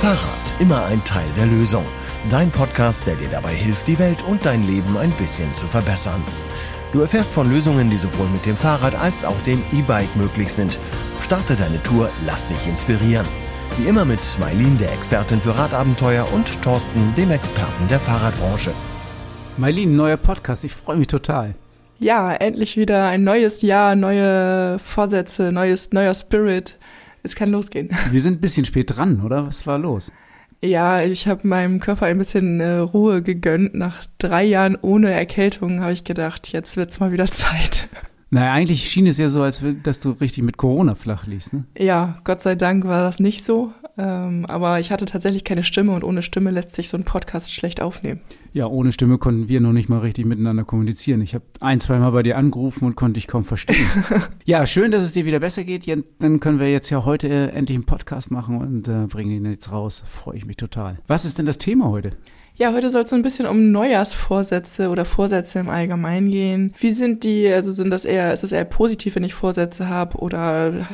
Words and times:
Fahrrad, 0.00 0.54
immer 0.60 0.84
ein 0.84 1.02
Teil 1.02 1.26
der 1.36 1.46
Lösung. 1.46 1.84
Dein 2.30 2.52
Podcast, 2.52 3.04
der 3.04 3.16
dir 3.16 3.28
dabei 3.30 3.52
hilft, 3.52 3.88
die 3.88 3.98
Welt 3.98 4.22
und 4.22 4.46
dein 4.46 4.64
Leben 4.64 4.96
ein 4.96 5.10
bisschen 5.10 5.52
zu 5.56 5.66
verbessern. 5.66 6.22
Du 6.92 7.00
erfährst 7.00 7.34
von 7.34 7.50
Lösungen, 7.50 7.90
die 7.90 7.96
sowohl 7.96 8.28
mit 8.28 8.46
dem 8.46 8.56
Fahrrad 8.56 8.94
als 8.94 9.24
auch 9.24 9.38
dem 9.44 9.60
E-Bike 9.72 10.14
möglich 10.14 10.52
sind. 10.52 10.78
Starte 11.20 11.56
deine 11.56 11.82
Tour, 11.82 12.10
lass 12.24 12.46
dich 12.46 12.68
inspirieren. 12.68 13.26
Wie 13.76 13.88
immer 13.88 14.04
mit 14.04 14.38
Mailin, 14.38 14.78
der 14.78 14.92
Expertin 14.92 15.40
für 15.40 15.58
Radabenteuer, 15.58 16.32
und 16.32 16.62
Thorsten, 16.62 17.12
dem 17.16 17.32
Experten 17.32 17.88
der 17.88 17.98
Fahrradbranche. 17.98 18.70
Mailin, 19.56 19.96
neuer 19.96 20.16
Podcast, 20.16 20.62
ich 20.62 20.74
freue 20.74 20.96
mich 20.96 21.08
total. 21.08 21.56
Ja, 21.98 22.32
endlich 22.32 22.76
wieder 22.76 23.08
ein 23.08 23.24
neues 23.24 23.62
Jahr, 23.62 23.96
neue 23.96 24.78
Vorsätze, 24.78 25.50
neues, 25.50 25.92
neuer 25.92 26.14
Spirit. 26.14 26.78
Es 27.22 27.34
kann 27.34 27.50
losgehen. 27.50 27.90
Wir 28.10 28.20
sind 28.20 28.38
ein 28.38 28.40
bisschen 28.40 28.64
spät 28.64 28.96
dran, 28.96 29.22
oder? 29.22 29.46
Was 29.46 29.66
war 29.66 29.78
los? 29.78 30.12
Ja, 30.62 31.02
ich 31.02 31.28
habe 31.28 31.46
meinem 31.46 31.78
Körper 31.78 32.06
ein 32.06 32.18
bisschen 32.18 32.60
äh, 32.60 32.78
Ruhe 32.78 33.22
gegönnt. 33.22 33.74
Nach 33.74 34.04
drei 34.18 34.44
Jahren 34.44 34.76
ohne 34.80 35.10
Erkältung 35.10 35.80
habe 35.80 35.92
ich 35.92 36.02
gedacht, 36.04 36.48
jetzt 36.52 36.76
wird's 36.76 36.98
mal 36.98 37.12
wieder 37.12 37.26
Zeit. 37.30 37.88
Naja, 38.30 38.52
eigentlich 38.52 38.90
schien 38.90 39.06
es 39.06 39.18
ja 39.18 39.28
so, 39.30 39.42
als 39.42 39.62
dass 39.82 40.00
du 40.00 40.10
richtig 40.10 40.42
mit 40.42 40.58
Corona 40.58 40.94
flach 40.94 41.26
liegst, 41.26 41.52
ne? 41.54 41.64
Ja, 41.78 42.18
Gott 42.24 42.42
sei 42.42 42.56
Dank 42.56 42.84
war 42.84 43.02
das 43.02 43.20
nicht 43.20 43.44
so. 43.44 43.72
Ähm, 43.98 44.46
aber 44.46 44.78
ich 44.78 44.92
hatte 44.92 45.06
tatsächlich 45.06 45.42
keine 45.42 45.64
Stimme 45.64 45.92
und 45.92 46.04
ohne 46.04 46.22
Stimme 46.22 46.52
lässt 46.52 46.70
sich 46.70 46.88
so 46.88 46.96
ein 46.96 47.02
Podcast 47.02 47.52
schlecht 47.52 47.82
aufnehmen. 47.82 48.20
Ja, 48.52 48.66
ohne 48.66 48.92
Stimme 48.92 49.18
konnten 49.18 49.48
wir 49.48 49.60
noch 49.60 49.72
nicht 49.72 49.88
mal 49.88 49.98
richtig 49.98 50.24
miteinander 50.24 50.64
kommunizieren. 50.64 51.20
Ich 51.20 51.34
habe 51.34 51.44
ein, 51.58 51.80
zwei 51.80 51.98
Mal 51.98 52.12
bei 52.12 52.22
dir 52.22 52.38
angerufen 52.38 52.84
und 52.84 52.94
konnte 52.94 53.14
dich 53.14 53.26
kaum 53.26 53.44
verstehen. 53.44 53.88
ja, 54.44 54.66
schön, 54.66 54.92
dass 54.92 55.02
es 55.02 55.12
dir 55.12 55.24
wieder 55.24 55.40
besser 55.40 55.64
geht. 55.64 55.86
Dann 56.20 56.38
können 56.38 56.60
wir 56.60 56.70
jetzt 56.70 56.90
ja 56.90 57.04
heute 57.04 57.28
äh, 57.28 57.48
endlich 57.48 57.76
einen 57.76 57.86
Podcast 57.86 58.30
machen 58.30 58.58
und 58.58 58.86
äh, 58.86 59.06
bringen 59.08 59.32
ihn 59.32 59.50
jetzt 59.50 59.72
raus. 59.72 60.04
Freue 60.06 60.36
ich 60.36 60.46
mich 60.46 60.56
total. 60.56 60.98
Was 61.08 61.24
ist 61.24 61.38
denn 61.38 61.46
das 61.46 61.58
Thema 61.58 61.88
heute? 61.88 62.12
Ja, 62.58 62.72
heute 62.72 62.90
soll 62.90 63.02
es 63.02 63.10
so 63.10 63.14
ein 63.14 63.22
bisschen 63.22 63.46
um 63.46 63.70
Neujahrsvorsätze 63.70 64.88
oder 64.88 65.04
Vorsätze 65.04 65.60
im 65.60 65.68
Allgemeinen 65.68 66.28
gehen. 66.28 66.74
Wie 66.76 66.90
sind 66.90 67.22
die, 67.22 67.46
also 67.46 67.70
sind 67.70 67.90
das 67.90 68.04
eher, 68.04 68.32
ist 68.32 68.42
es 68.42 68.50
eher 68.50 68.64
positiv, 68.64 69.14
wenn 69.14 69.22
ich 69.22 69.32
Vorsätze 69.32 69.88
habe 69.88 70.18
oder 70.18 70.88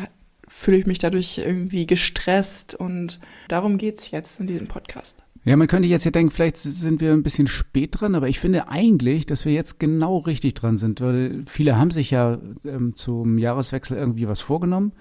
fühle 0.48 0.78
ich 0.78 0.86
mich 0.86 0.98
dadurch 0.98 1.38
irgendwie 1.38 1.86
gestresst 1.86 2.74
und 2.74 3.20
darum 3.48 3.78
geht's 3.78 4.10
jetzt 4.10 4.40
in 4.40 4.46
diesem 4.46 4.68
Podcast. 4.68 5.22
Ja, 5.44 5.56
man 5.56 5.68
könnte 5.68 5.88
jetzt 5.88 6.04
ja 6.04 6.10
denken, 6.10 6.30
vielleicht 6.30 6.56
sind 6.56 7.00
wir 7.00 7.12
ein 7.12 7.22
bisschen 7.22 7.46
spät 7.46 8.00
dran, 8.00 8.14
aber 8.14 8.28
ich 8.28 8.40
finde 8.40 8.68
eigentlich, 8.68 9.26
dass 9.26 9.44
wir 9.44 9.52
jetzt 9.52 9.78
genau 9.78 10.18
richtig 10.18 10.54
dran 10.54 10.78
sind, 10.78 11.02
weil 11.02 11.42
viele 11.46 11.76
haben 11.76 11.90
sich 11.90 12.10
ja 12.10 12.38
ähm, 12.64 12.96
zum 12.96 13.36
Jahreswechsel 13.36 13.96
irgendwie 13.98 14.26
was 14.26 14.40
vorgenommen 14.40 14.92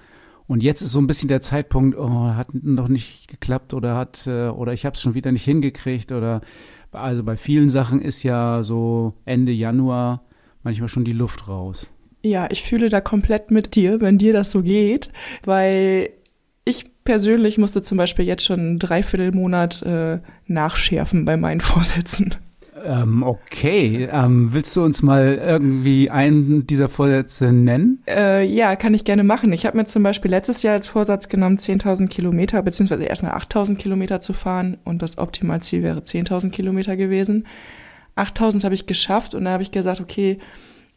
und 0.47 0.61
jetzt 0.61 0.81
ist 0.81 0.91
so 0.91 0.99
ein 0.99 1.07
bisschen 1.07 1.29
der 1.29 1.39
Zeitpunkt, 1.39 1.97
oh, 1.97 2.25
hat 2.35 2.53
noch 2.53 2.89
nicht 2.89 3.29
geklappt 3.29 3.73
oder 3.73 3.95
hat 3.95 4.27
äh, 4.27 4.49
oder 4.49 4.73
ich 4.73 4.85
habe 4.85 4.95
es 4.95 5.01
schon 5.01 5.13
wieder 5.13 5.31
nicht 5.31 5.45
hingekriegt 5.45 6.11
oder 6.11 6.41
also 6.91 7.23
bei 7.23 7.37
vielen 7.37 7.69
Sachen 7.69 8.01
ist 8.01 8.23
ja 8.23 8.63
so 8.63 9.13
Ende 9.25 9.53
Januar 9.53 10.25
manchmal 10.61 10.89
schon 10.89 11.05
die 11.05 11.13
Luft 11.13 11.47
raus. 11.47 11.92
Ja, 12.23 12.47
ich 12.49 12.63
fühle 12.63 12.89
da 12.89 13.01
komplett 13.01 13.51
mit 13.51 13.75
dir, 13.75 13.99
wenn 13.99 14.17
dir 14.17 14.31
das 14.31 14.51
so 14.51 14.63
geht, 14.63 15.09
weil 15.43 16.09
ich 16.65 16.85
persönlich 17.03 17.57
musste 17.57 17.81
zum 17.81 17.97
Beispiel 17.97 18.25
jetzt 18.25 18.45
schon 18.45 18.59
einen 18.59 18.79
Dreiviertelmonat 18.79 19.81
äh, 19.81 20.19
nachschärfen 20.47 21.25
bei 21.25 21.35
meinen 21.35 21.59
Vorsätzen. 21.61 22.35
Ähm, 22.85 23.23
okay. 23.23 24.09
Ähm, 24.11 24.49
willst 24.53 24.75
du 24.75 24.83
uns 24.83 25.01
mal 25.01 25.39
irgendwie 25.41 26.09
einen 26.09 26.65
dieser 26.65 26.89
Vorsätze 26.89 27.51
nennen? 27.51 28.03
Äh, 28.07 28.45
ja, 28.45 28.75
kann 28.75 28.93
ich 28.93 29.05
gerne 29.05 29.23
machen. 29.23 29.53
Ich 29.53 29.65
habe 29.65 29.77
mir 29.77 29.85
zum 29.85 30.03
Beispiel 30.03 30.31
letztes 30.31 30.63
Jahr 30.63 30.73
als 30.73 30.87
Vorsatz 30.87 31.29
genommen, 31.29 31.57
10.000 31.57 32.07
Kilometer, 32.07 32.61
beziehungsweise 32.61 33.05
erstmal 33.05 33.33
8.000 33.33 33.75
Kilometer 33.75 34.19
zu 34.19 34.33
fahren 34.33 34.77
und 34.83 35.01
das 35.01 35.17
Optimalziel 35.17 35.83
wäre 35.83 35.99
10.000 35.99 36.49
Kilometer 36.49 36.97
gewesen. 36.97 37.47
8.000 38.15 38.63
habe 38.63 38.75
ich 38.75 38.85
geschafft 38.85 39.33
und 39.33 39.45
da 39.45 39.51
habe 39.51 39.63
ich 39.63 39.71
gesagt, 39.71 40.01
okay, 40.01 40.39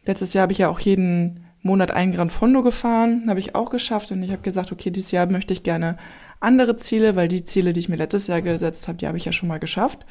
letztes 0.06 0.32
Jahr 0.32 0.42
habe 0.42 0.52
ich 0.52 0.58
ja 0.58 0.68
auch 0.68 0.80
jeden 0.80 1.46
Monat 1.62 1.90
einen 1.90 2.12
Gran 2.12 2.30
Fondo 2.30 2.62
gefahren, 2.62 3.24
habe 3.28 3.40
ich 3.40 3.54
auch 3.54 3.70
geschafft 3.70 4.12
und 4.12 4.22
ich 4.22 4.30
habe 4.30 4.42
gesagt, 4.42 4.72
okay, 4.72 4.90
dieses 4.90 5.10
Jahr 5.10 5.26
möchte 5.26 5.52
ich 5.52 5.62
gerne 5.62 5.98
andere 6.40 6.76
Ziele, 6.76 7.16
weil 7.16 7.28
die 7.28 7.44
Ziele, 7.44 7.72
die 7.72 7.80
ich 7.80 7.88
mir 7.88 7.96
letztes 7.96 8.26
Jahr 8.28 8.42
gesetzt 8.42 8.88
habe, 8.88 8.98
die 8.98 9.06
habe 9.06 9.16
ich 9.16 9.24
ja 9.24 9.32
schon 9.32 9.48
mal 9.48 9.58
geschafft. 9.58 10.06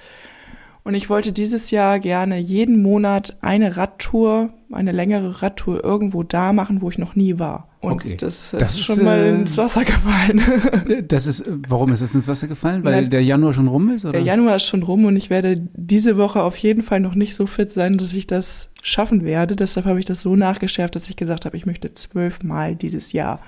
Und 0.86 0.94
ich 0.94 1.10
wollte 1.10 1.32
dieses 1.32 1.72
Jahr 1.72 2.00
gerne 2.00 2.38
jeden 2.38 2.84
Monat 2.84 3.38
eine 3.42 3.76
Radtour, 3.76 4.54
eine 4.72 4.92
längere 4.92 5.42
Radtour 5.42 5.84
irgendwo 5.84 6.22
da 6.22 6.54
machen, 6.54 6.80
wo 6.80 6.92
ich 6.92 7.00
noch 7.00 7.16
nie 7.16 7.40
war. 7.40 7.70
Und 7.80 7.94
okay. 7.94 8.18
das, 8.18 8.52
das 8.52 8.76
ist 8.76 8.86
schon 8.86 9.04
mal 9.04 9.18
äh, 9.18 9.30
ins 9.32 9.58
Wasser 9.58 9.84
gefallen. 9.84 10.44
das 11.08 11.26
ist, 11.26 11.44
warum 11.68 11.92
ist 11.92 12.02
es 12.02 12.14
ins 12.14 12.28
Wasser 12.28 12.48
gefallen? 12.48 12.84
Weil 12.84 13.06
ja, 13.06 13.10
der 13.10 13.24
Januar 13.24 13.54
schon 13.54 13.68
rum 13.68 13.90
ist? 13.90 14.06
Oder? 14.06 14.12
Der 14.12 14.22
Januar 14.22 14.58
ist 14.58 14.68
schon 14.68 14.84
rum 14.84 15.06
und 15.06 15.16
ich 15.18 15.32
werde 15.32 15.68
diese 15.74 16.18
Woche 16.18 16.44
auf 16.44 16.56
jeden 16.58 16.84
Fall 16.84 17.00
noch 17.00 17.16
nicht 17.16 17.34
so 17.34 17.48
fit 17.48 17.72
sein, 17.72 17.98
dass 17.98 18.14
ich 18.14 18.28
das 18.28 18.70
schaffen 18.84 19.26
werde. 19.26 19.56
Deshalb 19.56 19.88
habe 19.88 19.98
ich 19.98 20.06
das 20.06 20.22
so 20.22 20.36
nachgeschärft, 20.36 20.96
dass 20.96 21.10
ich 21.10 21.16
gesagt 21.16 21.46
habe, 21.46 21.58
ich 21.58 21.66
möchte 21.66 21.96
zwölfmal 21.96 22.76
dieses 22.76 23.12
Jahr. 23.12 23.42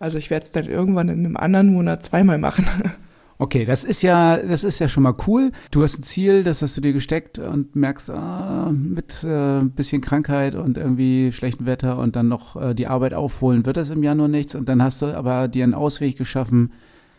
Also 0.00 0.16
ich 0.16 0.30
werde 0.30 0.46
es 0.46 0.52
dann 0.52 0.64
irgendwann 0.64 1.10
in 1.10 1.26
einem 1.26 1.36
anderen 1.36 1.70
Monat 1.70 2.02
zweimal 2.02 2.38
machen. 2.38 2.66
Okay, 3.40 3.64
das 3.64 3.84
ist 3.84 4.02
ja, 4.02 4.36
das 4.36 4.64
ist 4.64 4.80
ja 4.80 4.88
schon 4.88 5.04
mal 5.04 5.14
cool. 5.28 5.52
Du 5.70 5.84
hast 5.84 6.00
ein 6.00 6.02
Ziel, 6.02 6.42
das 6.42 6.60
hast 6.60 6.76
du 6.76 6.80
dir 6.80 6.92
gesteckt 6.92 7.38
und 7.38 7.76
merkst, 7.76 8.10
ah, 8.10 8.72
mit 8.72 9.22
äh, 9.22 9.62
bisschen 9.62 10.00
Krankheit 10.00 10.56
und 10.56 10.76
irgendwie 10.76 11.30
schlechtem 11.30 11.64
Wetter 11.64 11.98
und 11.98 12.16
dann 12.16 12.26
noch 12.26 12.56
äh, 12.60 12.74
die 12.74 12.88
Arbeit 12.88 13.14
aufholen, 13.14 13.64
wird 13.64 13.76
das 13.76 13.90
im 13.90 14.02
Januar 14.02 14.26
nichts. 14.26 14.56
Und 14.56 14.68
dann 14.68 14.82
hast 14.82 15.02
du 15.02 15.06
aber 15.16 15.46
dir 15.46 15.62
einen 15.62 15.74
Ausweg 15.74 16.18
geschaffen, 16.18 16.72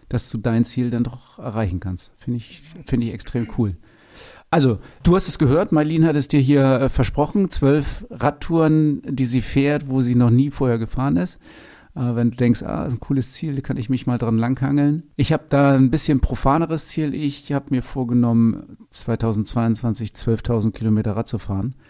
dass 0.10 0.30
du 0.30 0.38
dein 0.38 0.66
Ziel 0.66 0.90
dann 0.90 1.06
doch 1.06 1.40
erreichen 1.40 1.80
kannst. 1.80 2.12
Finde 2.18 2.38
ich, 2.38 2.64
finde 2.86 3.08
ich 3.08 3.14
extrem 3.14 3.48
cool. 3.58 3.78
Also, 4.52 4.80
du 5.04 5.16
hast 5.16 5.30
es 5.30 5.40
gehört, 5.40 5.72
Marlene 5.72 6.08
hat 6.08 6.18
es 6.18 6.28
dir 6.28 6.42
hier 6.42 6.66
äh, 6.66 6.90
versprochen, 6.90 7.50
zwölf 7.50 8.06
Radtouren, 8.10 9.02
die 9.06 9.26
sie 9.26 9.42
fährt, 9.42 9.88
wo 9.88 10.02
sie 10.02 10.16
noch 10.16 10.32
nie 10.32 10.50
vorher 10.50 10.80
gefahren 10.80 11.16
ist. 11.16 11.40
Äh, 12.00 12.16
wenn 12.16 12.32
du 12.32 12.38
denkst, 12.38 12.64
ah, 12.64 12.86
ist 12.86 12.94
ein 12.94 13.00
cooles 13.02 13.32
Ziel, 13.32 13.62
kann 13.62 13.76
ich 13.76 13.90
mich 13.90 14.08
mal 14.08 14.18
dran 14.18 14.38
langhangeln. 14.38 15.04
Ich 15.18 15.34
habe 15.34 15.44
da 15.50 15.76
ein 15.76 15.92
bisschen 15.92 16.22
profaneres 16.22 16.86
Ziel. 16.86 17.14
Ich 17.14 17.52
habe 17.52 17.66
mir 17.72 17.84
vorgenommen, 17.84 18.78
2022 18.92 20.12
12.000 20.12 20.72
Kilometer 20.72 21.16
Rad 21.16 21.28
zu 21.28 21.38
fahren. 21.38 21.76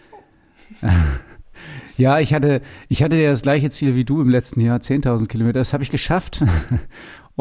Ja, 1.98 2.18
ich 2.20 2.32
hatte, 2.32 2.62
ich 2.88 3.02
hatte 3.02 3.16
ja 3.16 3.28
das 3.28 3.42
gleiche 3.42 3.68
Ziel 3.68 3.94
wie 3.94 4.06
du 4.06 4.22
im 4.22 4.30
letzten 4.30 4.62
Jahr, 4.62 4.78
10.000 4.78 5.26
Kilometer. 5.26 5.58
Das 5.58 5.74
habe 5.74 5.82
ich 5.82 5.90
geschafft. 5.90 6.42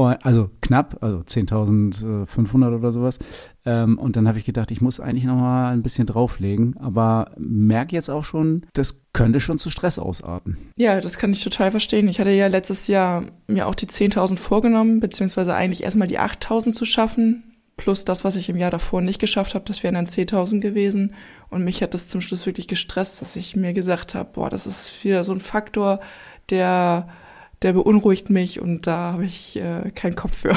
Also 0.05 0.49
knapp, 0.61 0.97
also 1.01 1.19
10.500 1.19 2.75
oder 2.75 2.91
sowas. 2.91 3.19
Ähm, 3.65 3.97
und 3.97 4.15
dann 4.15 4.27
habe 4.27 4.37
ich 4.37 4.45
gedacht, 4.45 4.71
ich 4.71 4.81
muss 4.81 4.99
eigentlich 4.99 5.25
noch 5.25 5.35
mal 5.35 5.71
ein 5.71 5.83
bisschen 5.83 6.07
drauflegen. 6.07 6.77
Aber 6.77 7.31
merke 7.37 7.95
jetzt 7.95 8.09
auch 8.09 8.23
schon, 8.23 8.65
das 8.73 9.01
könnte 9.13 9.39
schon 9.39 9.59
zu 9.59 9.69
Stress 9.69 9.99
ausarten. 9.99 10.57
Ja, 10.77 11.01
das 11.01 11.17
kann 11.17 11.31
ich 11.31 11.43
total 11.43 11.71
verstehen. 11.71 12.07
Ich 12.07 12.19
hatte 12.19 12.31
ja 12.31 12.47
letztes 12.47 12.87
Jahr 12.87 13.23
mir 13.47 13.67
auch 13.67 13.75
die 13.75 13.87
10.000 13.87 14.37
vorgenommen, 14.37 14.99
beziehungsweise 14.99 15.53
eigentlich 15.53 15.83
erstmal 15.83 16.07
die 16.07 16.19
8.000 16.19 16.73
zu 16.73 16.85
schaffen. 16.85 17.43
Plus 17.77 18.03
das, 18.03 18.25
was 18.25 18.35
ich 18.35 18.49
im 18.49 18.57
Jahr 18.57 18.71
davor 18.71 19.01
nicht 19.01 19.19
geschafft 19.19 19.55
habe, 19.55 19.65
das 19.65 19.83
wären 19.83 19.95
dann 19.95 20.05
10.000 20.05 20.59
gewesen. 20.59 21.13
Und 21.49 21.63
mich 21.63 21.81
hat 21.81 21.93
das 21.93 22.09
zum 22.09 22.21
Schluss 22.21 22.45
wirklich 22.45 22.67
gestresst, 22.67 23.21
dass 23.21 23.35
ich 23.35 23.55
mir 23.55 23.73
gesagt 23.73 24.15
habe, 24.15 24.29
boah, 24.33 24.49
das 24.49 24.67
ist 24.67 25.03
wieder 25.03 25.23
so 25.23 25.31
ein 25.31 25.39
Faktor, 25.39 26.01
der 26.49 27.07
der 27.61 27.73
beunruhigt 27.73 28.29
mich 28.29 28.59
und 28.59 28.87
da 28.87 29.13
habe 29.13 29.25
ich 29.25 29.57
äh, 29.57 29.91
keinen 29.91 30.15
Kopf 30.15 30.37
für. 30.37 30.55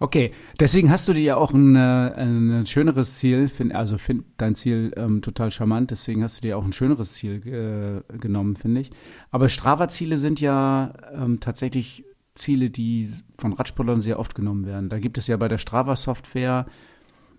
Okay, 0.00 0.32
deswegen 0.58 0.90
hast 0.90 1.08
du 1.08 1.12
dir 1.12 1.22
ja 1.22 1.36
auch 1.36 1.52
ein, 1.52 1.76
äh, 1.76 1.78
ein 1.78 2.66
schöneres 2.66 3.14
Ziel, 3.14 3.48
find, 3.48 3.74
also 3.74 3.96
find 3.96 4.24
dein 4.36 4.56
Ziel 4.56 4.92
ähm, 4.96 5.22
total 5.22 5.52
charmant, 5.52 5.92
deswegen 5.92 6.22
hast 6.22 6.38
du 6.38 6.42
dir 6.42 6.58
auch 6.58 6.64
ein 6.64 6.72
schöneres 6.72 7.12
Ziel 7.12 8.02
äh, 8.12 8.18
genommen, 8.18 8.56
finde 8.56 8.80
ich. 8.82 8.90
Aber 9.30 9.48
Strava-Ziele 9.48 10.18
sind 10.18 10.40
ja 10.40 10.92
ähm, 11.14 11.38
tatsächlich 11.38 12.04
Ziele, 12.34 12.70
die 12.70 13.08
von 13.38 13.52
Radsportlern 13.52 14.02
sehr 14.02 14.18
oft 14.18 14.34
genommen 14.34 14.66
werden. 14.66 14.88
Da 14.88 14.98
gibt 14.98 15.16
es 15.16 15.28
ja 15.28 15.36
bei 15.36 15.46
der 15.46 15.58
Strava-Software 15.58 16.66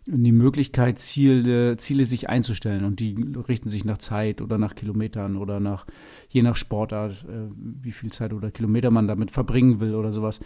die 0.07 0.31
Möglichkeit, 0.31 0.99
Ziele, 0.99 1.77
Ziele 1.77 2.05
sich 2.05 2.29
einzustellen 2.29 2.85
und 2.85 2.99
die 2.99 3.15
richten 3.47 3.69
sich 3.69 3.85
nach 3.85 3.97
Zeit 3.97 4.41
oder 4.41 4.57
nach 4.57 4.75
Kilometern 4.75 5.35
oder 5.35 5.59
nach, 5.59 5.85
je 6.29 6.43
nach 6.43 6.55
Sportart, 6.55 7.25
äh, 7.27 7.49
wie 7.55 7.91
viel 7.91 8.11
Zeit 8.11 8.33
oder 8.33 8.51
Kilometer 8.51 8.91
man 8.91 9.07
damit 9.07 9.31
verbringen 9.31 9.79
will 9.79 9.95
oder 9.95 10.13
sowas. 10.13 10.39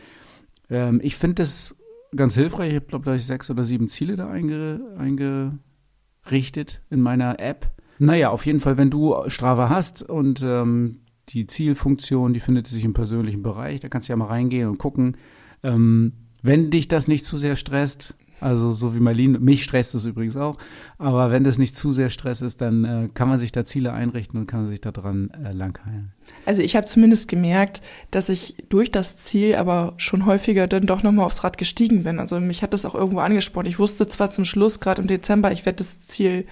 Ähm, 0.69 1.01
ich 1.03 1.15
finde 1.15 1.35
das 1.35 1.75
ganz 2.15 2.35
hilfreich. 2.35 2.73
Ich 2.73 2.87
glaube, 2.87 3.05
da 3.05 3.15
ich 3.15 3.25
sechs 3.25 3.49
oder 3.49 3.63
sieben 3.63 3.89
Ziele 3.89 4.15
da 4.15 4.29
einge, 4.29 4.81
eingerichtet 4.97 6.81
in 6.89 7.01
meiner 7.01 7.39
App. 7.39 7.69
Naja, 7.97 8.29
auf 8.29 8.45
jeden 8.45 8.61
Fall, 8.61 8.77
wenn 8.77 8.89
du 8.89 9.15
Strava 9.27 9.67
hast 9.67 10.03
und 10.03 10.41
ähm, 10.41 11.01
die 11.29 11.47
Zielfunktion, 11.47 12.33
die 12.33 12.39
findet 12.39 12.67
sich 12.67 12.85
im 12.85 12.93
persönlichen 12.93 13.43
Bereich, 13.43 13.81
da 13.81 13.89
kannst 13.89 14.07
du 14.07 14.13
ja 14.13 14.17
mal 14.17 14.27
reingehen 14.27 14.69
und 14.69 14.77
gucken. 14.77 15.17
Ähm, 15.63 16.13
wenn 16.41 16.71
dich 16.71 16.87
das 16.87 17.09
nicht 17.09 17.25
zu 17.25 17.35
sehr 17.35 17.57
stresst, 17.57 18.15
Also 18.41 18.71
so 18.71 18.95
wie 18.95 18.99
Marlene, 18.99 19.39
mich 19.39 19.63
stresst 19.63 19.95
es 19.95 20.05
übrigens 20.05 20.37
auch. 20.37 20.57
Aber 20.97 21.31
wenn 21.31 21.43
das 21.43 21.57
nicht 21.57 21.75
zu 21.75 21.91
sehr 21.91 22.09
Stress 22.09 22.41
ist, 22.41 22.61
dann 22.61 22.85
äh, 22.85 23.09
kann 23.13 23.29
man 23.29 23.39
sich 23.39 23.51
da 23.51 23.65
Ziele 23.65 23.93
einrichten 23.93 24.39
und 24.39 24.47
kann 24.47 24.67
sich 24.67 24.81
daran 24.81 25.31
äh, 25.31 25.51
langheilen. 25.51 26.11
Also 26.45 26.61
ich 26.61 26.75
habe 26.75 26.85
zumindest 26.85 27.27
gemerkt, 27.27 27.81
dass 28.11 28.29
ich 28.29 28.55
durch 28.69 28.91
das 28.91 29.17
Ziel 29.17 29.55
aber 29.55 29.93
schon 29.97 30.25
häufiger 30.25 30.67
dann 30.67 30.85
doch 30.85 31.03
nochmal 31.03 31.25
aufs 31.25 31.43
Rad 31.43 31.57
gestiegen 31.57 32.03
bin. 32.03 32.19
Also 32.19 32.39
mich 32.39 32.63
hat 32.63 32.73
das 32.73 32.85
auch 32.85 32.95
irgendwo 32.95 33.19
angesprochen. 33.19 33.67
Ich 33.67 33.79
wusste 33.79 34.07
zwar 34.07 34.31
zum 34.31 34.45
Schluss, 34.45 34.79
gerade 34.79 35.01
im 35.01 35.07
Dezember, 35.07 35.51
ich 35.51 35.65
werde 35.65 35.77
das 35.77 35.99
Ziel 36.07 36.45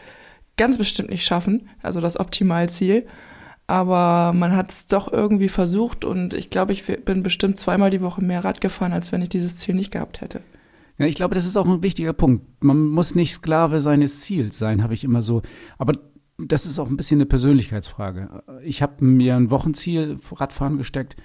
ganz 0.57 0.77
bestimmt 0.77 1.09
nicht 1.09 1.23
schaffen, 1.23 1.69
also 1.81 2.01
das 2.01 2.19
Optimalziel. 2.19 3.05
Aber 3.67 4.31
man 4.33 4.55
hat 4.55 4.71
es 4.71 4.87
doch 4.87 5.11
irgendwie 5.11 5.49
versucht 5.49 6.05
und 6.05 6.33
ich 6.33 6.49
glaube, 6.49 6.71
ich 6.71 6.85
bin 6.85 7.21
bestimmt 7.21 7.57
zweimal 7.57 7.89
die 7.89 8.01
Woche 8.01 8.23
mehr 8.23 8.45
Rad 8.45 8.61
gefahren, 8.61 8.93
als 8.93 9.11
wenn 9.11 9.21
ich 9.21 9.29
dieses 9.29 9.57
Ziel 9.57 9.75
nicht 9.75 9.91
gehabt 9.91 10.21
hätte. 10.21 10.41
Ja, 10.97 11.05
ich 11.05 11.15
glaube, 11.15 11.35
das 11.35 11.45
ist 11.45 11.57
auch 11.57 11.67
ein 11.67 11.83
wichtiger 11.83 12.13
Punkt. 12.13 12.63
Man 12.63 12.85
muss 12.85 13.13
nicht 13.13 13.33
Sklave 13.33 13.81
seines 13.81 14.19
Ziels 14.21 14.57
sein, 14.57 14.81
habe 14.81 14.93
ich 14.93 15.03
immer 15.03 15.21
so. 15.21 15.41
Aber 15.77 15.93
das 16.37 16.65
ist 16.65 16.79
auch 16.79 16.89
ein 16.89 16.97
bisschen 16.97 17.17
eine 17.17 17.25
Persönlichkeitsfrage. 17.25 18.43
Ich 18.63 18.81
habe 18.81 19.03
mir 19.03 19.35
ein 19.35 19.51
Wochenziel 19.51 20.17
Radfahren 20.31 20.77
gesteckt, 20.77 21.15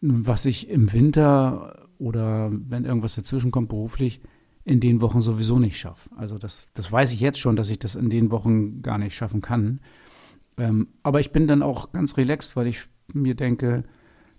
was 0.00 0.46
ich 0.46 0.68
im 0.68 0.92
Winter 0.92 1.88
oder 1.98 2.50
wenn 2.52 2.84
irgendwas 2.84 3.14
dazwischen 3.14 3.50
kommt 3.50 3.68
beruflich 3.68 4.20
in 4.64 4.80
den 4.80 5.00
Wochen 5.00 5.20
sowieso 5.20 5.58
nicht 5.58 5.78
schaffe. 5.78 6.10
Also 6.16 6.38
das, 6.38 6.66
das 6.74 6.90
weiß 6.90 7.12
ich 7.12 7.20
jetzt 7.20 7.40
schon, 7.40 7.56
dass 7.56 7.70
ich 7.70 7.78
das 7.78 7.94
in 7.94 8.10
den 8.10 8.30
Wochen 8.30 8.82
gar 8.82 8.98
nicht 8.98 9.14
schaffen 9.14 9.40
kann. 9.40 9.80
Ähm, 10.56 10.88
aber 11.02 11.20
ich 11.20 11.32
bin 11.32 11.46
dann 11.46 11.62
auch 11.62 11.92
ganz 11.92 12.16
relaxed, 12.16 12.56
weil 12.56 12.66
ich 12.66 12.84
mir 13.12 13.34
denke, 13.34 13.84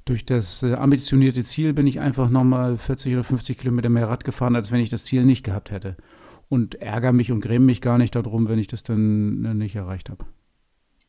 durch 0.05 0.25
das 0.25 0.63
äh, 0.63 0.73
ambitionierte 0.73 1.43
Ziel 1.43 1.73
bin 1.73 1.87
ich 1.87 1.99
einfach 1.99 2.29
nochmal 2.29 2.77
40 2.77 3.13
oder 3.13 3.23
50 3.23 3.57
Kilometer 3.57 3.89
mehr 3.89 4.09
Rad 4.09 4.23
gefahren, 4.23 4.55
als 4.55 4.71
wenn 4.71 4.79
ich 4.79 4.89
das 4.89 5.05
Ziel 5.05 5.23
nicht 5.23 5.43
gehabt 5.43 5.71
hätte. 5.71 5.95
Und 6.49 6.75
ärgere 6.75 7.13
mich 7.13 7.31
und 7.31 7.41
gräme 7.41 7.65
mich 7.65 7.81
gar 7.81 7.97
nicht 7.97 8.15
darum, 8.15 8.47
wenn 8.47 8.59
ich 8.59 8.67
das 8.67 8.83
dann 8.83 9.45
äh, 9.45 9.53
nicht 9.53 9.75
erreicht 9.75 10.09
habe. 10.09 10.25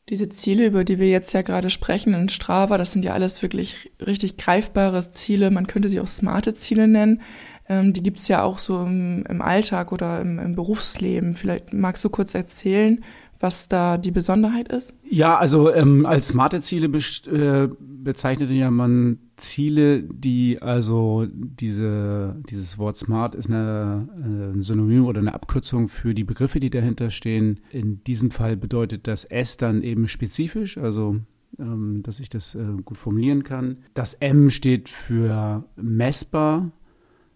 Diese 0.09 0.29
Ziele, 0.29 0.67
über 0.67 0.83
die 0.83 0.99
wir 0.99 1.09
jetzt 1.09 1.33
ja 1.33 1.41
gerade 1.41 1.71
sprechen 1.71 2.13
in 2.13 2.29
Strava, 2.29 2.77
das 2.77 2.91
sind 2.91 3.03
ja 3.03 3.13
alles 3.13 3.41
wirklich 3.41 3.91
richtig 4.05 4.37
greifbare 4.37 5.09
Ziele. 5.11 5.49
Man 5.49 5.65
könnte 5.65 5.89
sie 5.89 5.99
auch 5.99 6.07
smarte 6.07 6.53
Ziele 6.53 6.87
nennen. 6.87 7.21
Ähm, 7.67 7.91
die 7.91 8.03
gibt's 8.03 8.27
ja 8.27 8.43
auch 8.43 8.59
so 8.59 8.83
im, 8.83 9.25
im 9.27 9.41
Alltag 9.41 9.91
oder 9.91 10.21
im, 10.21 10.37
im 10.37 10.55
Berufsleben. 10.55 11.33
Vielleicht 11.33 11.73
magst 11.73 12.03
du 12.03 12.09
kurz 12.09 12.35
erzählen, 12.35 13.03
was 13.39 13.67
da 13.67 13.97
die 13.97 14.11
Besonderheit 14.11 14.69
ist? 14.69 14.93
Ja, 15.03 15.37
also 15.37 15.73
ähm, 15.73 16.05
als 16.05 16.29
smarte 16.29 16.61
Ziele 16.61 16.87
äh, 16.87 17.69
bezeichnet 17.79 18.49
ja 18.51 18.71
man 18.71 19.19
Ziele, 19.37 20.03
die 20.03 20.61
also 20.61 21.27
diese, 21.29 22.35
dieses 22.49 22.77
Wort 22.77 22.97
smart 22.97 23.35
ist 23.35 23.49
eine, 23.49 24.07
äh, 24.17 24.55
ein 24.57 24.61
Synonym 24.61 25.05
oder 25.05 25.19
eine 25.19 25.33
Abkürzung 25.33 25.89
für 25.89 26.13
die 26.13 26.23
Begriffe, 26.23 26.59
die 26.59 26.69
dahinter 26.69 27.09
stehen. 27.09 27.59
In 27.71 28.03
diesem 28.03 28.31
Fall 28.31 28.55
bedeutet 28.55 29.07
das 29.07 29.25
S 29.25 29.57
dann 29.57 29.81
eben 29.81 30.07
spezifisch, 30.07 30.77
also 30.77 31.17
ähm, 31.59 32.01
dass 32.03 32.19
ich 32.19 32.29
das 32.29 32.55
äh, 32.55 32.63
gut 32.83 32.97
formulieren 32.97 33.43
kann. 33.43 33.77
Das 33.93 34.13
M 34.15 34.49
steht 34.49 34.89
für 34.89 35.65
messbar 35.75 36.71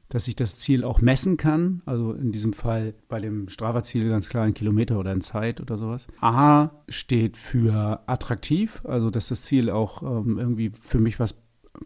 dass 0.10 0.28
ich 0.28 0.36
das 0.36 0.58
Ziel 0.58 0.84
auch 0.84 1.02
messen 1.02 1.38
kann. 1.38 1.82
Also 1.86 2.14
in 2.14 2.32
diesem 2.32 2.54
Fall 2.54 2.94
bei 3.08 3.20
dem 3.20 3.48
Strava-Ziel 3.48 4.10
ganz 4.10 4.28
klar 4.28 4.46
in 4.46 4.54
Kilometer 4.54 5.00
oder 5.00 5.14
in 5.14 5.22
Zeit 5.22 5.62
oder 5.62 5.78
sowas. 5.78 6.08
A 6.20 6.72
steht 6.88 7.38
für 7.38 8.02
attraktiv, 8.08 8.82
also 8.86 9.12
dass 9.12 9.28
das 9.28 9.44
Ziel 9.44 9.70
auch 9.70 10.02
ähm, 10.02 10.38
irgendwie 10.40 10.72
für 10.72 11.00
mich 11.00 11.20
was 11.20 11.36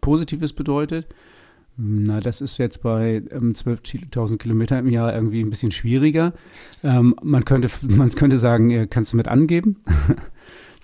Positives 0.00 0.54
bedeutet. 0.54 1.06
Na, 1.76 2.20
das 2.20 2.40
ist 2.40 2.58
jetzt 2.58 2.82
bei 2.82 3.22
ähm, 3.30 3.52
12.000 3.52 4.38
Kilometer 4.38 4.78
im 4.78 4.88
Jahr 4.88 5.12
irgendwie 5.12 5.40
ein 5.40 5.50
bisschen 5.50 5.72
schwieriger. 5.72 6.32
Ähm, 6.82 7.16
man, 7.22 7.44
könnte, 7.44 7.68
man 7.82 8.10
könnte 8.10 8.38
sagen, 8.38 8.70
äh, 8.70 8.86
kannst 8.86 9.12
du 9.12 9.16
mit 9.16 9.28
angeben. 9.28 9.78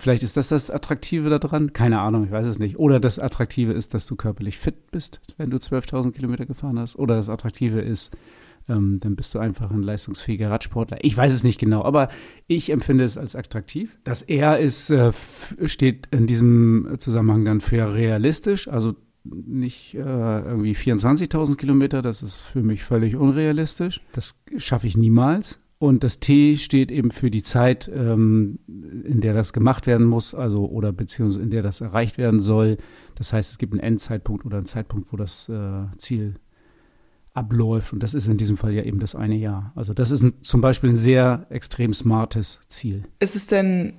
Vielleicht 0.01 0.23
ist 0.23 0.35
das 0.35 0.47
das 0.47 0.71
Attraktive 0.71 1.29
daran. 1.29 1.73
Keine 1.73 1.99
Ahnung, 1.99 2.25
ich 2.25 2.31
weiß 2.31 2.47
es 2.47 2.57
nicht. 2.57 2.79
Oder 2.79 2.99
das 2.99 3.19
Attraktive 3.19 3.71
ist, 3.71 3.93
dass 3.93 4.07
du 4.07 4.15
körperlich 4.15 4.57
fit 4.57 4.89
bist, 4.89 5.21
wenn 5.37 5.51
du 5.51 5.57
12.000 5.57 6.11
Kilometer 6.11 6.47
gefahren 6.47 6.79
hast. 6.79 6.95
Oder 6.95 7.17
das 7.17 7.29
Attraktive 7.29 7.81
ist, 7.81 8.11
ähm, 8.67 8.99
dann 8.99 9.15
bist 9.15 9.35
du 9.35 9.39
einfach 9.39 9.69
ein 9.69 9.83
leistungsfähiger 9.83 10.49
Radsportler. 10.49 10.97
Ich 11.03 11.15
weiß 11.15 11.31
es 11.31 11.43
nicht 11.43 11.59
genau, 11.59 11.83
aber 11.83 12.09
ich 12.47 12.71
empfinde 12.71 13.03
es 13.03 13.15
als 13.15 13.35
attraktiv. 13.35 13.95
Das 14.03 14.23
R 14.23 14.57
ist, 14.57 14.89
äh, 14.89 15.11
steht 15.65 16.07
in 16.09 16.25
diesem 16.25 16.95
Zusammenhang 16.97 17.45
dann 17.45 17.61
für 17.61 17.93
realistisch, 17.93 18.67
also 18.69 18.95
nicht 19.23 19.93
äh, 19.93 19.99
irgendwie 19.99 20.73
24.000 20.73 21.57
Kilometer, 21.57 22.01
das 22.01 22.23
ist 22.23 22.39
für 22.39 22.63
mich 22.63 22.83
völlig 22.83 23.15
unrealistisch. 23.15 24.01
Das 24.13 24.41
schaffe 24.57 24.87
ich 24.87 24.97
niemals. 24.97 25.59
Und 25.81 26.03
das 26.03 26.19
T 26.19 26.57
steht 26.57 26.91
eben 26.91 27.09
für 27.09 27.31
die 27.31 27.41
Zeit, 27.41 27.89
ähm, 27.91 28.59
in 28.67 29.19
der 29.19 29.33
das 29.33 29.51
gemacht 29.51 29.87
werden 29.87 30.05
muss, 30.05 30.35
also 30.35 30.69
oder 30.69 30.91
beziehungsweise 30.91 31.41
in 31.41 31.49
der 31.49 31.63
das 31.63 31.81
erreicht 31.81 32.19
werden 32.19 32.39
soll. 32.39 32.77
Das 33.15 33.33
heißt, 33.33 33.51
es 33.51 33.57
gibt 33.57 33.73
einen 33.73 33.81
Endzeitpunkt 33.81 34.45
oder 34.45 34.57
einen 34.57 34.67
Zeitpunkt, 34.67 35.11
wo 35.11 35.17
das 35.17 35.49
äh, 35.49 35.85
Ziel 35.97 36.35
abläuft. 37.33 37.93
Und 37.93 38.03
das 38.03 38.13
ist 38.13 38.27
in 38.27 38.37
diesem 38.37 38.57
Fall 38.57 38.73
ja 38.73 38.83
eben 38.83 38.99
das 38.99 39.15
eine 39.15 39.33
Jahr. 39.33 39.71
Also 39.73 39.95
das 39.95 40.11
ist 40.11 40.21
ein, 40.21 40.33
zum 40.43 40.61
Beispiel 40.61 40.91
ein 40.91 40.95
sehr 40.95 41.47
extrem 41.49 41.95
smartes 41.95 42.59
Ziel. 42.67 43.05
Ist 43.19 43.35
es 43.35 43.47
denn 43.47 43.93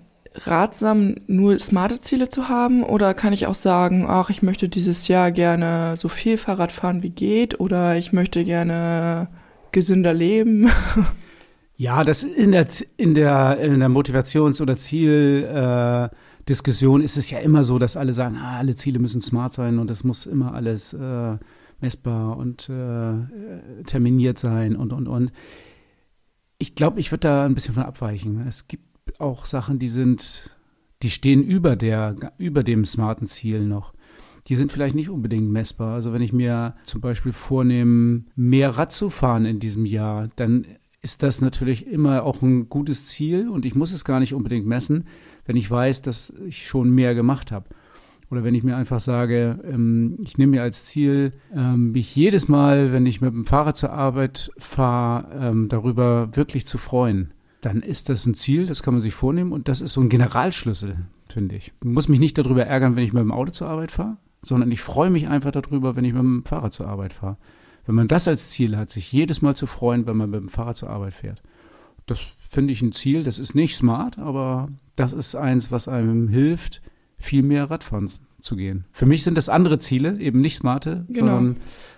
ratsam, 0.46 1.16
nur 1.26 1.58
smarte 1.58 1.98
Ziele 1.98 2.28
zu 2.28 2.48
haben? 2.48 2.84
Oder 2.84 3.12
kann 3.12 3.32
ich 3.32 3.48
auch 3.48 3.54
sagen, 3.54 4.06
ach, 4.06 4.30
ich 4.30 4.40
möchte 4.40 4.68
dieses 4.68 5.08
Jahr 5.08 5.32
gerne 5.32 5.96
so 5.96 6.08
viel 6.08 6.38
Fahrrad 6.38 6.70
fahren 6.70 7.02
wie 7.02 7.10
geht 7.10 7.58
oder 7.58 7.96
ich 7.96 8.12
möchte 8.12 8.44
gerne 8.44 9.26
gesünder 9.72 10.14
leben? 10.14 10.70
Ja, 11.76 12.04
das 12.04 12.22
in 12.22 12.52
der, 12.52 12.68
in 12.96 13.14
der, 13.14 13.58
in 13.58 13.80
der 13.80 13.88
Motivations- 13.88 14.60
oder 14.60 14.76
Zieldiskussion 14.76 17.00
ist 17.00 17.16
es 17.16 17.30
ja 17.30 17.38
immer 17.38 17.64
so, 17.64 17.78
dass 17.78 17.96
alle 17.96 18.12
sagen, 18.12 18.36
ah, 18.36 18.58
alle 18.58 18.76
Ziele 18.76 18.98
müssen 18.98 19.20
smart 19.20 19.52
sein 19.52 19.78
und 19.78 19.88
das 19.90 20.02
muss 20.04 20.26
immer 20.26 20.54
alles 20.54 20.92
äh, 20.92 21.36
messbar 21.80 22.36
und 22.36 22.68
äh, 22.68 23.14
terminiert 23.84 24.38
sein 24.38 24.76
und, 24.76 24.92
und, 24.92 25.08
und. 25.08 25.32
Ich 26.58 26.74
glaube, 26.74 27.00
ich 27.00 27.10
würde 27.10 27.28
da 27.28 27.44
ein 27.44 27.54
bisschen 27.54 27.74
von 27.74 27.84
abweichen. 27.84 28.46
Es 28.46 28.68
gibt 28.68 28.84
auch 29.18 29.46
Sachen, 29.46 29.80
die 29.80 29.88
sind, 29.88 30.50
die 31.02 31.10
stehen 31.10 31.42
über 31.42 31.74
der, 31.74 32.14
über 32.38 32.62
dem 32.62 32.84
smarten 32.84 33.26
Ziel 33.26 33.64
noch 33.64 33.94
die 34.48 34.56
sind 34.56 34.72
vielleicht 34.72 34.94
nicht 34.94 35.08
unbedingt 35.08 35.50
messbar. 35.50 35.94
Also 35.94 36.12
wenn 36.12 36.22
ich 36.22 36.32
mir 36.32 36.74
zum 36.84 37.00
Beispiel 37.00 37.32
vornehme, 37.32 38.24
mehr 38.34 38.70
Rad 38.70 38.92
zu 38.92 39.10
fahren 39.10 39.44
in 39.44 39.60
diesem 39.60 39.86
Jahr, 39.86 40.28
dann 40.36 40.66
ist 41.02 41.22
das 41.24 41.40
natürlich 41.40 41.86
immer 41.88 42.22
auch 42.22 42.42
ein 42.42 42.68
gutes 42.68 43.06
Ziel 43.06 43.48
und 43.48 43.66
ich 43.66 43.74
muss 43.74 43.92
es 43.92 44.04
gar 44.04 44.20
nicht 44.20 44.34
unbedingt 44.34 44.66
messen, 44.66 45.04
wenn 45.44 45.56
ich 45.56 45.68
weiß, 45.68 46.02
dass 46.02 46.32
ich 46.46 46.66
schon 46.66 46.90
mehr 46.90 47.14
gemacht 47.14 47.50
habe. 47.50 47.66
Oder 48.30 48.44
wenn 48.44 48.54
ich 48.54 48.62
mir 48.62 48.76
einfach 48.76 49.00
sage, 49.00 49.58
ähm, 49.68 50.16
ich 50.22 50.38
nehme 50.38 50.52
mir 50.52 50.62
als 50.62 50.86
Ziel, 50.86 51.32
ähm, 51.54 51.92
mich 51.92 52.16
jedes 52.16 52.48
Mal, 52.48 52.92
wenn 52.92 53.04
ich 53.04 53.20
mit 53.20 53.34
dem 53.34 53.44
Fahrrad 53.44 53.76
zur 53.76 53.92
Arbeit 53.92 54.50
fahre, 54.56 55.50
ähm, 55.50 55.68
darüber 55.68 56.34
wirklich 56.34 56.66
zu 56.66 56.78
freuen. 56.78 57.32
Dann 57.60 57.82
ist 57.82 58.08
das 58.08 58.24
ein 58.24 58.34
Ziel, 58.34 58.66
das 58.66 58.82
kann 58.82 58.94
man 58.94 59.02
sich 59.02 59.12
vornehmen 59.12 59.52
und 59.52 59.68
das 59.68 59.82
ist 59.82 59.92
so 59.92 60.00
ein 60.00 60.08
Generalschlüssel, 60.08 60.96
finde 61.28 61.56
ich. 61.56 61.72
Ich 61.80 61.86
muss 61.86 62.08
mich 62.08 62.20
nicht 62.20 62.38
darüber 62.38 62.64
ärgern, 62.64 62.96
wenn 62.96 63.04
ich 63.04 63.12
mit 63.12 63.20
dem 63.20 63.32
Auto 63.32 63.50
zur 63.50 63.68
Arbeit 63.68 63.90
fahre, 63.90 64.16
sondern 64.40 64.70
ich 64.70 64.80
freue 64.80 65.10
mich 65.10 65.28
einfach 65.28 65.50
darüber, 65.50 65.94
wenn 65.94 66.04
ich 66.04 66.14
mit 66.14 66.22
dem 66.22 66.44
Fahrrad 66.44 66.72
zur 66.72 66.88
Arbeit 66.88 67.12
fahre. 67.12 67.36
Wenn 67.86 67.94
man 67.94 68.08
das 68.08 68.28
als 68.28 68.50
Ziel 68.50 68.76
hat, 68.76 68.90
sich 68.90 69.12
jedes 69.12 69.42
Mal 69.42 69.56
zu 69.56 69.66
freuen, 69.66 70.06
wenn 70.06 70.16
man 70.16 70.30
mit 70.30 70.40
dem 70.40 70.48
Fahrrad 70.48 70.76
zur 70.76 70.90
Arbeit 70.90 71.14
fährt, 71.14 71.42
das 72.06 72.20
finde 72.50 72.72
ich 72.72 72.82
ein 72.82 72.92
Ziel. 72.92 73.22
Das 73.22 73.38
ist 73.38 73.54
nicht 73.54 73.76
smart, 73.76 74.18
aber 74.18 74.68
das 74.96 75.12
ist 75.12 75.34
eins, 75.34 75.70
was 75.70 75.88
einem 75.88 76.28
hilft, 76.28 76.82
viel 77.16 77.42
mehr 77.42 77.70
Radfahren 77.70 78.10
zu 78.40 78.56
gehen. 78.56 78.84
Für 78.92 79.06
mich 79.06 79.22
sind 79.24 79.38
das 79.38 79.48
andere 79.48 79.78
Ziele, 79.78 80.18
eben 80.18 80.40
nicht 80.40 80.56
smarte, 80.56 81.06
genau. 81.08 81.34
sondern 81.34 81.56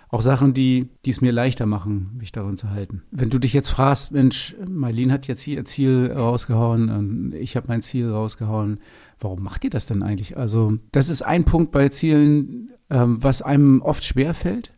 auch 0.09 0.21
Sachen, 0.21 0.53
die, 0.53 0.89
die 1.03 1.09
es 1.09 1.21
mir 1.21 1.31
leichter 1.31 1.65
machen, 1.65 2.11
mich 2.17 2.31
darin 2.31 2.57
zu 2.57 2.69
halten. 2.69 3.01
Wenn 3.11 3.31
du 3.31 3.39
dich 3.39 3.53
jetzt 3.53 3.69
fragst, 3.69 4.11
Mensch, 4.11 4.55
Marlene 4.67 5.11
hat 5.11 5.27
jetzt 5.27 5.41
hier 5.41 5.57
ihr 5.57 5.65
Ziel 5.65 6.13
rausgehauen, 6.15 6.89
und 6.89 7.33
ich 7.33 7.57
habe 7.57 7.67
mein 7.67 7.81
Ziel 7.81 8.11
rausgehauen, 8.11 8.79
warum 9.19 9.41
macht 9.41 9.63
ihr 9.63 9.71
das 9.71 9.87
denn 9.87 10.03
eigentlich? 10.03 10.37
Also 10.37 10.77
das 10.91 11.09
ist 11.09 11.23
ein 11.23 11.43
Punkt 11.43 11.71
bei 11.71 11.89
Zielen, 11.89 12.69
ähm, 12.89 13.21
was 13.21 13.41
einem 13.41 13.81
oft 13.81 14.03
schwer 14.03 14.33
fällt. 14.33 14.71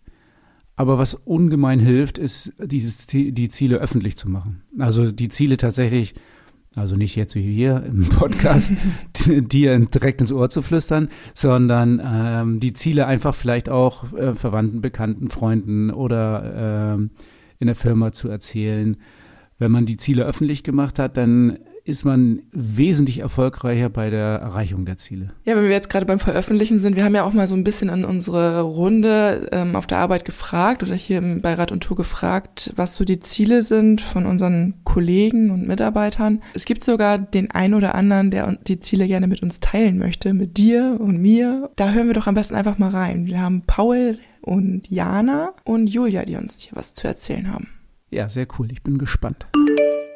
Aber 0.77 1.00
was 1.00 1.15
ungemein 1.15 1.79
hilft, 1.79 2.19
ist, 2.19 2.53
dieses, 2.63 3.07
die 3.07 3.50
Ziele 3.50 3.77
öffentlich 3.77 4.15
zu 4.15 4.29
machen. 4.29 4.62
Also 4.77 5.12
die 5.12 5.27
Ziele 5.27 5.57
tatsächlich, 5.57 6.13
also 6.75 6.96
nicht 6.96 7.15
jetzt 7.15 7.34
wie 7.34 7.41
hier 7.41 7.84
im 7.84 8.07
Podcast, 8.10 8.74
dir 9.25 9.79
direkt 9.79 10.22
ins 10.22 10.31
Ohr 10.31 10.50
zu 10.50 10.62
flüstern, 10.62 11.10
sondern 11.34 12.00
ähm, 12.05 12.60
die 12.60 12.74
Ziele 12.74 13.07
einfach 13.07 13.34
vielleicht 13.34 13.69
auch 13.69 14.13
äh, 14.13 14.36
Verwandten, 14.36 14.79
Bekannten, 14.79 15.29
Freunden 15.29 15.89
oder 15.89 16.96
äh, 16.96 17.07
in 17.57 17.65
der 17.65 17.75
Firma 17.75 18.12
zu 18.12 18.29
erzählen. 18.29 18.98
Wenn 19.57 19.72
man 19.72 19.88
die 19.88 19.98
Ziele 19.98 20.25
öffentlich 20.25 20.63
gemacht 20.63 21.00
hat, 21.00 21.17
dann 21.17 21.57
ist 21.88 22.03
man 22.03 22.41
wesentlich 22.51 23.20
erfolgreicher 23.20 23.89
bei 23.89 24.10
der 24.10 24.39
Erreichung 24.39 24.86
der 24.86 24.98
Ziele. 24.98 25.29
Ja, 25.46 25.56
wenn 25.56 25.63
wir 25.63 25.72
jetzt 25.72 25.89
gerade 25.89 26.06
beim 26.06 26.20
Veröffentlichen 26.20 26.82
sind, 26.82 26.98
wir 26.98 27.06
haben 27.06 27.15
ja 27.15 27.24
auch 27.24 27.32
mal 27.32 27.48
so 27.48 27.56
ein 27.56 27.63
bisschen 27.63 27.89
an 27.89 28.03
unsere 28.03 28.62
Runde 28.62 29.48
ähm, 29.53 29.75
auf 29.75 29.88
der 29.88 30.00
Arbeit 30.00 30.25
gefragt 30.25 30.84
oder 30.84 30.96
hier 30.96 31.20
im 31.20 31.41
Beirat 31.41 31.72
und 31.72 31.82
Tour 31.82 31.96
gefragt, 31.96 32.74
was 32.75 32.96
so 32.96 33.06
die 33.06 33.22
Ziele 33.22 33.62
sind 33.62 34.01
von 34.01 34.25
unseren 34.25 34.74
Kollegen 34.84 35.50
und 35.50 35.65
Mitarbeitern. 35.65 36.41
Es 36.53 36.65
gibt 36.65 36.84
sogar 36.84 37.17
den 37.17 37.51
einen 37.51 37.74
oder 37.74 37.96
anderen, 37.96 38.32
der 38.32 38.58
die 38.67 38.82
Ziele 38.82 39.08
gerne 39.08 39.27
mit 39.27 39.41
uns 39.41 39.62
teilen 39.62 39.98
möchte, 39.98 40.34
mit 40.34 40.58
dir 40.58 40.98
und 41.00 41.22
mir. 41.22 41.70
Da 41.77 41.91
hören 41.91 42.08
wir 42.08 42.13
doch 42.13 42.27
am 42.27 42.36
besten 42.36 42.56
einfach 42.56 42.77
mal 42.77 42.89
rein. 42.89 43.27
Wir 43.27 43.39
haben 43.39 43.63
Paul 43.65 44.17
und 44.41 44.89
Jana 44.89 45.53
und 45.63 45.88
Julia, 45.88 46.25
die 46.25 46.36
uns 46.36 46.60
hier 46.60 46.75
was 46.75 46.94
zu 46.94 47.08
erzählen 47.08 47.53
haben. 47.53 47.70
Ja, 48.10 48.27
sehr 48.27 48.48
cool. 48.60 48.72
Ich 48.72 48.84
bin 48.84 48.98
gespannt. 48.98 49.48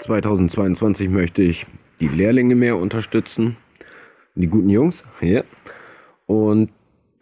2022 0.06 1.10
möchte 1.10 1.42
ich 1.42 1.66
die 2.00 2.08
Lehrlinge 2.08 2.56
mehr 2.56 2.78
unterstützen, 2.78 3.58
die 4.36 4.48
guten 4.48 4.70
Jungs, 4.70 5.04
ja. 5.22 5.44
Und 6.26 6.72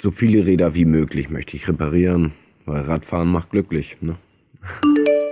so 0.01 0.11
viele 0.11 0.45
Räder 0.45 0.73
wie 0.73 0.85
möglich 0.85 1.29
möchte 1.29 1.57
ich 1.57 1.67
reparieren, 1.67 2.33
weil 2.65 2.81
Radfahren 2.83 3.27
macht 3.29 3.51
glücklich. 3.51 3.97
Ne? 4.01 4.17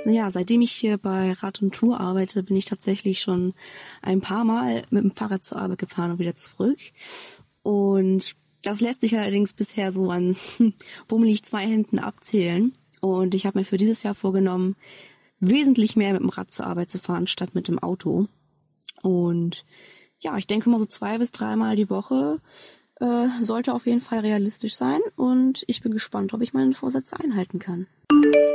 Ja, 0.06 0.32
seitdem 0.32 0.62
ich 0.62 0.72
hier 0.72 0.98
bei 0.98 1.34
Rad 1.34 1.62
und 1.62 1.74
Tour 1.74 2.00
arbeite, 2.00 2.44
bin 2.44 2.58
ich 2.58 2.66
tatsächlich 2.66 3.20
schon 3.20 3.54
ein 4.02 4.22
paar 4.22 4.44
Mal 4.44 4.84
mit 4.90 5.04
dem 5.04 5.12
Fahrrad 5.12 5.46
zur 5.46 5.60
Arbeit 5.60 5.80
gefahren 5.80 6.12
und 6.12 6.20
wieder 6.20 6.36
zurück. 6.36 6.80
Und 7.62 8.36
das 8.64 8.82
lässt 8.82 9.02
sich 9.02 9.18
allerdings 9.18 9.54
bisher 9.54 9.92
so 9.92 10.10
an 10.12 10.36
bummelig 11.08 11.44
zwei 11.44 11.66
Händen 11.66 12.00
abzählen. 12.00 12.74
Und 13.00 13.36
ich 13.36 13.46
habe 13.46 13.60
mir 13.60 13.66
für 13.66 13.78
dieses 13.78 14.04
Jahr 14.04 14.16
vorgenommen, 14.16 14.76
wesentlich 15.40 15.96
mehr 15.96 16.14
mit 16.14 16.22
dem 16.22 16.30
Rad 16.30 16.52
zur 16.52 16.68
Arbeit 16.68 16.92
zu 16.92 17.00
fahren, 17.00 17.28
statt 17.28 17.54
mit 17.54 17.68
dem 17.68 17.80
Auto. 17.80 18.28
Und 19.02 19.66
ja, 20.20 20.38
ich 20.38 20.48
denke 20.48 20.70
mal 20.70 20.80
so 20.80 20.86
zwei 20.86 21.18
bis 21.18 21.32
dreimal 21.32 21.76
die 21.76 21.90
Woche 21.90 22.40
äh, 23.00 23.28
sollte 23.42 23.74
auf 23.74 23.86
jeden 23.86 24.02
Fall 24.02 24.20
realistisch 24.20 24.76
sein. 24.76 25.00
Und 25.16 25.64
ich 25.68 25.82
bin 25.82 25.92
gespannt, 25.92 26.34
ob 26.34 26.42
ich 26.42 26.54
meinen 26.54 26.74
Vorsatz 26.74 27.14
einhalten 27.14 27.60
kann. 27.60 27.88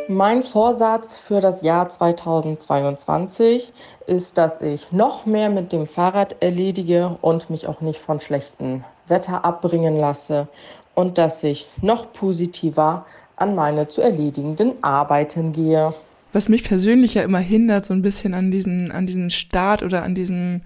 Mein 0.09 0.43
Vorsatz 0.43 1.17
für 1.17 1.41
das 1.41 1.63
Jahr 1.63 1.89
2022 1.89 3.73
ist, 4.07 4.37
dass 4.37 4.61
ich 4.61 4.91
noch 4.91 5.27
mehr 5.27 5.49
mit 5.49 5.73
dem 5.73 5.87
Fahrrad 5.87 6.43
erledige 6.43 7.17
und 7.21 7.51
mich 7.51 7.69
auch 7.69 7.81
nicht 7.81 8.01
von 8.01 8.21
schlechtem 8.21 8.85
Wetter 9.07 9.45
abbringen 9.45 9.97
lasse 9.97 10.49
und 10.95 11.19
dass 11.19 11.43
ich 11.45 11.69
noch 11.81 12.13
positiver 12.13 13.07
an 13.37 13.55
meine 13.55 13.89
zu 13.89 14.01
erledigenden 14.01 14.83
Arbeiten 14.83 15.53
gehe 15.53 15.95
was 16.33 16.49
mich 16.49 16.65
persönlich 16.65 17.15
ja 17.15 17.23
immer 17.23 17.39
hindert, 17.39 17.85
so 17.85 17.95
ein 17.95 18.03
bisschen 18.03 18.35
an 18.35 18.51
diesen, 18.51 18.91
an 18.91 19.07
diesen 19.07 19.31
Start 19.31 19.83
oder 19.83 20.03
an 20.03 20.15
diesem 20.15 20.63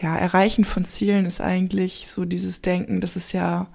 ja, 0.00 0.16
Erreichen 0.16 0.64
von 0.64 0.84
Zielen, 0.84 1.26
ist 1.26 1.40
eigentlich 1.40 2.06
so 2.06 2.24
dieses 2.24 2.62
Denken, 2.62 3.00
dass 3.00 3.16
es 3.16 3.32
ja, 3.32 3.66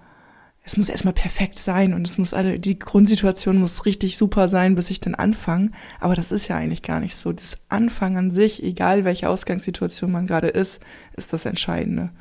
es 0.63 0.77
muss 0.77 0.88
erstmal 0.88 1.13
perfekt 1.13 1.60
sein 1.60 1.93
und 1.93 2.07
es 2.07 2.17
muss 2.17 2.33
alle, 2.33 2.57
die 2.57 2.79
Grundsituation 2.79 3.57
muss 3.57 3.86
richtig 3.86 4.17
super 4.17 4.48
sein, 4.48 4.75
bis 4.75 4.89
ich 4.89 5.01
dann 5.01 5.15
anfange. 5.15 5.72
Aber 6.00 6.15
das 6.15 6.31
ist 6.31 6.48
ja 6.48 6.55
eigentlich 6.55 6.83
gar 6.83 7.01
nicht 7.01 7.15
so. 7.17 7.33
Das 7.33 7.60
Anfangen 7.67 8.15
an 8.15 8.31
sich, 8.31 8.63
egal 8.63 9.03
welche 9.03 9.29
Ausgangssituation 9.29 10.12
man 10.12 10.25
gerade 10.25 10.48
ist, 10.48 10.81
ist 11.17 11.33
das 11.33 11.45
Entscheidende. 11.45 12.12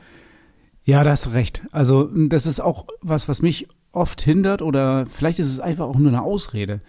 Ja, 0.84 1.04
da 1.04 1.10
hast 1.10 1.26
du 1.26 1.30
recht. 1.30 1.62
Also, 1.70 2.10
das 2.12 2.46
ist 2.46 2.58
auch 2.58 2.86
was, 3.00 3.28
was 3.28 3.40
mich 3.40 3.68
oft 3.92 4.20
hindert 4.20 4.62
oder 4.62 5.06
vielleicht 5.06 5.38
ist 5.38 5.48
es 5.48 5.60
einfach 5.60 5.86
auch 5.86 5.96
nur 5.96 6.08
eine 6.08 6.22
Ausrede. 6.22 6.80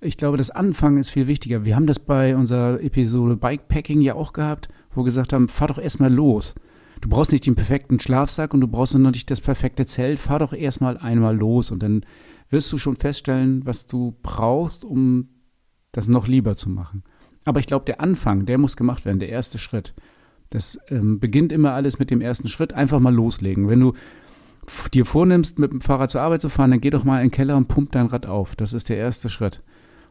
Ich 0.00 0.16
glaube, 0.16 0.36
das 0.36 0.50
Anfangen 0.50 0.98
ist 0.98 1.10
viel 1.10 1.26
wichtiger. 1.26 1.64
Wir 1.64 1.74
haben 1.74 1.86
das 1.86 1.98
bei 1.98 2.36
unserer 2.36 2.80
Episode 2.80 3.36
Bikepacking 3.36 4.00
ja 4.00 4.14
auch 4.14 4.32
gehabt, 4.32 4.68
wo 4.92 5.00
wir 5.00 5.04
gesagt 5.04 5.32
haben, 5.32 5.48
fahr 5.48 5.68
doch 5.68 5.78
erstmal 5.78 6.12
los. 6.12 6.54
Du 7.00 7.08
brauchst 7.08 7.32
nicht 7.32 7.46
den 7.46 7.56
perfekten 7.56 7.98
Schlafsack 7.98 8.54
und 8.54 8.60
du 8.60 8.68
brauchst 8.68 8.96
noch 8.96 9.10
nicht 9.10 9.30
das 9.30 9.40
perfekte 9.40 9.86
Zelt. 9.86 10.18
Fahr 10.18 10.38
doch 10.38 10.52
erstmal 10.52 10.98
einmal 10.98 11.36
los 11.36 11.70
und 11.70 11.82
dann 11.82 12.04
wirst 12.50 12.72
du 12.72 12.78
schon 12.78 12.96
feststellen, 12.96 13.66
was 13.66 13.86
du 13.86 14.16
brauchst, 14.22 14.84
um 14.84 15.28
das 15.92 16.06
noch 16.08 16.28
lieber 16.28 16.54
zu 16.54 16.70
machen. 16.70 17.02
Aber 17.44 17.60
ich 17.60 17.66
glaube, 17.66 17.84
der 17.84 18.00
Anfang, 18.00 18.46
der 18.46 18.58
muss 18.58 18.76
gemacht 18.76 19.04
werden, 19.04 19.20
der 19.20 19.30
erste 19.30 19.58
Schritt. 19.58 19.94
Das 20.50 20.78
ähm, 20.88 21.18
beginnt 21.18 21.52
immer 21.52 21.72
alles 21.72 21.98
mit 21.98 22.10
dem 22.10 22.20
ersten 22.20 22.48
Schritt. 22.48 22.72
Einfach 22.72 23.00
mal 23.00 23.14
loslegen. 23.14 23.68
Wenn 23.68 23.80
du 23.80 23.94
dir 24.92 25.04
vornimmst, 25.04 25.58
mit 25.58 25.72
dem 25.72 25.80
Fahrrad 25.80 26.10
zur 26.10 26.20
Arbeit 26.20 26.40
zu 26.40 26.48
fahren, 26.48 26.70
dann 26.70 26.80
geh 26.80 26.90
doch 26.90 27.04
mal 27.04 27.18
in 27.18 27.26
den 27.26 27.30
Keller 27.32 27.56
und 27.56 27.68
pump 27.68 27.92
dein 27.92 28.06
Rad 28.06 28.26
auf. 28.26 28.54
Das 28.54 28.72
ist 28.72 28.88
der 28.88 28.96
erste 28.96 29.28
Schritt. 29.28 29.62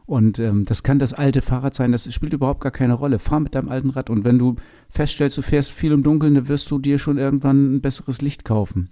Und 0.08 0.38
ähm, 0.38 0.64
das 0.64 0.82
kann 0.82 0.98
das 0.98 1.12
alte 1.12 1.42
Fahrrad 1.42 1.74
sein, 1.74 1.92
das 1.92 2.10
spielt 2.14 2.32
überhaupt 2.32 2.62
gar 2.62 2.72
keine 2.72 2.94
Rolle. 2.94 3.18
Fahr 3.18 3.40
mit 3.40 3.54
deinem 3.54 3.68
alten 3.68 3.90
Rad 3.90 4.08
und 4.08 4.24
wenn 4.24 4.38
du 4.38 4.56
feststellst, 4.88 5.36
du 5.36 5.42
fährst 5.42 5.70
viel 5.70 5.92
im 5.92 6.02
Dunkeln, 6.02 6.34
dann 6.34 6.48
wirst 6.48 6.70
du 6.70 6.78
dir 6.78 6.98
schon 6.98 7.18
irgendwann 7.18 7.74
ein 7.74 7.80
besseres 7.82 8.22
Licht 8.22 8.42
kaufen. 8.42 8.88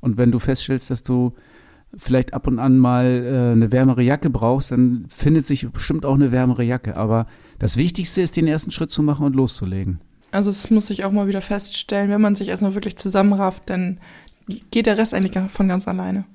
Und 0.00 0.16
wenn 0.16 0.30
du 0.30 0.38
feststellst, 0.38 0.88
dass 0.88 1.02
du 1.02 1.32
vielleicht 1.96 2.34
ab 2.34 2.46
und 2.46 2.60
an 2.60 2.78
mal 2.78 3.04
äh, 3.04 3.52
eine 3.52 3.72
wärmere 3.72 4.02
Jacke 4.02 4.30
brauchst, 4.30 4.70
dann 4.70 5.06
findet 5.08 5.44
sich 5.44 5.68
bestimmt 5.68 6.06
auch 6.06 6.14
eine 6.14 6.30
wärmere 6.30 6.62
Jacke. 6.62 6.96
Aber 6.96 7.26
das 7.58 7.76
Wichtigste 7.76 8.22
ist, 8.22 8.36
den 8.36 8.46
ersten 8.46 8.70
Schritt 8.70 8.92
zu 8.92 9.02
machen 9.02 9.26
und 9.26 9.34
loszulegen. 9.34 9.98
Also 10.30 10.50
es 10.50 10.70
muss 10.70 10.86
sich 10.86 11.02
auch 11.02 11.10
mal 11.10 11.26
wieder 11.26 11.42
feststellen, 11.42 12.10
wenn 12.10 12.20
man 12.20 12.36
sich 12.36 12.46
erstmal 12.46 12.76
wirklich 12.76 12.96
zusammenrafft, 12.96 13.64
dann 13.66 13.98
geht 14.70 14.86
der 14.86 14.98
Rest 14.98 15.14
eigentlich 15.14 15.36
von 15.50 15.66
ganz 15.66 15.88
alleine. 15.88 16.26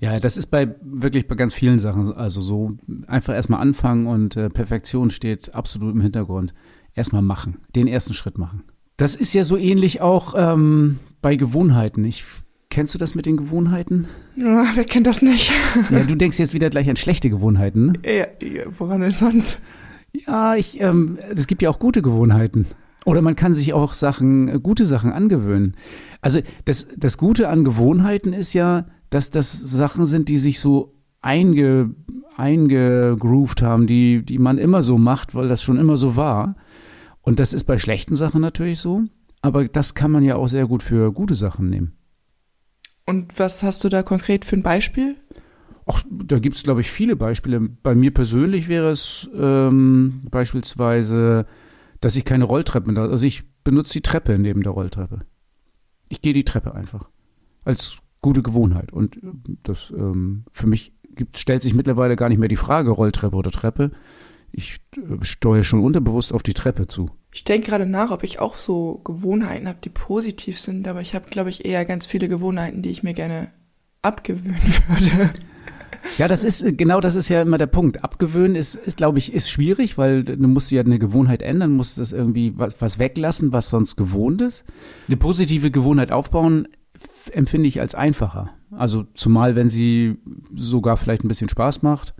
Ja, 0.00 0.20
das 0.20 0.36
ist 0.36 0.46
bei 0.46 0.76
wirklich 0.80 1.26
bei 1.26 1.34
ganz 1.34 1.54
vielen 1.54 1.78
Sachen. 1.78 2.12
Also 2.12 2.40
so 2.40 2.76
einfach 3.06 3.34
erstmal 3.34 3.60
anfangen 3.60 4.06
und 4.06 4.36
äh, 4.36 4.48
Perfektion 4.48 5.10
steht 5.10 5.54
absolut 5.54 5.94
im 5.94 6.00
Hintergrund. 6.00 6.54
Erstmal 6.94 7.22
machen, 7.22 7.58
den 7.74 7.86
ersten 7.86 8.14
Schritt 8.14 8.38
machen. 8.38 8.64
Das 8.96 9.14
ist 9.14 9.32
ja 9.32 9.44
so 9.44 9.56
ähnlich 9.56 10.00
auch 10.00 10.34
ähm, 10.36 10.98
bei 11.20 11.36
Gewohnheiten. 11.36 12.04
Ich, 12.04 12.24
kennst 12.70 12.94
du 12.94 12.98
das 12.98 13.14
mit 13.14 13.26
den 13.26 13.36
Gewohnheiten? 13.36 14.08
Ja, 14.36 14.66
wer 14.74 14.84
kennt 14.84 15.06
das 15.06 15.22
nicht? 15.22 15.52
ja, 15.90 16.02
du 16.02 16.16
denkst 16.16 16.38
jetzt 16.38 16.54
wieder 16.54 16.70
gleich 16.70 16.88
an 16.90 16.96
schlechte 16.96 17.30
Gewohnheiten. 17.30 17.86
Ne? 17.86 17.92
Ja, 18.04 18.26
ja, 18.46 18.64
woran 18.76 19.00
denn 19.00 19.12
sonst? 19.12 19.60
Ja, 20.12 20.56
ich, 20.56 20.80
ähm, 20.80 21.18
es 21.34 21.46
gibt 21.46 21.62
ja 21.62 21.70
auch 21.70 21.78
gute 21.78 22.02
Gewohnheiten. 22.02 22.66
Oder 23.04 23.22
man 23.22 23.36
kann 23.36 23.54
sich 23.54 23.72
auch 23.72 23.92
Sachen, 23.92 24.48
äh, 24.48 24.58
gute 24.60 24.84
Sachen 24.84 25.12
angewöhnen. 25.12 25.76
Also 26.20 26.40
das, 26.64 26.88
das 26.96 27.18
Gute 27.18 27.48
an 27.48 27.64
Gewohnheiten 27.64 28.32
ist 28.32 28.52
ja, 28.52 28.86
dass 29.10 29.30
das 29.30 29.52
Sachen 29.52 30.06
sind, 30.06 30.28
die 30.28 30.38
sich 30.38 30.60
so 30.60 30.94
einge, 31.20 31.94
eingegroovt 32.36 33.62
haben, 33.62 33.86
die, 33.86 34.24
die 34.24 34.38
man 34.38 34.58
immer 34.58 34.82
so 34.82 34.98
macht, 34.98 35.34
weil 35.34 35.48
das 35.48 35.62
schon 35.62 35.78
immer 35.78 35.96
so 35.96 36.16
war. 36.16 36.56
Und 37.22 37.38
das 37.38 37.52
ist 37.52 37.64
bei 37.64 37.78
schlechten 37.78 38.16
Sachen 38.16 38.40
natürlich 38.40 38.78
so, 38.78 39.04
aber 39.42 39.68
das 39.68 39.94
kann 39.94 40.10
man 40.10 40.24
ja 40.24 40.36
auch 40.36 40.48
sehr 40.48 40.66
gut 40.66 40.82
für 40.82 41.12
gute 41.12 41.34
Sachen 41.34 41.68
nehmen. 41.68 41.92
Und 43.04 43.38
was 43.38 43.62
hast 43.62 43.84
du 43.84 43.88
da 43.88 44.02
konkret 44.02 44.44
für 44.44 44.56
ein 44.56 44.62
Beispiel? 44.62 45.16
Ach, 45.86 46.04
da 46.10 46.38
gibt 46.38 46.56
es, 46.56 46.62
glaube 46.62 46.82
ich, 46.82 46.90
viele 46.90 47.16
Beispiele. 47.16 47.60
Bei 47.60 47.94
mir 47.94 48.12
persönlich 48.12 48.68
wäre 48.68 48.90
es 48.90 49.28
ähm, 49.34 50.22
beispielsweise, 50.30 51.46
dass 52.00 52.16
ich 52.16 52.26
keine 52.26 52.44
Rolltreppe, 52.44 52.98
also 53.00 53.24
ich 53.24 53.44
benutze 53.64 53.94
die 53.94 54.02
Treppe 54.02 54.38
neben 54.38 54.62
der 54.62 54.72
Rolltreppe. 54.72 55.20
Ich 56.10 56.20
gehe 56.20 56.34
die 56.34 56.44
Treppe 56.44 56.74
einfach. 56.74 57.08
Als 57.64 58.02
gute 58.20 58.42
Gewohnheit. 58.42 58.92
Und 58.92 59.16
äh, 59.18 59.26
das 59.62 59.92
ähm, 59.96 60.44
für 60.52 60.66
mich 60.66 60.92
gibt, 61.02 61.38
stellt 61.38 61.62
sich 61.62 61.74
mittlerweile 61.74 62.16
gar 62.16 62.28
nicht 62.28 62.38
mehr 62.38 62.48
die 62.48 62.56
Frage, 62.56 62.90
Rolltreppe 62.90 63.36
oder 63.36 63.50
Treppe. 63.50 63.90
Ich 64.52 64.78
äh, 64.96 65.22
steuere 65.24 65.64
schon 65.64 65.80
unterbewusst 65.80 66.32
auf 66.32 66.42
die 66.42 66.54
Treppe 66.54 66.86
zu. 66.86 67.10
Ich 67.32 67.44
denke 67.44 67.68
gerade 67.68 67.86
nach, 67.86 68.10
ob 68.10 68.24
ich 68.24 68.40
auch 68.40 68.54
so 68.56 69.00
Gewohnheiten 69.04 69.68
habe, 69.68 69.78
die 69.84 69.90
positiv 69.90 70.58
sind, 70.58 70.88
aber 70.88 71.02
ich 71.02 71.14
habe, 71.14 71.28
glaube 71.28 71.50
ich, 71.50 71.64
eher 71.64 71.84
ganz 71.84 72.06
viele 72.06 72.28
Gewohnheiten, 72.28 72.82
die 72.82 72.90
ich 72.90 73.02
mir 73.02 73.14
gerne 73.14 73.52
abgewöhnen 74.00 74.56
würde. 74.88 75.30
Ja, 76.16 76.28
das 76.28 76.44
ist 76.44 76.64
genau 76.78 77.00
das 77.00 77.16
ist 77.16 77.28
ja 77.28 77.42
immer 77.42 77.58
der 77.58 77.66
Punkt. 77.66 78.02
Abgewöhnen 78.02 78.56
ist, 78.56 78.74
ist 78.74 78.96
glaube 78.96 79.18
ich, 79.18 79.34
ist 79.34 79.50
schwierig, 79.50 79.98
weil 79.98 80.24
du 80.24 80.36
musst 80.48 80.70
ja 80.70 80.80
eine 80.80 80.98
Gewohnheit 80.98 81.42
ändern, 81.42 81.72
musst 81.72 81.98
das 81.98 82.12
irgendwie 82.12 82.54
was, 82.56 82.80
was 82.80 82.98
weglassen, 82.98 83.52
was 83.52 83.68
sonst 83.68 83.96
gewohnt 83.96 84.40
ist. 84.40 84.64
Eine 85.08 85.16
positive 85.16 85.70
Gewohnheit 85.70 86.12
aufbauen 86.12 86.68
empfinde 87.32 87.68
ich 87.68 87.80
als 87.80 87.94
einfacher. 87.94 88.50
Also 88.70 89.06
zumal, 89.14 89.56
wenn 89.56 89.68
sie 89.68 90.18
sogar 90.54 90.96
vielleicht 90.96 91.24
ein 91.24 91.28
bisschen 91.28 91.48
Spaß 91.48 91.82
macht, 91.82 92.14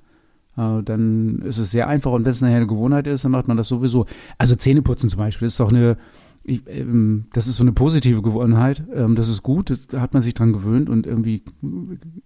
äh, 0.57 0.83
dann 0.83 1.41
ist 1.43 1.59
es 1.59 1.71
sehr 1.71 1.89
einfach. 1.89 2.13
Und 2.13 2.25
wenn 2.25 2.33
es 2.33 2.41
nachher 2.41 2.57
eine 2.57 2.67
Gewohnheit 2.67 3.07
ist, 3.07 3.25
dann 3.25 3.33
macht 3.33 3.49
man 3.49 3.57
das 3.57 3.69
sowieso. 3.69 4.07
Also 4.39 4.57
Zähneputzen 4.57 5.09
zum 5.09 5.19
Beispiel 5.19 5.47
ist 5.47 5.61
doch 5.61 5.71
eine, 5.71 5.97
ich, 6.43 6.63
ähm, 6.69 7.27
das 7.33 7.47
ist 7.47 7.57
so 7.57 7.65
eine 7.65 7.73
positive 7.73 8.23
Gewohnheit. 8.23 8.83
Ähm, 8.95 9.15
das 9.15 9.29
ist 9.29 9.43
gut, 9.43 9.73
da 9.91 10.01
hat 10.01 10.15
man 10.15 10.23
sich 10.23 10.35
dran 10.35 10.53
gewöhnt 10.53 10.89
und 10.89 11.07
irgendwie, 11.07 11.43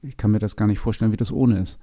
ich 0.02 0.16
kann 0.16 0.30
mir 0.30 0.38
das 0.38 0.56
gar 0.56 0.66
nicht 0.66 0.78
vorstellen, 0.78 1.12
wie 1.12 1.16
das 1.16 1.32
ohne 1.32 1.58
ist. 1.60 1.78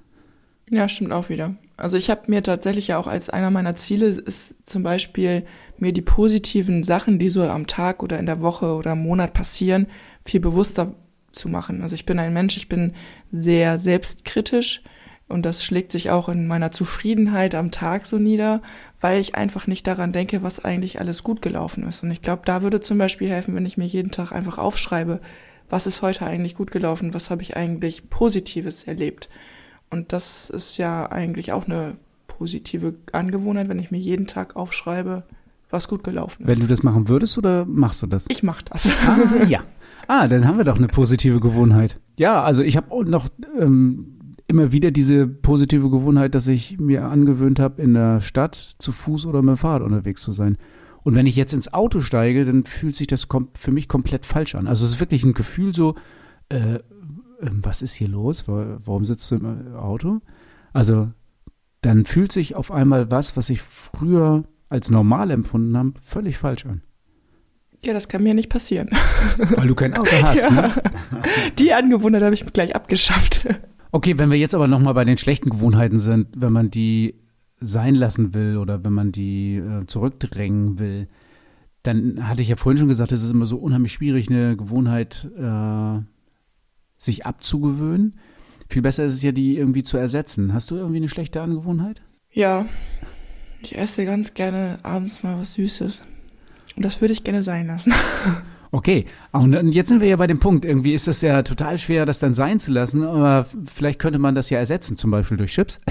Ja, 0.72 0.88
stimmt 0.88 1.12
auch 1.14 1.30
wieder. 1.30 1.56
Also 1.78 1.98
ich 1.98 2.10
habe 2.10 2.22
mir 2.28 2.44
tatsächlich 2.44 2.88
ja 2.88 3.00
auch 3.00 3.08
als 3.08 3.30
einer 3.30 3.50
meiner 3.50 3.74
Ziele 3.74 4.08
ist 4.08 4.68
zum 4.68 4.84
Beispiel 4.84 5.46
mir 5.78 5.94
die 5.94 6.02
positiven 6.02 6.84
Sachen, 6.84 7.18
die 7.18 7.30
so 7.30 7.44
am 7.44 7.66
Tag 7.66 8.04
oder 8.04 8.20
in 8.20 8.28
der 8.28 8.42
Woche 8.42 8.76
oder 8.76 8.92
im 8.92 9.02
Monat 9.02 9.34
passieren, 9.34 9.88
viel 10.30 10.40
bewusster 10.40 10.94
zu 11.32 11.50
machen. 11.50 11.82
Also 11.82 11.96
ich 11.96 12.06
bin 12.06 12.20
ein 12.20 12.34
Mensch, 12.34 12.58
ich 12.58 12.70
bin 12.70 12.94
sehr 13.32 13.80
selbstkritisch. 13.80 14.82
Und 15.28 15.46
das 15.46 15.64
schlägt 15.64 15.92
sich 15.92 16.10
auch 16.10 16.28
in 16.28 16.48
meiner 16.48 16.72
Zufriedenheit 16.72 17.54
am 17.54 17.70
Tag 17.70 18.08
so 18.08 18.18
nieder, 18.18 18.64
weil 19.00 19.20
ich 19.20 19.36
einfach 19.36 19.68
nicht 19.68 19.86
daran 19.86 20.12
denke, 20.12 20.42
was 20.42 20.66
eigentlich 20.66 21.00
alles 21.00 21.22
gut 21.22 21.44
gelaufen 21.44 21.84
ist. 21.84 22.02
Und 22.02 22.10
ich 22.10 22.24
glaube, 22.24 22.42
da 22.46 22.64
würde 22.64 22.82
zum 22.82 22.98
Beispiel 22.98 23.30
helfen, 23.30 23.54
wenn 23.54 23.66
ich 23.66 23.78
mir 23.78 23.86
jeden 23.86 24.10
Tag 24.10 24.32
einfach 24.32 24.58
aufschreibe, 24.58 25.22
was 25.70 25.86
ist 25.86 26.02
heute 26.02 26.26
eigentlich 26.26 26.56
gut 26.56 26.72
gelaufen, 26.72 27.14
was 27.14 27.30
habe 27.30 27.44
ich 27.44 27.56
eigentlich 27.56 28.10
Positives 28.10 28.86
erlebt. 28.86 29.30
Und 29.92 30.14
das 30.14 30.50
ist 30.50 30.78
ja 30.78 31.12
eigentlich 31.12 31.52
auch 31.52 31.66
eine 31.66 31.98
positive 32.28 32.96
Angewohnheit, 33.12 33.70
wenn 33.70 33.78
ich 33.78 33.92
mir 33.92 34.00
jeden 34.00 34.26
Tag 34.26 34.56
aufschreibe, 34.56 35.24
was 35.70 35.88
gut 35.88 36.04
gelaufen 36.04 36.44
ist. 36.44 36.48
Wenn 36.48 36.60
du 36.60 36.66
das 36.66 36.82
machen 36.82 37.08
würdest 37.08 37.38
oder 37.38 37.66
machst 37.66 38.02
du 38.02 38.08
das? 38.08 38.26
Ich 38.30 38.42
mach 38.42 38.64
das. 38.64 38.88
Ah, 39.06 39.46
ja. 39.48 39.64
Ah, 40.10 40.28
dann 40.28 40.48
haben 40.48 40.58
wir 40.58 40.66
doch 40.66 40.78
eine 40.78 40.88
positive 40.88 41.40
Gewohnheit. 41.40 42.02
Ja, 42.18 42.42
also 42.42 42.64
ich 42.64 42.78
habe 42.78 43.08
noch 43.08 43.30
ähm, 43.60 44.34
immer 44.48 44.72
wieder 44.72 44.90
diese 44.90 45.28
positive 45.28 45.92
Gewohnheit, 45.92 46.34
dass 46.34 46.48
ich 46.48 46.80
mir 46.80 47.06
angewöhnt 47.06 47.60
habe, 47.60 47.80
in 47.84 47.94
der 47.94 48.20
Stadt 48.20 48.56
zu 48.56 48.92
Fuß 48.92 49.28
oder 49.28 49.44
mit 49.44 49.50
dem 49.50 49.58
Fahrrad 49.58 49.84
unterwegs 49.84 50.24
zu 50.24 50.32
sein. 50.32 50.58
Und 51.04 51.14
wenn 51.14 51.28
ich 51.28 51.36
jetzt 51.36 51.54
ins 51.54 51.72
Auto 51.76 52.00
steige, 52.00 52.44
dann 52.44 52.66
fühlt 52.66 52.96
sich 52.96 53.06
das 53.06 53.28
für 53.54 53.72
mich 53.72 53.88
komplett 53.88 54.26
falsch 54.26 54.56
an. 54.56 54.66
Also 54.68 54.84
es 54.84 54.94
ist 54.94 55.00
wirklich 55.00 55.24
ein 55.24 55.36
Gefühl 55.36 55.76
so, 55.76 55.94
äh, 56.50 56.78
äh, 56.78 56.80
was 57.42 57.84
ist 57.84 57.94
hier 57.94 58.08
los? 58.08 58.46
Warum 58.48 59.06
sitzt 59.06 59.30
du 59.30 59.36
im 59.36 59.76
Auto? 59.76 60.22
Also 60.74 61.12
dann 61.82 62.06
fühlt 62.06 62.32
sich 62.32 62.56
auf 62.56 62.72
einmal 62.72 63.12
was, 63.12 63.38
was 63.38 63.52
ich 63.52 63.62
früher 63.62 64.46
als 64.70 64.90
normal 64.90 65.30
empfunden 65.30 65.78
habe, 65.78 65.94
völlig 66.02 66.40
falsch 66.40 66.66
an. 66.66 66.82
Ja, 67.84 67.94
das 67.94 68.10
kann 68.10 68.24
mir 68.24 68.34
nicht 68.34 68.50
passieren. 68.50 68.90
Weil 69.38 69.68
du 69.68 69.76
kein 69.76 69.94
Auto 69.94 70.12
hast, 70.22 70.44
ja. 70.44 70.50
ne? 70.52 70.74
Die 71.60 71.74
Angewohnheit 71.74 72.24
habe 72.24 72.34
ich 72.34 72.46
gleich 72.46 72.76
abgeschafft. 72.76 73.48
Okay, 73.92 74.18
wenn 74.18 74.30
wir 74.30 74.38
jetzt 74.38 74.56
aber 74.56 74.68
nochmal 74.68 74.94
bei 74.94 75.06
den 75.06 75.18
schlechten 75.18 75.50
Gewohnheiten 75.50 76.00
sind, 76.00 76.28
wenn 76.36 76.54
man 76.54 76.70
die 76.70 77.16
sein 77.60 77.96
lassen 77.96 78.34
will 78.34 78.58
oder 78.58 78.84
wenn 78.84 78.94
man 78.94 79.12
die 79.12 79.58
äh, 79.58 79.86
zurückdrängen 79.86 80.80
will, 80.80 81.08
dann 81.84 82.28
hatte 82.28 82.42
ich 82.42 82.50
ja 82.50 82.56
vorhin 82.56 82.78
schon 82.78 82.88
gesagt, 82.88 83.12
es 83.12 83.24
ist 83.24 83.32
immer 83.32 83.46
so 83.46 83.58
unheimlich 83.58 83.94
schwierig, 83.94 84.30
eine 84.30 84.56
Gewohnheit 84.58 85.30
äh, 85.38 86.02
sich 86.98 87.26
abzugewöhnen. 87.26 88.20
Viel 88.70 88.82
besser 88.82 89.06
ist 89.06 89.16
es 89.16 89.24
ja, 89.24 89.32
die 89.32 89.58
irgendwie 89.58 89.84
zu 89.84 89.98
ersetzen. 89.98 90.54
Hast 90.54 90.70
du 90.72 90.76
irgendwie 90.76 90.98
eine 90.98 91.10
schlechte 91.10 91.42
Angewohnheit? 91.42 92.02
Ja, 92.32 92.68
ich 93.62 93.78
esse 93.78 94.06
ganz 94.06 94.34
gerne 94.34 94.78
abends 94.84 95.24
mal 95.24 95.40
was 95.40 95.54
Süßes. 95.54 96.04
Und 96.80 96.86
das 96.86 97.02
würde 97.02 97.12
ich 97.12 97.26
gerne 97.26 97.44
sein 97.44 97.68
lassen. 97.68 97.94
Okay, 98.72 99.08
und 99.32 99.72
jetzt 99.72 99.90
sind 99.90 100.00
wir 100.00 100.08
ja 100.08 100.16
bei 100.16 100.28
dem 100.28 100.40
Punkt, 100.40 100.64
irgendwie 100.64 100.94
ist 100.94 101.08
es 101.08 101.22
ja 101.22 101.42
total 101.42 101.80
schwer, 101.80 102.06
das 102.06 102.20
dann 102.20 102.36
sein 102.36 102.60
zu 102.60 102.72
lassen, 102.72 103.04
aber 103.04 103.48
vielleicht 103.66 103.98
könnte 103.98 104.20
man 104.20 104.36
das 104.36 104.52
ja 104.52 104.60
ersetzen, 104.60 104.96
zum 104.96 105.10
Beispiel 105.10 105.38
durch 105.38 105.54
Chips. 105.54 105.82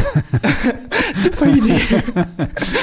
Super 1.14 1.56
Idee. 1.56 1.80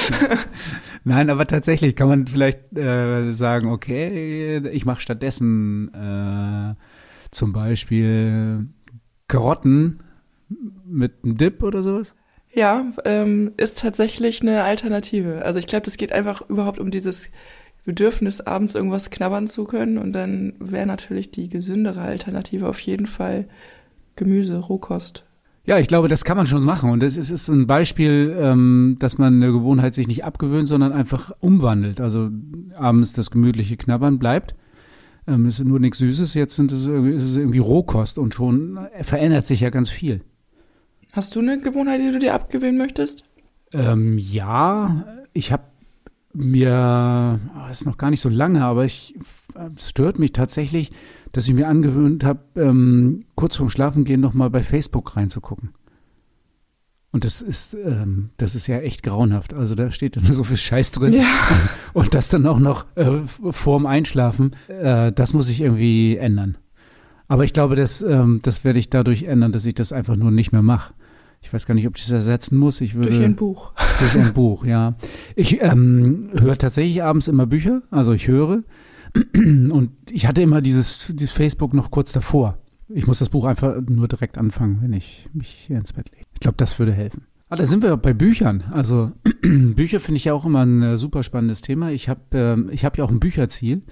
Nein, 1.04 1.30
aber 1.30 1.46
tatsächlich 1.46 1.96
kann 1.96 2.08
man 2.08 2.26
vielleicht 2.26 2.76
äh, 2.76 3.32
sagen, 3.32 3.70
okay, 3.70 4.58
ich 4.68 4.84
mache 4.84 5.00
stattdessen 5.00 5.88
äh, 5.94 6.74
zum 7.30 7.54
Beispiel 7.54 8.66
Karotten 9.28 10.00
mit 10.84 11.24
einem 11.24 11.38
Dip 11.38 11.62
oder 11.62 11.82
sowas. 11.82 12.14
Ja, 12.56 12.90
ähm, 13.04 13.52
ist 13.58 13.80
tatsächlich 13.80 14.40
eine 14.40 14.62
Alternative. 14.62 15.42
Also 15.44 15.58
ich 15.58 15.66
glaube, 15.66 15.84
das 15.84 15.98
geht 15.98 16.12
einfach 16.12 16.40
überhaupt 16.48 16.78
um 16.78 16.90
dieses 16.90 17.30
Bedürfnis, 17.86 18.42
abends 18.42 18.74
irgendwas 18.74 19.10
knabbern 19.10 19.46
zu 19.46 19.64
können. 19.64 19.96
Und 19.96 20.12
dann 20.12 20.54
wäre 20.58 20.86
natürlich 20.86 21.30
die 21.30 21.48
gesündere 21.48 22.02
Alternative 22.02 22.68
auf 22.68 22.80
jeden 22.80 23.06
Fall 23.06 23.46
Gemüse, 24.16 24.58
Rohkost. 24.58 25.24
Ja, 25.64 25.78
ich 25.78 25.88
glaube, 25.88 26.08
das 26.08 26.24
kann 26.24 26.36
man 26.36 26.46
schon 26.46 26.62
machen. 26.62 26.90
Und 26.90 27.02
das 27.02 27.16
ist, 27.16 27.30
ist 27.30 27.48
ein 27.48 27.66
Beispiel, 27.66 28.36
ähm, 28.38 28.96
dass 28.98 29.18
man 29.18 29.36
eine 29.36 29.52
Gewohnheit 29.52 29.94
sich 29.94 30.06
nicht 30.06 30.24
abgewöhnt, 30.24 30.68
sondern 30.68 30.92
einfach 30.92 31.32
umwandelt. 31.40 32.00
Also 32.00 32.28
abends 32.76 33.12
das 33.14 33.30
gemütliche 33.30 33.76
Knabbern 33.76 34.18
bleibt. 34.18 34.54
Ähm, 35.26 35.46
es 35.46 35.58
ist 35.58 35.66
nur 35.66 35.80
nichts 35.80 35.98
Süßes, 35.98 36.34
jetzt 36.34 36.54
sind 36.54 36.70
es, 36.70 36.86
ist 36.86 37.22
es 37.22 37.36
irgendwie 37.36 37.58
Rohkost 37.58 38.18
und 38.18 38.34
schon 38.34 38.78
verändert 39.02 39.46
sich 39.46 39.60
ja 39.60 39.70
ganz 39.70 39.90
viel. 39.90 40.20
Hast 41.12 41.34
du 41.34 41.40
eine 41.40 41.58
Gewohnheit, 41.58 42.00
die 42.00 42.12
du 42.12 42.18
dir 42.18 42.34
abgewöhnen 42.34 42.78
möchtest? 42.78 43.24
Ähm, 43.72 44.18
ja, 44.18 45.04
ich 45.32 45.50
habe 45.50 45.64
mir, 46.36 47.40
oh, 47.54 47.68
das 47.68 47.80
ist 47.80 47.86
noch 47.86 47.96
gar 47.96 48.10
nicht 48.10 48.20
so 48.20 48.28
lange, 48.28 48.64
aber 48.64 48.84
ich, 48.84 49.14
es 49.76 49.90
stört 49.90 50.18
mich 50.18 50.32
tatsächlich, 50.32 50.92
dass 51.32 51.48
ich 51.48 51.54
mir 51.54 51.68
angewöhnt 51.68 52.24
habe, 52.24 52.40
ähm, 52.56 53.24
kurz 53.34 53.56
vorm 53.56 53.70
Schlafengehen 53.70 54.20
nochmal 54.20 54.50
bei 54.50 54.62
Facebook 54.62 55.16
reinzugucken. 55.16 55.70
Und 57.12 57.24
das 57.24 57.40
ist, 57.40 57.74
ähm, 57.74 58.28
das 58.36 58.54
ist 58.54 58.66
ja 58.66 58.78
echt 58.78 59.02
grauenhaft. 59.02 59.54
Also 59.54 59.74
da 59.74 59.90
steht 59.90 60.16
dann 60.16 60.24
so 60.30 60.44
viel 60.44 60.58
Scheiß 60.58 60.92
drin. 60.92 61.14
Ja. 61.14 61.24
Und 61.94 62.14
das 62.14 62.28
dann 62.28 62.46
auch 62.46 62.58
noch 62.58 62.84
äh, 62.96 63.22
vorm 63.50 63.86
Einschlafen, 63.86 64.54
äh, 64.68 65.12
das 65.12 65.32
muss 65.32 65.48
ich 65.48 65.62
irgendwie 65.62 66.18
ändern. 66.18 66.58
Aber 67.28 67.44
ich 67.44 67.54
glaube, 67.54 67.74
das, 67.74 68.02
ähm, 68.02 68.40
das 68.42 68.64
werde 68.64 68.78
ich 68.78 68.90
dadurch 68.90 69.24
ändern, 69.24 69.52
dass 69.52 69.64
ich 69.64 69.74
das 69.74 69.92
einfach 69.92 70.16
nur 70.16 70.30
nicht 70.30 70.52
mehr 70.52 70.62
mache. 70.62 70.92
Ich 71.40 71.52
weiß 71.52 71.66
gar 71.66 71.74
nicht, 71.74 71.86
ob 71.86 71.96
ich 71.96 72.02
das 72.02 72.12
ersetzen 72.12 72.58
muss. 72.58 72.80
Ich 72.80 72.94
würde, 72.94 73.10
durch 73.10 73.22
ein 73.22 73.36
Buch. 73.36 73.72
Durch 73.98 74.14
ein 74.14 74.34
Buch, 74.34 74.66
ja. 74.66 74.96
Ich 75.36 75.62
ähm, 75.62 76.28
höre 76.34 76.58
tatsächlich 76.58 77.02
abends 77.02 77.28
immer 77.28 77.46
Bücher, 77.46 77.82
also 77.90 78.12
ich 78.12 78.28
höre. 78.28 78.62
Und 79.34 79.90
ich 80.10 80.26
hatte 80.26 80.42
immer 80.42 80.60
dieses, 80.60 81.10
dieses 81.14 81.32
Facebook 81.32 81.72
noch 81.72 81.90
kurz 81.90 82.12
davor. 82.12 82.58
Ich 82.88 83.06
muss 83.06 83.20
das 83.20 83.30
Buch 83.30 83.44
einfach 83.46 83.80
nur 83.88 84.06
direkt 84.06 84.38
anfangen, 84.38 84.78
wenn 84.82 84.92
ich 84.92 85.28
mich 85.32 85.48
hier 85.48 85.78
ins 85.78 85.92
Bett 85.92 86.10
lege. 86.10 86.26
Ich 86.34 86.40
glaube, 86.40 86.56
das 86.58 86.78
würde 86.78 86.92
helfen. 86.92 87.26
Ah, 87.48 87.56
da 87.56 87.64
sind 87.64 87.82
wir 87.82 87.96
bei 87.96 88.12
Büchern. 88.12 88.64
Also 88.70 89.12
Bücher 89.42 90.00
finde 90.00 90.16
ich 90.16 90.24
ja 90.24 90.34
auch 90.34 90.44
immer 90.44 90.64
ein 90.64 90.82
äh, 90.82 90.98
super 90.98 91.22
spannendes 91.22 91.62
Thema. 91.62 91.90
Ich 91.90 92.08
habe 92.08 92.20
ähm, 92.32 92.68
ich 92.72 92.84
hab 92.84 92.98
ja 92.98 93.04
auch 93.04 93.10
ein 93.10 93.20
Bücherziel. 93.20 93.82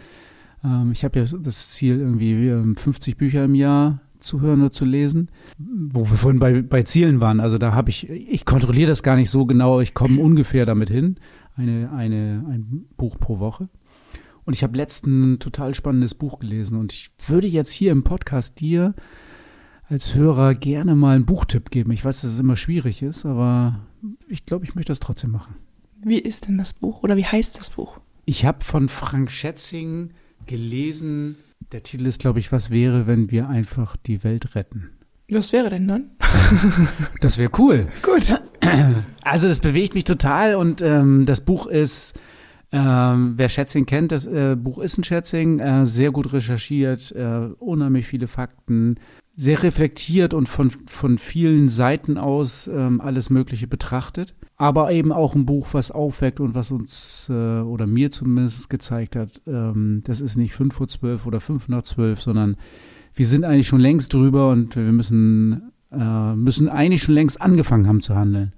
Ähm, 0.64 0.90
ich 0.92 1.04
habe 1.04 1.20
ja 1.20 1.26
das 1.40 1.70
Ziel, 1.70 2.00
irgendwie 2.00 2.74
50 2.76 3.16
Bücher 3.16 3.44
im 3.44 3.54
Jahr 3.54 4.00
zu 4.24 4.40
hören 4.40 4.60
oder 4.60 4.72
zu 4.72 4.84
lesen, 4.84 5.30
wo 5.58 6.08
wir 6.10 6.16
vorhin 6.16 6.40
bei, 6.40 6.62
bei 6.62 6.82
Zielen 6.82 7.20
waren. 7.20 7.40
Also 7.40 7.58
da 7.58 7.72
habe 7.72 7.90
ich, 7.90 8.08
ich 8.08 8.44
kontrolliere 8.44 8.88
das 8.88 9.02
gar 9.02 9.16
nicht 9.16 9.30
so 9.30 9.46
genau, 9.46 9.80
ich 9.80 9.94
komme 9.94 10.20
ungefähr 10.20 10.66
damit 10.66 10.90
hin. 10.90 11.16
Eine, 11.56 11.92
eine, 11.92 12.44
ein 12.48 12.86
Buch 12.96 13.18
pro 13.18 13.38
Woche. 13.38 13.68
Und 14.44 14.54
ich 14.54 14.62
habe 14.62 14.76
letzten 14.76 15.34
ein 15.34 15.38
total 15.38 15.74
spannendes 15.74 16.14
Buch 16.14 16.38
gelesen 16.38 16.78
und 16.78 16.92
ich 16.92 17.10
würde 17.28 17.46
jetzt 17.46 17.70
hier 17.70 17.92
im 17.92 18.04
Podcast 18.04 18.60
dir 18.60 18.94
als 19.88 20.14
Hörer 20.14 20.54
gerne 20.54 20.94
mal 20.94 21.16
einen 21.16 21.26
Buchtipp 21.26 21.70
geben. 21.70 21.92
Ich 21.92 22.04
weiß, 22.04 22.22
dass 22.22 22.32
es 22.32 22.40
immer 22.40 22.56
schwierig 22.56 23.02
ist, 23.02 23.24
aber 23.24 23.80
ich 24.28 24.44
glaube, 24.44 24.64
ich 24.64 24.74
möchte 24.74 24.90
das 24.90 25.00
trotzdem 25.00 25.30
machen. 25.30 25.54
Wie 26.02 26.18
ist 26.18 26.48
denn 26.48 26.58
das 26.58 26.72
Buch 26.72 27.02
oder 27.02 27.16
wie 27.16 27.24
heißt 27.24 27.58
das 27.58 27.70
Buch? 27.70 27.98
Ich 28.26 28.44
habe 28.44 28.64
von 28.64 28.88
Frank 28.88 29.30
Schätzing 29.30 30.10
gelesen 30.46 31.36
der 31.74 31.82
Titel 31.82 32.06
ist, 32.06 32.20
glaube 32.20 32.38
ich, 32.38 32.52
was 32.52 32.70
wäre, 32.70 33.08
wenn 33.08 33.32
wir 33.32 33.48
einfach 33.48 33.96
die 33.96 34.22
Welt 34.22 34.54
retten. 34.54 34.90
Was 35.28 35.52
wäre 35.52 35.70
denn 35.70 35.88
dann? 35.88 36.10
das 37.20 37.36
wäre 37.36 37.50
cool. 37.58 37.88
Gut. 38.02 38.40
Also 39.26 39.48
das 39.48 39.60
bewegt 39.60 39.94
mich 39.94 40.04
total 40.04 40.54
und 40.54 40.82
ähm, 40.82 41.24
das 41.24 41.40
Buch 41.40 41.66
ist, 41.66 42.12
ähm, 42.72 43.32
wer 43.36 43.48
Schätzing 43.48 43.86
kennt, 43.86 44.12
das 44.12 44.26
äh, 44.26 44.54
Buch 44.54 44.78
ist 44.78 44.98
ein 44.98 45.04
Schätzing, 45.04 45.60
äh, 45.60 45.86
sehr 45.86 46.10
gut 46.10 46.32
recherchiert, 46.32 47.10
äh, 47.12 47.48
unheimlich 47.58 48.06
viele 48.06 48.28
Fakten, 48.28 48.96
sehr 49.36 49.62
reflektiert 49.62 50.32
und 50.32 50.48
von, 50.48 50.70
von 50.70 51.18
vielen 51.18 51.68
Seiten 51.68 52.18
aus 52.18 52.68
ähm, 52.68 53.00
alles 53.00 53.30
Mögliche 53.30 53.66
betrachtet. 53.66 54.34
Aber 54.56 54.92
eben 54.92 55.12
auch 55.12 55.34
ein 55.34 55.46
Buch, 55.46 55.68
was 55.72 55.90
aufweckt 55.90 56.38
und 56.38 56.54
was 56.54 56.70
uns 56.70 57.28
äh, 57.28 57.60
oder 57.60 57.86
mir 57.86 58.10
zumindest 58.10 58.70
gezeigt 58.70 59.16
hat, 59.16 59.42
ähm, 59.46 60.02
das 60.04 60.20
ist 60.20 60.36
nicht 60.36 60.54
fünf 60.54 60.74
vor 60.76 60.86
zwölf 60.86 61.26
oder 61.26 61.40
fünf 61.40 61.68
nach 61.68 61.82
zwölf, 61.82 62.20
sondern 62.20 62.56
wir 63.14 63.26
sind 63.26 63.44
eigentlich 63.44 63.66
schon 63.66 63.80
längst 63.80 64.14
drüber 64.14 64.50
und 64.50 64.76
wir 64.76 64.92
müssen, 64.92 65.72
äh, 65.90 66.34
müssen 66.34 66.68
eigentlich 66.68 67.02
schon 67.02 67.14
längst 67.14 67.40
angefangen 67.40 67.88
haben 67.88 68.02
zu 68.02 68.14
handeln. 68.14 68.52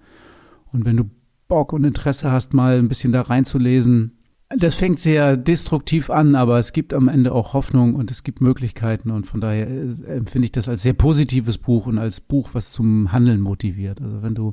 Und 0.72 0.84
wenn 0.84 0.98
du 0.98 1.04
Bock 1.48 1.72
und 1.72 1.84
Interesse 1.84 2.30
hast, 2.30 2.52
mal 2.52 2.78
ein 2.78 2.88
bisschen 2.88 3.12
da 3.12 3.22
reinzulesen, 3.22 4.15
das 4.48 4.74
fängt 4.74 5.00
sehr 5.00 5.36
destruktiv 5.36 6.08
an, 6.08 6.36
aber 6.36 6.58
es 6.58 6.72
gibt 6.72 6.94
am 6.94 7.08
Ende 7.08 7.32
auch 7.32 7.52
Hoffnung 7.52 7.94
und 7.94 8.10
es 8.10 8.22
gibt 8.22 8.40
Möglichkeiten 8.40 9.10
und 9.10 9.26
von 9.26 9.40
daher 9.40 9.68
äh, 9.68 10.16
empfinde 10.16 10.46
ich 10.46 10.52
das 10.52 10.68
als 10.68 10.82
sehr 10.82 10.92
positives 10.92 11.58
Buch 11.58 11.86
und 11.86 11.98
als 11.98 12.20
Buch, 12.20 12.50
was 12.52 12.70
zum 12.72 13.10
Handeln 13.12 13.40
motiviert. 13.40 14.00
Also 14.00 14.22
wenn 14.22 14.34
du 14.34 14.52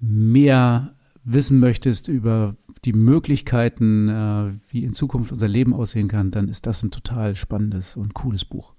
mehr 0.00 0.94
wissen 1.24 1.60
möchtest 1.60 2.08
über 2.08 2.56
die 2.84 2.92
Möglichkeiten, 2.92 4.08
äh, 4.08 4.52
wie 4.70 4.84
in 4.84 4.92
Zukunft 4.92 5.32
unser 5.32 5.48
Leben 5.48 5.72
aussehen 5.72 6.08
kann, 6.08 6.30
dann 6.30 6.48
ist 6.48 6.66
das 6.66 6.82
ein 6.82 6.90
total 6.90 7.36
spannendes 7.36 7.96
und 7.96 8.14
cooles 8.14 8.44
Buch. 8.44 8.75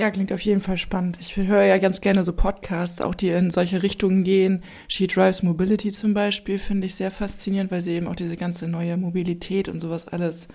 Ja, 0.00 0.10
klingt 0.10 0.32
auf 0.32 0.40
jeden 0.40 0.62
Fall 0.62 0.78
spannend. 0.78 1.18
Ich 1.20 1.36
höre 1.36 1.64
ja 1.64 1.76
ganz 1.76 2.00
gerne 2.00 2.24
so 2.24 2.32
Podcasts, 2.32 3.02
auch 3.02 3.14
die 3.14 3.28
in 3.28 3.50
solche 3.50 3.82
Richtungen 3.82 4.24
gehen. 4.24 4.62
She 4.88 5.06
Drives 5.06 5.42
Mobility 5.42 5.92
zum 5.92 6.14
Beispiel 6.14 6.58
finde 6.58 6.86
ich 6.86 6.94
sehr 6.94 7.10
faszinierend, 7.10 7.70
weil 7.70 7.82
sie 7.82 7.92
eben 7.92 8.06
auch 8.06 8.16
diese 8.16 8.36
ganze 8.36 8.66
neue 8.66 8.96
Mobilität 8.96 9.68
und 9.68 9.80
sowas 9.80 10.08
alles 10.08 10.48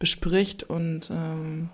bespricht. 0.00 0.64
Und 0.64 1.12
ähm, 1.12 1.68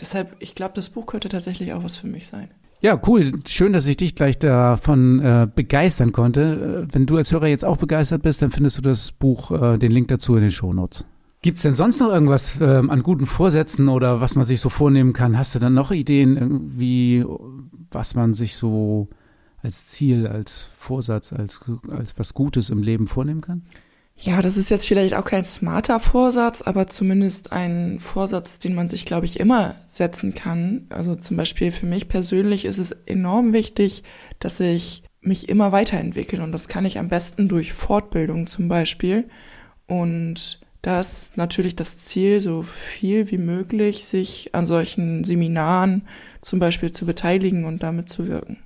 deshalb, 0.00 0.34
ich 0.40 0.56
glaube, 0.56 0.74
das 0.74 0.88
Buch 0.88 1.06
könnte 1.06 1.28
tatsächlich 1.28 1.72
auch 1.74 1.84
was 1.84 1.94
für 1.94 2.08
mich 2.08 2.26
sein. 2.26 2.48
Ja, 2.80 3.00
cool. 3.06 3.34
Schön, 3.46 3.72
dass 3.72 3.86
ich 3.86 3.98
dich 3.98 4.16
gleich 4.16 4.40
davon 4.40 5.20
äh, 5.20 5.46
begeistern 5.46 6.10
konnte. 6.10 6.86
Äh, 6.90 6.92
wenn 6.92 7.06
du 7.06 7.18
als 7.18 7.30
Hörer 7.30 7.46
jetzt 7.46 7.64
auch 7.64 7.76
begeistert 7.76 8.22
bist, 8.22 8.42
dann 8.42 8.50
findest 8.50 8.78
du 8.78 8.82
das 8.82 9.12
Buch, 9.12 9.52
äh, 9.52 9.78
den 9.78 9.92
Link 9.92 10.08
dazu 10.08 10.34
in 10.34 10.42
den 10.42 10.50
Shownotes. 10.50 11.04
Gibt 11.44 11.58
es 11.58 11.62
denn 11.62 11.74
sonst 11.74 12.00
noch 12.00 12.08
irgendwas 12.08 12.58
äh, 12.58 12.64
an 12.64 13.02
guten 13.02 13.26
Vorsätzen 13.26 13.90
oder 13.90 14.22
was 14.22 14.34
man 14.34 14.46
sich 14.46 14.62
so 14.62 14.70
vornehmen 14.70 15.12
kann? 15.12 15.36
Hast 15.36 15.54
du 15.54 15.58
dann 15.58 15.74
noch 15.74 15.90
Ideen, 15.90 16.38
irgendwie, 16.38 17.22
was 17.90 18.14
man 18.14 18.32
sich 18.32 18.56
so 18.56 19.08
als 19.62 19.86
Ziel, 19.86 20.26
als 20.26 20.70
Vorsatz, 20.78 21.34
als, 21.34 21.60
als 21.90 22.18
was 22.18 22.32
Gutes 22.32 22.70
im 22.70 22.82
Leben 22.82 23.06
vornehmen 23.06 23.42
kann? 23.42 23.66
Ja, 24.16 24.40
das 24.40 24.56
ist 24.56 24.70
jetzt 24.70 24.86
vielleicht 24.86 25.12
auch 25.12 25.26
kein 25.26 25.44
smarter 25.44 26.00
Vorsatz, 26.00 26.62
aber 26.62 26.86
zumindest 26.86 27.52
ein 27.52 28.00
Vorsatz, 28.00 28.58
den 28.58 28.74
man 28.74 28.88
sich, 28.88 29.04
glaube 29.04 29.26
ich, 29.26 29.38
immer 29.38 29.74
setzen 29.86 30.34
kann. 30.34 30.86
Also 30.88 31.14
zum 31.14 31.36
Beispiel 31.36 31.70
für 31.70 31.84
mich 31.84 32.08
persönlich 32.08 32.64
ist 32.64 32.78
es 32.78 32.92
enorm 33.04 33.52
wichtig, 33.52 34.02
dass 34.38 34.60
ich 34.60 35.02
mich 35.20 35.50
immer 35.50 35.72
weiterentwickle 35.72 36.42
und 36.42 36.52
das 36.52 36.68
kann 36.68 36.86
ich 36.86 36.98
am 36.98 37.08
besten 37.08 37.48
durch 37.48 37.74
Fortbildung 37.74 38.46
zum 38.46 38.68
Beispiel. 38.68 39.28
Und 39.86 40.63
da 40.84 41.00
ist 41.00 41.38
natürlich 41.38 41.76
das 41.76 41.96
Ziel, 41.96 42.40
so 42.40 42.62
viel 42.62 43.30
wie 43.30 43.38
möglich 43.38 44.04
sich 44.04 44.54
an 44.54 44.66
solchen 44.66 45.24
Seminaren 45.24 46.02
zum 46.42 46.58
Beispiel 46.58 46.92
zu 46.92 47.06
beteiligen 47.06 47.64
und 47.64 47.82
damit 47.82 48.10
zu 48.10 48.28
wirken. 48.28 48.58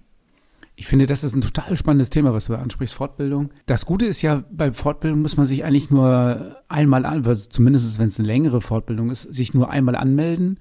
Ich 0.75 0.89
finde, 0.89 1.07
das 1.07 1.23
ist 1.23 1.37
ein 1.37 1.43
total 1.43 1.77
spannendes 1.77 2.11
Thema, 2.11 2.33
was 2.33 2.47
du 2.47 2.57
ansprichst, 2.57 2.97
Fortbildung. 2.97 3.51
Das 3.67 3.87
Gute 3.87 4.05
ist 4.07 4.21
ja, 4.21 4.43
bei 4.51 4.73
Fortbildung 4.73 5.23
muss 5.23 5.37
man 5.37 5.47
sich 5.47 5.65
eigentlich 5.65 5.91
nur 5.91 6.57
einmal 6.67 7.07
an, 7.07 7.25
also 7.25 7.49
zumindest 7.49 8.01
wenn 8.01 8.09
es 8.09 8.19
eine 8.19 8.27
längere 8.27 8.61
Fortbildung 8.61 9.11
ist, 9.11 9.23
sich 9.23 9.55
nur 9.55 9.71
einmal 9.71 9.95
anmelden 9.95 10.59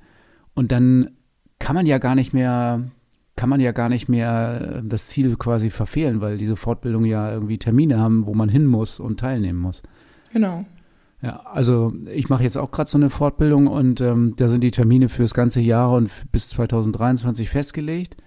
und 0.53 0.71
dann 0.71 1.09
kann 1.57 1.75
man 1.75 1.87
ja 1.87 1.97
gar 1.97 2.13
nicht 2.13 2.33
mehr, 2.33 2.83
kann 3.35 3.49
man 3.49 3.61
ja 3.61 3.71
gar 3.71 3.89
nicht 3.89 4.09
mehr 4.09 4.83
das 4.83 5.07
Ziel 5.07 5.37
quasi 5.37 5.71
verfehlen, 5.71 6.21
weil 6.21 6.37
diese 6.37 6.55
Fortbildungen 6.55 7.09
ja 7.09 7.31
irgendwie 7.31 7.57
Termine 7.57 7.99
haben, 7.99 8.27
wo 8.27 8.35
man 8.35 8.49
hin 8.49 8.67
muss 8.67 8.99
und 8.99 9.19
teilnehmen 9.19 9.59
muss. 9.59 9.81
Genau. 10.33 10.65
Ja, 11.21 11.41
also 11.45 11.93
ich 12.13 12.29
mache 12.29 12.43
jetzt 12.43 12.57
auch 12.57 12.69
gerade 12.69 12.89
so 12.89 12.97
eine 12.97 13.09
Fortbildung 13.09 13.67
und 13.67 14.01
ähm, 14.01 14.35
da 14.37 14.47
sind 14.47 14.63
die 14.63 14.71
Termine 14.71 15.09
für 15.09 15.23
das 15.23 15.33
ganze 15.33 15.61
Jahr 15.61 15.91
und 15.91 16.11
bis 16.31 16.49
2023 16.49 17.49
festgelegt. 17.49 18.17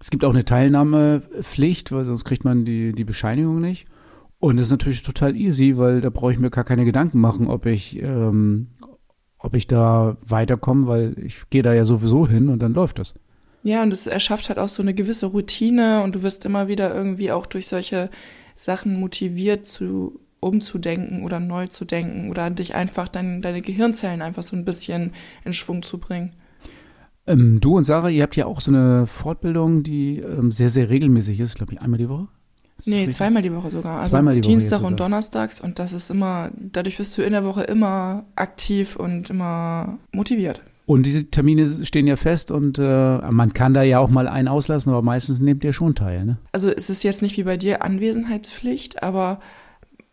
Es 0.00 0.10
gibt 0.10 0.24
auch 0.24 0.30
eine 0.30 0.44
Teilnahmepflicht, 0.44 1.90
weil 1.90 2.04
sonst 2.04 2.24
kriegt 2.24 2.44
man 2.44 2.64
die, 2.64 2.92
die 2.92 3.04
Bescheinigung 3.04 3.60
nicht. 3.60 3.86
Und 4.38 4.58
das 4.58 4.66
ist 4.66 4.72
natürlich 4.72 5.02
total 5.02 5.34
easy, 5.34 5.76
weil 5.76 6.00
da 6.00 6.10
brauche 6.10 6.32
ich 6.32 6.38
mir 6.38 6.50
gar 6.50 6.64
keine 6.64 6.84
Gedanken 6.84 7.20
machen, 7.20 7.48
ob 7.48 7.66
ich, 7.66 8.00
ähm, 8.00 8.68
ob 9.38 9.54
ich 9.54 9.66
da 9.66 10.16
weiterkomme, 10.20 10.86
weil 10.86 11.18
ich 11.18 11.48
gehe 11.50 11.62
da 11.62 11.72
ja 11.72 11.84
sowieso 11.84 12.28
hin 12.28 12.48
und 12.48 12.60
dann 12.60 12.74
läuft 12.74 12.98
das. 12.98 13.14
Ja, 13.62 13.82
und 13.82 13.92
es 13.92 14.06
erschafft 14.06 14.50
halt 14.50 14.58
auch 14.58 14.68
so 14.68 14.82
eine 14.82 14.92
gewisse 14.92 15.26
Routine 15.26 16.02
und 16.02 16.14
du 16.14 16.22
wirst 16.22 16.44
immer 16.44 16.68
wieder 16.68 16.94
irgendwie 16.94 17.32
auch 17.32 17.46
durch 17.46 17.66
solche 17.66 18.10
Sachen 18.56 19.00
motiviert 19.00 19.66
zu 19.66 20.20
umzudenken 20.44 21.22
oder 21.24 21.40
neu 21.40 21.66
zu 21.66 21.84
denken 21.84 22.30
oder 22.30 22.50
dich 22.50 22.74
einfach 22.74 23.08
dein, 23.08 23.42
deine 23.42 23.62
Gehirnzellen 23.62 24.22
einfach 24.22 24.42
so 24.42 24.56
ein 24.56 24.64
bisschen 24.64 25.12
in 25.44 25.52
Schwung 25.52 25.82
zu 25.82 25.98
bringen. 25.98 26.32
Ähm, 27.26 27.60
du 27.60 27.76
und 27.76 27.84
Sarah, 27.84 28.10
ihr 28.10 28.22
habt 28.22 28.36
ja 28.36 28.46
auch 28.46 28.60
so 28.60 28.70
eine 28.70 29.06
Fortbildung, 29.06 29.82
die 29.82 30.18
ähm, 30.18 30.52
sehr, 30.52 30.68
sehr 30.68 30.90
regelmäßig 30.90 31.40
ist, 31.40 31.56
glaube 31.56 31.72
ich, 31.72 31.80
einmal 31.80 31.98
die 31.98 32.08
Woche. 32.08 32.28
Ist 32.78 32.88
nee, 32.88 33.08
zweimal 33.08 33.42
die 33.42 33.54
Woche 33.54 33.70
sogar. 33.70 33.98
Also 33.98 34.10
zweimal 34.10 34.34
die 34.34 34.40
Woche 34.40 34.48
Dienstag 34.48 34.82
und 34.82 35.00
Donnerstags 35.00 35.60
und 35.60 35.78
das 35.78 35.92
ist 35.92 36.10
immer, 36.10 36.50
dadurch 36.56 36.98
bist 36.98 37.16
du 37.16 37.22
in 37.22 37.32
der 37.32 37.44
Woche 37.44 37.62
immer 37.62 38.26
aktiv 38.36 38.96
und 38.96 39.30
immer 39.30 39.98
motiviert. 40.12 40.60
Und 40.86 41.06
diese 41.06 41.24
Termine 41.30 41.66
stehen 41.66 42.06
ja 42.06 42.16
fest 42.16 42.50
und 42.50 42.78
äh, 42.78 43.18
man 43.30 43.54
kann 43.54 43.72
da 43.72 43.82
ja 43.82 44.00
auch 44.00 44.10
mal 44.10 44.28
einen 44.28 44.48
auslassen, 44.48 44.90
aber 44.90 45.00
meistens 45.00 45.40
nehmt 45.40 45.64
ihr 45.64 45.72
schon 45.72 45.94
teil, 45.94 46.26
ne? 46.26 46.36
Also 46.52 46.68
es 46.68 46.90
ist 46.90 47.04
jetzt 47.04 47.22
nicht 47.22 47.38
wie 47.38 47.44
bei 47.44 47.56
dir 47.56 47.82
Anwesenheitspflicht, 47.82 49.02
aber 49.02 49.40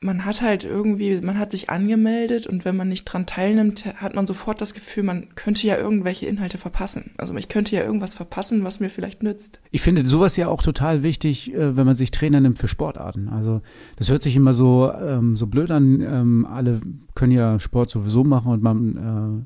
man 0.04 0.26
hat 0.26 0.42
halt 0.42 0.64
irgendwie, 0.64 1.22
man 1.22 1.38
hat 1.38 1.52
sich 1.52 1.70
angemeldet 1.70 2.48
und 2.48 2.66
wenn 2.66 2.76
man 2.76 2.90
nicht 2.90 3.06
dran 3.06 3.28
teilnimmt, 3.28 3.86
hat 3.98 4.16
man 4.16 4.26
sofort 4.26 4.60
das 4.60 4.74
Gefühl, 4.74 5.04
man 5.04 5.36
könnte 5.36 5.68
ja 5.68 5.78
irgendwelche 5.78 6.26
Inhalte 6.26 6.58
verpassen. 6.58 7.12
Also 7.18 7.36
ich 7.36 7.50
könnte 7.50 7.76
ja 7.76 7.84
irgendwas 7.84 8.16
verpassen, 8.16 8.64
was 8.64 8.80
mir 8.80 8.90
vielleicht 8.90 9.22
nützt. 9.22 9.62
Ich 9.70 9.84
finde 9.84 10.04
sowas 10.04 10.36
ja 10.38 10.48
auch 10.48 10.64
total 10.64 11.04
wichtig, 11.04 11.54
äh, 11.54 11.76
wenn 11.78 11.86
man 11.86 11.96
sich 11.96 12.10
Trainer 12.10 12.40
nimmt 12.40 12.58
für 12.58 12.68
Sportarten. 12.68 13.30
Also 13.30 13.62
das 13.96 14.10
hört 14.10 14.24
sich 14.24 14.36
immer 14.36 14.54
so, 14.54 14.92
ähm, 14.92 15.38
so 15.38 15.46
blöd 15.46 15.70
an. 15.70 16.02
Ähm, 16.02 16.48
alle 16.52 16.82
können 17.14 17.32
ja 17.32 17.60
Sport 17.60 17.92
sowieso 17.92 18.24
machen 18.24 18.52
und 18.52 18.64
man 18.64 18.98
äh, 18.98 19.46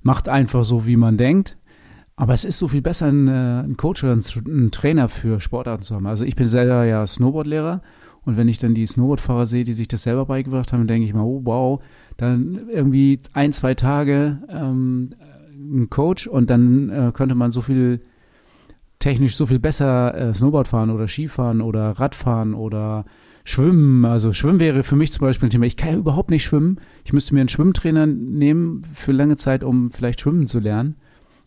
macht 0.00 0.30
einfach 0.30 0.64
so, 0.64 0.86
wie 0.86 0.96
man 0.96 1.18
denkt. 1.18 1.58
Aber 2.16 2.32
es 2.32 2.46
ist 2.46 2.58
so 2.58 2.68
viel 2.68 2.82
besser, 2.82 3.06
einen, 3.06 3.28
äh, 3.28 3.62
einen 3.64 3.76
Coach 3.76 4.02
oder 4.04 4.12
einen 4.14 4.70
Trainer 4.70 5.10
für 5.10 5.38
Sportarten 5.38 5.82
zu 5.82 5.94
haben. 5.94 6.06
Also 6.06 6.24
ich 6.24 6.34
bin 6.34 6.46
selber 6.46 6.84
ja 6.84 7.06
Snowboardlehrer 7.06 7.82
und 8.24 8.36
wenn 8.36 8.48
ich 8.48 8.58
dann 8.58 8.74
die 8.74 8.86
Snowboardfahrer 8.86 9.46
sehe, 9.46 9.64
die 9.64 9.72
sich 9.72 9.88
das 9.88 10.04
selber 10.04 10.26
beigebracht 10.26 10.72
haben, 10.72 10.86
denke 10.86 11.06
ich 11.06 11.14
mal, 11.14 11.22
oh 11.22 11.40
wow, 11.44 11.82
dann 12.16 12.68
irgendwie 12.70 13.20
ein, 13.32 13.52
zwei 13.52 13.74
Tage 13.74 14.38
ähm, 14.48 15.14
ein 15.52 15.90
Coach 15.90 16.26
und 16.26 16.50
dann 16.50 16.90
äh, 16.90 17.12
könnte 17.12 17.34
man 17.34 17.50
so 17.50 17.62
viel 17.62 18.00
technisch 18.98 19.36
so 19.36 19.46
viel 19.46 19.58
besser 19.58 20.14
äh, 20.14 20.34
Snowboard 20.34 20.68
fahren 20.68 20.90
oder 20.90 21.08
Skifahren 21.08 21.60
oder 21.60 21.90
Radfahren 21.90 22.54
oder 22.54 23.04
Schwimmen. 23.44 24.04
Also 24.04 24.32
Schwimmen 24.32 24.60
wäre 24.60 24.84
für 24.84 24.94
mich 24.94 25.12
zum 25.12 25.26
Beispiel 25.26 25.48
ein 25.48 25.50
Thema. 25.50 25.66
Ich 25.66 25.76
kann 25.76 25.90
ja 25.90 25.98
überhaupt 25.98 26.30
nicht 26.30 26.44
schwimmen. 26.44 26.78
Ich 27.04 27.12
müsste 27.12 27.34
mir 27.34 27.40
einen 27.40 27.48
Schwimmtrainer 27.48 28.06
nehmen 28.06 28.82
für 28.94 29.10
lange 29.10 29.36
Zeit, 29.36 29.64
um 29.64 29.90
vielleicht 29.90 30.20
schwimmen 30.20 30.46
zu 30.46 30.60
lernen. 30.60 30.94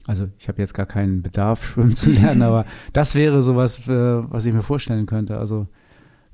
Also 0.06 0.28
ich 0.38 0.50
habe 0.50 0.62
jetzt 0.62 0.74
gar 0.74 0.86
keinen 0.86 1.22
Bedarf, 1.22 1.66
schwimmen 1.74 1.96
zu 1.96 2.12
lernen, 2.12 2.42
aber 2.42 2.66
das 2.92 3.16
wäre 3.16 3.42
sowas, 3.42 3.88
äh, 3.88 3.92
was 4.30 4.46
ich 4.46 4.54
mir 4.54 4.62
vorstellen 4.62 5.06
könnte. 5.06 5.38
Also 5.38 5.68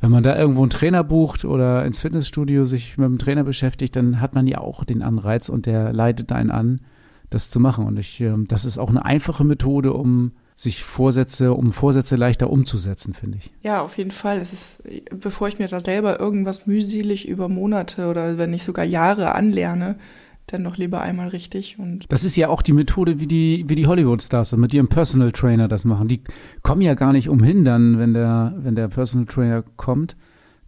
wenn 0.02 0.12
man 0.12 0.24
da 0.24 0.36
irgendwo 0.36 0.62
einen 0.62 0.72
Trainer 0.72 1.04
bucht 1.04 1.46
oder 1.46 1.86
ins 1.86 2.00
Fitnessstudio 2.00 2.66
sich 2.66 2.98
mit 2.98 3.08
dem 3.08 3.20
Trainer 3.20 3.44
beschäftigt, 3.44 3.96
dann 3.96 4.20
hat 4.20 4.34
man 4.34 4.48
ja 4.48 4.58
auch 4.58 4.84
den 4.84 5.04
Anreiz 5.04 5.48
und 5.48 5.68
der 5.68 5.94
leitet 5.94 6.32
einen 6.32 6.50
an, 6.50 6.82
das 7.30 7.52
zu 7.52 7.60
machen. 7.60 7.86
Und 7.86 8.00
ich, 8.00 8.20
ähm, 8.20 8.48
das 8.48 8.66
ist 8.66 8.80
auch 8.80 8.90
eine 8.90 9.06
einfache 9.06 9.44
Methode, 9.44 9.94
um 9.94 10.32
sich 10.58 10.84
Vorsätze, 10.84 11.54
um 11.54 11.72
Vorsätze 11.72 12.16
leichter 12.16 12.50
umzusetzen, 12.50 13.14
finde 13.14 13.38
ich. 13.38 13.52
Ja, 13.62 13.82
auf 13.82 13.98
jeden 13.98 14.12
Fall. 14.12 14.40
Es 14.40 14.54
ist, 14.54 14.84
bevor 15.12 15.48
ich 15.48 15.60
mir 15.60 15.68
da 15.68 15.80
selber 15.80 16.20
irgendwas 16.20 16.68
mühselig 16.68 17.28
über 17.28 17.48
Monate 17.48 18.10
oder 18.10 18.38
wenn 18.38 18.52
nicht 18.52 18.64
sogar 18.64 18.86
Jahre 18.86 19.34
anlerne, 19.34 19.98
dann 20.48 20.64
doch 20.64 20.78
lieber 20.78 21.02
einmal 21.02 21.30
richtig. 21.30 21.80
Und 21.80 22.06
das 22.12 22.24
ist 22.24 22.36
ja 22.36 22.50
auch 22.50 22.62
die 22.62 22.74
Methode, 22.74 23.20
wie 23.20 23.28
die, 23.28 23.66
wie 23.68 23.76
die 23.76 23.88
Hollywood-Stars 23.88 24.56
mit 24.58 24.74
ihrem 24.74 24.88
Personal 24.88 25.32
Trainer 25.32 25.68
das 25.68 25.86
machen. 25.86 26.08
Die 26.08 26.22
kommen 26.62 26.82
ja 26.82 26.94
gar 26.94 27.14
nicht 27.14 27.30
umhin, 27.30 27.66
dann, 27.66 28.00
wenn 28.00 28.14
der, 28.14 28.56
wenn 28.58 28.76
der 28.76 28.88
Personal 28.88 29.28
Trainer 29.28 29.64
kommt, 29.78 30.18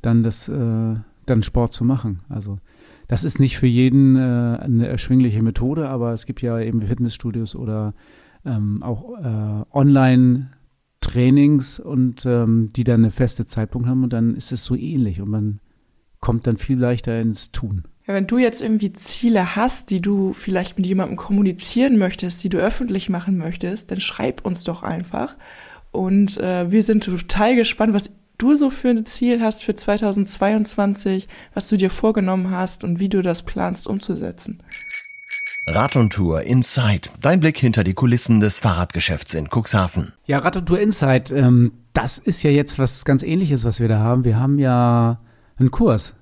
dann 0.02 0.24
das, 0.24 0.48
äh, 0.48 0.96
dann 1.26 1.44
Sport 1.44 1.74
zu 1.74 1.84
machen. 1.84 2.20
Also 2.30 2.60
das 3.08 3.24
ist 3.24 3.40
nicht 3.40 3.58
für 3.58 3.68
jeden 3.68 4.16
äh, 4.16 4.20
eine 4.60 4.88
erschwingliche 4.88 5.42
Methode, 5.42 5.90
aber 5.90 6.14
es 6.14 6.26
gibt 6.26 6.42
ja 6.42 6.60
eben 6.60 6.82
Fitnessstudios 6.82 7.56
oder 7.56 7.94
ähm, 8.46 8.84
auch 8.84 9.18
äh, 9.20 9.66
Online- 9.72 10.50
Trainings 11.04 11.80
und 11.80 12.26
ähm, 12.26 12.70
die 12.74 12.86
dann 12.86 13.02
eine 13.02 13.12
feste 13.12 13.46
Zeitpunkt 13.46 13.88
haben 13.88 14.04
und 14.04 14.14
dann 14.14 14.36
ist 14.36 14.52
es 14.52 14.64
so 14.64 14.76
ähnlich 14.76 15.22
und 15.22 15.30
man 15.30 15.60
kommt 16.20 16.48
dann 16.48 16.58
viel 16.58 16.80
leichter 16.80 17.20
ins 17.20 17.52
Tun. 17.52 17.84
Ja, 18.06 18.14
wenn 18.14 18.28
du 18.28 18.38
jetzt 18.38 18.62
irgendwie 18.62 18.92
Ziele 18.92 19.56
hast, 19.56 19.90
die 19.90 20.02
du 20.02 20.34
vielleicht 20.34 20.78
mit 20.78 20.86
jemandem 20.86 21.16
kommunizieren 21.16 21.98
möchtest, 21.98 22.44
die 22.44 22.50
du 22.50 22.58
öffentlich 22.58 23.10
machen 23.10 23.38
möchtest, 23.38 23.92
dann 23.92 24.02
schreib 24.02 24.46
uns 24.46 24.66
doch 24.66 24.84
einfach. 24.84 25.36
Und 25.92 26.38
äh, 26.38 26.70
wir 26.70 26.84
sind 26.84 27.06
total 27.06 27.56
gespannt, 27.56 27.94
was 27.94 28.12
du 28.38 28.56
so 28.56 28.70
für 28.70 28.90
ein 28.90 29.06
Ziel 29.06 29.42
hast 29.42 29.64
für 29.64 29.74
2022, 29.74 31.30
was 31.54 31.70
du 31.70 31.78
dir 31.78 31.90
vorgenommen 31.90 32.52
hast 32.52 32.84
und 32.84 33.00
wie 33.00 33.08
du 33.08 33.22
das 33.22 33.44
planst 33.44 33.88
umzusetzen. 33.88 34.62
Rad 35.68 35.96
und 35.96 36.12
Tour 36.12 36.42
Inside. 36.42 37.10
Dein 37.22 37.40
Blick 37.40 37.58
hinter 37.58 37.86
die 37.86 37.94
Kulissen 37.94 38.42
des 38.42 38.60
Fahrradgeschäfts 38.60 39.34
in 39.34 39.48
Cuxhaven. 39.48 40.12
Ja, 40.26 40.40
Rad 40.40 40.58
und 40.58 40.66
Tour 40.66 40.82
Inside, 40.82 41.34
ähm, 41.34 41.72
das 41.94 42.18
ist 42.18 42.44
ja 42.44 42.52
jetzt 42.52 42.80
was 42.80 43.06
ganz 43.06 43.24
ähnliches, 43.24 43.64
was 43.64 43.80
wir 43.80 43.88
da 43.88 44.00
haben. 44.00 44.26
Wir 44.26 44.38
haben 44.38 44.60
ja 44.60 45.22
einen 45.58 45.72
Kurs. 45.72 46.16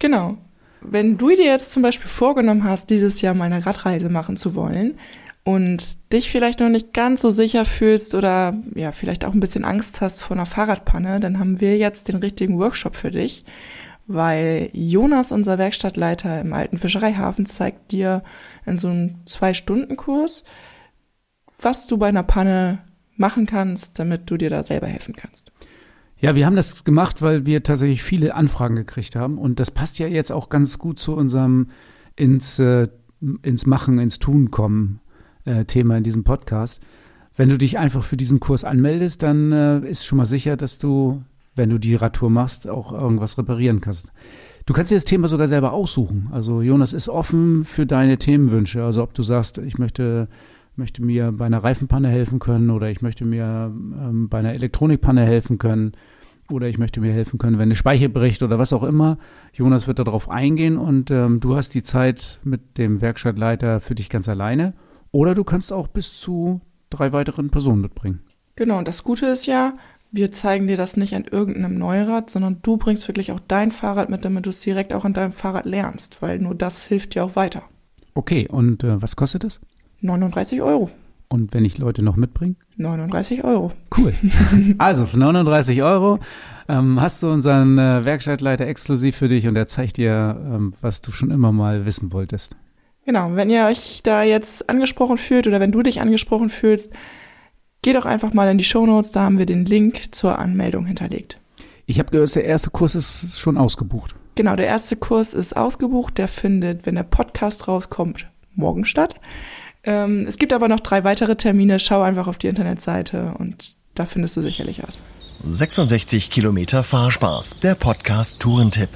Genau 0.00 0.38
wenn 0.84 1.18
du 1.18 1.30
dir 1.30 1.44
jetzt 1.44 1.72
zum 1.72 1.82
Beispiel 1.82 2.08
vorgenommen 2.08 2.64
hast, 2.64 2.90
dieses 2.90 3.20
Jahr 3.20 3.34
mal 3.34 3.46
eine 3.46 3.64
Radreise 3.64 4.08
machen 4.08 4.36
zu 4.36 4.54
wollen 4.54 4.98
und 5.44 6.12
dich 6.12 6.30
vielleicht 6.30 6.60
noch 6.60 6.68
nicht 6.68 6.92
ganz 6.92 7.20
so 7.22 7.30
sicher 7.30 7.64
fühlst 7.64 8.14
oder 8.14 8.54
ja, 8.74 8.92
vielleicht 8.92 9.24
auch 9.24 9.32
ein 9.32 9.40
bisschen 9.40 9.64
Angst 9.64 10.00
hast 10.00 10.22
vor 10.22 10.36
einer 10.36 10.46
Fahrradpanne, 10.46 11.20
dann 11.20 11.38
haben 11.38 11.60
wir 11.60 11.76
jetzt 11.76 12.08
den 12.08 12.16
richtigen 12.16 12.58
Workshop 12.58 12.96
für 12.96 13.10
dich, 13.10 13.44
weil 14.06 14.70
Jonas, 14.72 15.32
unser 15.32 15.58
Werkstattleiter 15.58 16.40
im 16.40 16.52
alten 16.52 16.78
Fischereihafen, 16.78 17.46
zeigt 17.46 17.92
dir 17.92 18.22
in 18.66 18.78
so 18.78 18.88
einem 18.88 19.26
Zwei-Stunden-Kurs, 19.26 20.44
was 21.60 21.86
du 21.86 21.98
bei 21.98 22.08
einer 22.08 22.22
Panne 22.22 22.80
machen 23.16 23.46
kannst, 23.46 23.98
damit 23.98 24.30
du 24.30 24.36
dir 24.36 24.50
da 24.50 24.62
selber 24.62 24.86
helfen 24.86 25.14
kannst. 25.14 25.52
Ja, 26.18 26.34
wir 26.34 26.46
haben 26.46 26.56
das 26.56 26.84
gemacht, 26.84 27.22
weil 27.22 27.44
wir 27.44 27.62
tatsächlich 27.62 28.02
viele 28.02 28.34
Anfragen 28.34 28.76
gekriegt 28.76 29.16
haben. 29.16 29.38
Und 29.38 29.60
das 29.60 29.70
passt 29.70 29.98
ja 29.98 30.06
jetzt 30.06 30.32
auch 30.32 30.48
ganz 30.48 30.78
gut 30.78 30.98
zu 30.98 31.14
unserem 31.14 31.68
ins, 32.16 32.58
äh, 32.58 32.88
ins 33.42 33.66
Machen, 33.66 33.98
ins 33.98 34.18
Tun 34.18 34.50
kommen 34.50 35.00
äh, 35.44 35.64
Thema 35.64 35.96
in 35.96 36.04
diesem 36.04 36.24
Podcast. 36.24 36.80
wenn 37.36 37.48
du 37.48 37.58
dich 37.58 37.78
einfach 37.78 38.04
für 38.04 38.16
diesen 38.16 38.38
Kurs 38.38 38.62
anmeldest, 38.62 39.22
dann 39.24 39.50
äh, 39.50 39.80
ist 39.80 40.06
schon 40.06 40.18
mal 40.18 40.24
sicher, 40.24 40.56
dass 40.56 40.78
du, 40.78 41.24
wenn 41.56 41.68
du 41.68 41.78
die 41.78 41.96
Radtour 41.96 42.30
machst, 42.30 42.68
auch 42.68 42.92
irgendwas 42.92 43.38
reparieren 43.38 43.80
kannst. 43.80 44.12
Du 44.66 44.72
kannst 44.72 44.92
dir 44.92 44.94
das 44.94 45.04
Thema 45.04 45.26
sogar 45.26 45.48
selber 45.48 45.72
aussuchen. 45.72 46.28
Also 46.30 46.62
Jonas 46.62 46.92
ist 46.92 47.08
offen 47.08 47.64
für 47.64 47.86
deine 47.86 48.18
Themenwünsche. 48.18 48.84
Also 48.84 49.02
ob 49.02 49.14
du 49.14 49.22
sagst, 49.24 49.58
ich 49.58 49.78
möchte, 49.78 50.28
möchte 50.76 51.02
mir 51.02 51.32
bei 51.32 51.46
einer 51.46 51.62
Reifenpanne 51.62 52.08
helfen 52.08 52.38
können 52.38 52.70
oder 52.70 52.90
ich 52.90 53.02
möchte 53.02 53.24
mir 53.24 53.72
ähm, 53.74 54.28
bei 54.28 54.38
einer 54.38 54.54
Elektronikpanne 54.54 55.24
helfen 55.24 55.58
können 55.58 55.92
oder 56.50 56.68
ich 56.68 56.78
möchte 56.78 57.00
mir 57.00 57.12
helfen 57.12 57.38
können, 57.38 57.58
wenn 57.58 57.68
eine 57.68 57.74
Speicher 57.74 58.08
bricht 58.08 58.42
oder 58.42 58.58
was 58.58 58.72
auch 58.72 58.82
immer. 58.82 59.18
Jonas 59.52 59.86
wird 59.86 59.98
darauf 59.98 60.28
eingehen 60.28 60.76
und 60.76 61.10
ähm, 61.10 61.40
du 61.40 61.56
hast 61.56 61.74
die 61.74 61.82
Zeit 61.82 62.40
mit 62.44 62.78
dem 62.78 63.00
Werkstattleiter 63.00 63.80
für 63.80 63.94
dich 63.94 64.10
ganz 64.10 64.28
alleine. 64.28 64.74
Oder 65.10 65.34
du 65.34 65.44
kannst 65.44 65.72
auch 65.72 65.88
bis 65.88 66.18
zu 66.18 66.60
drei 66.90 67.12
weiteren 67.12 67.50
Personen 67.50 67.80
mitbringen. 67.80 68.20
Genau, 68.56 68.78
und 68.78 68.88
das 68.88 69.04
Gute 69.04 69.26
ist 69.26 69.46
ja, 69.46 69.74
wir 70.10 70.32
zeigen 70.32 70.66
dir 70.66 70.76
das 70.76 70.96
nicht 70.96 71.14
an 71.14 71.24
irgendeinem 71.24 71.78
Neurad, 71.78 72.30
sondern 72.30 72.58
du 72.62 72.76
bringst 72.76 73.08
wirklich 73.08 73.32
auch 73.32 73.40
dein 73.40 73.72
Fahrrad 73.72 74.10
mit, 74.10 74.24
damit 74.24 74.46
du 74.46 74.50
es 74.50 74.60
direkt 74.60 74.92
auch 74.92 75.04
an 75.04 75.14
deinem 75.14 75.32
Fahrrad 75.32 75.66
lernst, 75.66 76.20
weil 76.20 76.38
nur 76.38 76.54
das 76.54 76.84
hilft 76.86 77.14
dir 77.14 77.24
auch 77.24 77.36
weiter. 77.36 77.62
Okay, 78.14 78.46
und 78.48 78.84
äh, 78.84 79.00
was 79.02 79.16
kostet 79.16 79.44
das? 79.44 79.60
39 80.04 80.62
Euro. 80.62 80.90
Und 81.28 81.52
wenn 81.52 81.64
ich 81.64 81.78
Leute 81.78 82.02
noch 82.02 82.16
mitbringe? 82.16 82.54
39 82.76 83.44
Euro. 83.44 83.72
Cool. 83.96 84.14
Also 84.78 85.06
für 85.06 85.18
39 85.18 85.82
Euro 85.82 86.20
ähm, 86.68 87.00
hast 87.00 87.22
du 87.22 87.28
unseren 87.30 87.78
äh, 87.78 88.04
Werkstattleiter 88.04 88.66
exklusiv 88.66 89.16
für 89.16 89.28
dich 89.28 89.46
und 89.46 89.56
er 89.56 89.66
zeigt 89.66 89.96
dir, 89.96 90.40
ähm, 90.46 90.74
was 90.80 91.00
du 91.00 91.10
schon 91.10 91.30
immer 91.30 91.52
mal 91.52 91.86
wissen 91.86 92.12
wolltest. 92.12 92.56
Genau, 93.04 93.34
wenn 93.34 93.50
ihr 93.50 93.66
euch 93.66 94.00
da 94.02 94.22
jetzt 94.22 94.68
angesprochen 94.70 95.18
fühlt 95.18 95.46
oder 95.46 95.60
wenn 95.60 95.72
du 95.72 95.82
dich 95.82 96.00
angesprochen 96.00 96.48
fühlst, 96.48 96.94
Geh 97.84 97.92
doch 97.92 98.06
einfach 98.06 98.32
mal 98.32 98.48
in 98.48 98.56
die 98.56 98.64
Shownotes, 98.64 99.12
da 99.12 99.24
haben 99.24 99.38
wir 99.38 99.44
den 99.44 99.66
Link 99.66 100.14
zur 100.14 100.38
Anmeldung 100.38 100.86
hinterlegt. 100.86 101.38
Ich 101.84 101.98
habe 101.98 102.10
gehört, 102.10 102.34
der 102.34 102.46
erste 102.46 102.70
Kurs 102.70 102.94
ist 102.94 103.38
schon 103.38 103.58
ausgebucht. 103.58 104.14
Genau, 104.36 104.56
der 104.56 104.68
erste 104.68 104.96
Kurs 104.96 105.34
ist 105.34 105.54
ausgebucht. 105.54 106.16
Der 106.16 106.26
findet, 106.26 106.86
wenn 106.86 106.94
der 106.94 107.02
Podcast 107.02 107.68
rauskommt, 107.68 108.26
morgen 108.54 108.86
statt. 108.86 109.20
Ähm, 109.84 110.26
es 110.26 110.38
gibt 110.38 110.52
aber 110.52 110.68
noch 110.68 110.80
drei 110.80 111.04
weitere 111.04 111.36
Termine. 111.36 111.78
Schau 111.78 112.02
einfach 112.02 112.26
auf 112.26 112.38
die 112.38 112.48
Internetseite 112.48 113.34
und 113.38 113.74
da 113.94 114.06
findest 114.06 114.36
du 114.36 114.40
sicherlich 114.40 114.82
was. 114.82 115.02
66 115.44 116.30
Kilometer 116.30 116.82
Fahrspaß, 116.82 117.60
der 117.60 117.74
Podcast 117.74 118.40
Tourentipp. 118.40 118.88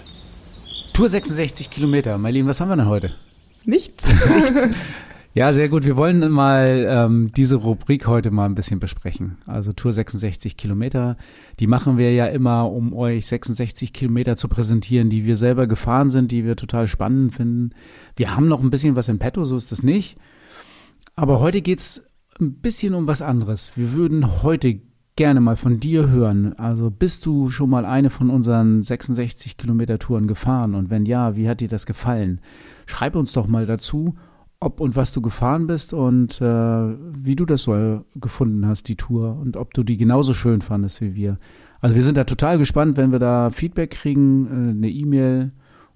Tour 0.94 1.08
66 1.08 1.70
Kilometer. 1.70 2.16
Marlene, 2.18 2.48
was 2.48 2.60
haben 2.60 2.70
wir 2.70 2.76
denn 2.76 2.86
heute? 2.86 3.12
Nichts. 3.64 4.08
Nichts. 4.34 4.68
Ja, 5.34 5.52
sehr 5.52 5.68
gut. 5.68 5.84
Wir 5.84 5.96
wollen 5.96 6.28
mal 6.30 6.86
ähm, 6.88 7.30
diese 7.36 7.56
Rubrik 7.56 8.06
heute 8.06 8.30
mal 8.30 8.46
ein 8.46 8.54
bisschen 8.54 8.80
besprechen. 8.80 9.36
Also 9.46 9.72
Tour 9.72 9.92
66 9.92 10.56
Kilometer. 10.56 11.16
Die 11.60 11.66
machen 11.66 11.98
wir 11.98 12.12
ja 12.12 12.26
immer, 12.26 12.68
um 12.72 12.92
euch 12.94 13.26
66 13.26 13.92
Kilometer 13.92 14.36
zu 14.36 14.48
präsentieren, 14.48 15.10
die 15.10 15.24
wir 15.24 15.36
selber 15.36 15.66
gefahren 15.66 16.10
sind, 16.10 16.32
die 16.32 16.44
wir 16.44 16.56
total 16.56 16.88
spannend 16.88 17.34
finden. 17.34 17.70
Wir 18.16 18.34
haben 18.34 18.48
noch 18.48 18.60
ein 18.60 18.70
bisschen 18.70 18.96
was 18.96 19.08
in 19.08 19.18
petto, 19.18 19.44
so 19.44 19.56
ist 19.56 19.70
das 19.70 19.82
nicht. 19.82 20.16
Aber 21.18 21.40
heute 21.40 21.62
geht's 21.62 22.06
ein 22.40 22.60
bisschen 22.60 22.94
um 22.94 23.08
was 23.08 23.22
anderes. 23.22 23.72
Wir 23.74 23.92
würden 23.92 24.44
heute 24.44 24.80
gerne 25.16 25.40
mal 25.40 25.56
von 25.56 25.80
dir 25.80 26.08
hören. 26.08 26.52
Also 26.52 26.92
bist 26.92 27.26
du 27.26 27.48
schon 27.50 27.70
mal 27.70 27.84
eine 27.84 28.08
von 28.08 28.30
unseren 28.30 28.84
66 28.84 29.56
Kilometer 29.56 29.98
Touren 29.98 30.28
gefahren? 30.28 30.76
Und 30.76 30.90
wenn 30.90 31.06
ja, 31.06 31.34
wie 31.34 31.48
hat 31.48 31.60
dir 31.60 31.66
das 31.66 31.86
gefallen? 31.86 32.40
Schreib 32.86 33.16
uns 33.16 33.32
doch 33.32 33.48
mal 33.48 33.66
dazu 33.66 34.14
ob 34.60 34.80
und 34.80 34.94
was 34.94 35.12
du 35.12 35.20
gefahren 35.20 35.66
bist 35.66 35.92
und 35.92 36.40
äh, 36.40 36.44
wie 36.44 37.36
du 37.36 37.46
das 37.46 37.62
so 37.62 38.04
gefunden 38.16 38.66
hast, 38.66 38.88
die 38.88 38.96
Tour 38.96 39.38
und 39.40 39.56
ob 39.56 39.74
du 39.74 39.82
die 39.82 39.96
genauso 39.96 40.34
schön 40.34 40.62
fandest 40.62 41.00
wie 41.00 41.14
wir. 41.14 41.38
Also 41.80 41.94
wir 41.94 42.02
sind 42.02 42.16
da 42.16 42.24
total 42.24 42.58
gespannt, 42.58 42.96
wenn 42.96 43.12
wir 43.12 43.20
da 43.20 43.50
Feedback 43.50 43.90
kriegen, 43.90 44.46
äh, 44.46 44.70
eine 44.70 44.90
E-Mail 44.90 45.52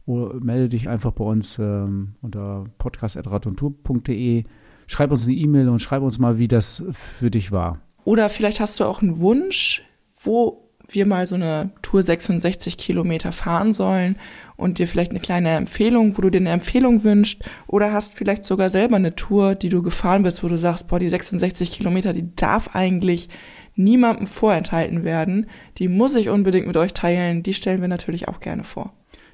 oder 0.06 0.35
melde 0.44 0.68
dich 0.68 0.88
einfach 0.88 1.12
bei 1.12 1.24
uns 1.24 1.58
ähm, 1.58 2.14
unter 2.22 2.64
podcast.radontour.de. 2.78 4.44
Schreib 4.92 5.11
uns 5.11 5.24
eine 5.24 5.33
E-Mail 5.33 5.70
und 5.70 5.81
schreib 5.81 6.02
uns 6.02 6.18
mal, 6.18 6.37
wie 6.37 6.48
das 6.48 6.83
für 6.90 7.31
dich 7.31 7.50
war. 7.50 7.78
Oder 8.05 8.28
vielleicht 8.28 8.61
hast 8.61 8.78
du 8.78 8.85
auch 8.85 9.00
einen 9.00 9.20
Wunsch, 9.20 9.83
wo 10.22 10.68
wir 10.87 11.07
mal 11.07 11.26
so 11.26 11.35
eine 11.35 11.70
Tour 11.81 12.02
66 12.02 12.76
Kilometer 12.76 13.33
fahren 13.33 13.72
sollen 13.72 14.18
und 14.57 14.78
dir 14.78 14.87
vielleicht 14.87 15.12
eine 15.12 15.20
kleine 15.20 15.57
Empfehlung, 15.57 16.18
wo 16.18 16.20
du 16.20 16.28
dir 16.28 16.40
eine 16.40 16.50
Empfehlung 16.50 17.05
wünschst 17.05 17.42
oder 17.66 17.90
hast 17.94 18.12
vielleicht 18.12 18.44
sogar 18.44 18.68
selber 18.68 18.96
eine 18.96 19.14
Tour, 19.14 19.55
die 19.55 19.70
du 19.70 19.81
gefahren 19.81 20.24
bist, 20.24 20.44
wo 20.44 20.48
du 20.48 20.59
sagst, 20.59 20.88
boah, 20.88 20.98
die 20.98 21.09
66 21.09 21.72
Kilometer, 21.72 22.12
die 22.12 22.37
darf 22.37 22.74
eigentlich 22.74 23.31
niemandem 23.74 24.26
vorenthalten 24.26 25.05
werden. 25.05 25.46
Die 25.78 25.88
muss 25.88 26.14
ich 26.16 26.28
unbedingt 26.28 26.66
mit 26.66 26.76
euch 26.76 26.92
teilen. 26.92 27.42
Die 27.42 27.55
stellen 27.55 27.81
wir 27.81 27.88
natürlich 27.88 28.28
auch 28.28 28.40
gerne 28.40 28.62
vor. 28.62 28.92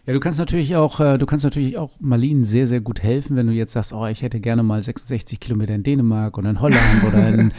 Ja, 0.08 0.14
du 0.14 0.20
kannst 0.20 0.38
natürlich 0.38 0.74
auch, 0.74 1.00
äh, 1.00 1.18
du 1.18 1.26
kannst 1.26 1.44
natürlich 1.44 1.76
auch 1.76 1.90
Marlene 2.00 2.46
sehr, 2.46 2.66
sehr 2.66 2.80
gut 2.80 3.02
helfen, 3.02 3.36
wenn 3.36 3.46
du 3.46 3.52
jetzt 3.52 3.72
sagst, 3.74 3.92
oh, 3.92 4.06
ich 4.06 4.22
hätte 4.22 4.40
gerne 4.40 4.62
mal 4.62 4.82
66 4.82 5.38
Kilometer 5.38 5.74
in 5.74 5.82
Dänemark 5.82 6.38
oder 6.38 6.48
in 6.48 6.62
Holland 6.62 7.04
oder 7.06 7.28
in 7.28 7.52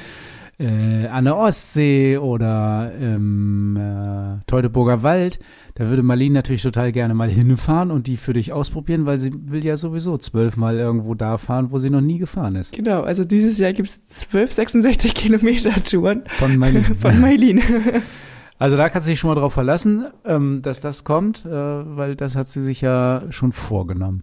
äh, 0.59 1.05
an 1.09 1.25
der 1.25 1.37
Ostsee 1.37 2.17
oder 2.17 2.91
im 2.99 3.77
äh, 3.77 4.43
Teutoburger 4.47 5.03
Wald, 5.03 5.37
da 5.75 5.89
würde 5.89 6.01
Marlene 6.01 6.33
natürlich 6.33 6.63
total 6.63 6.91
gerne 6.91 7.13
mal 7.13 7.29
hinfahren 7.29 7.91
und 7.91 8.07
die 8.07 8.17
für 8.17 8.33
dich 8.33 8.51
ausprobieren, 8.51 9.05
weil 9.05 9.19
sie 9.19 9.31
will 9.31 9.63
ja 9.63 9.77
sowieso 9.77 10.17
zwölfmal 10.17 10.77
irgendwo 10.77 11.13
da 11.13 11.37
fahren, 11.37 11.69
wo 11.69 11.77
sie 11.77 11.91
noch 11.91 12.01
nie 12.01 12.17
gefahren 12.17 12.55
ist. 12.55 12.73
Genau, 12.73 13.01
also 13.01 13.25
dieses 13.25 13.59
Jahr 13.59 13.73
gibt 13.73 13.89
es 13.89 14.03
zwölf 14.07 14.53
66 14.53 15.13
Kilometer 15.13 15.71
Touren 15.83 16.23
von 16.39 16.57
Marlene. 16.57 16.83
von 16.99 17.21
Marlene. 17.21 17.61
Also 18.59 18.75
da 18.75 18.89
kannst 18.89 19.07
du 19.07 19.11
dich 19.11 19.19
schon 19.19 19.29
mal 19.29 19.39
drauf 19.39 19.53
verlassen, 19.53 20.07
ähm, 20.25 20.61
dass 20.61 20.81
das 20.81 21.05
kommt, 21.05 21.45
äh, 21.45 21.49
weil 21.49 22.15
das 22.15 22.35
hat 22.35 22.49
sie 22.49 22.61
sich 22.61 22.81
ja 22.81 23.23
schon 23.29 23.53
vorgenommen. 23.53 24.21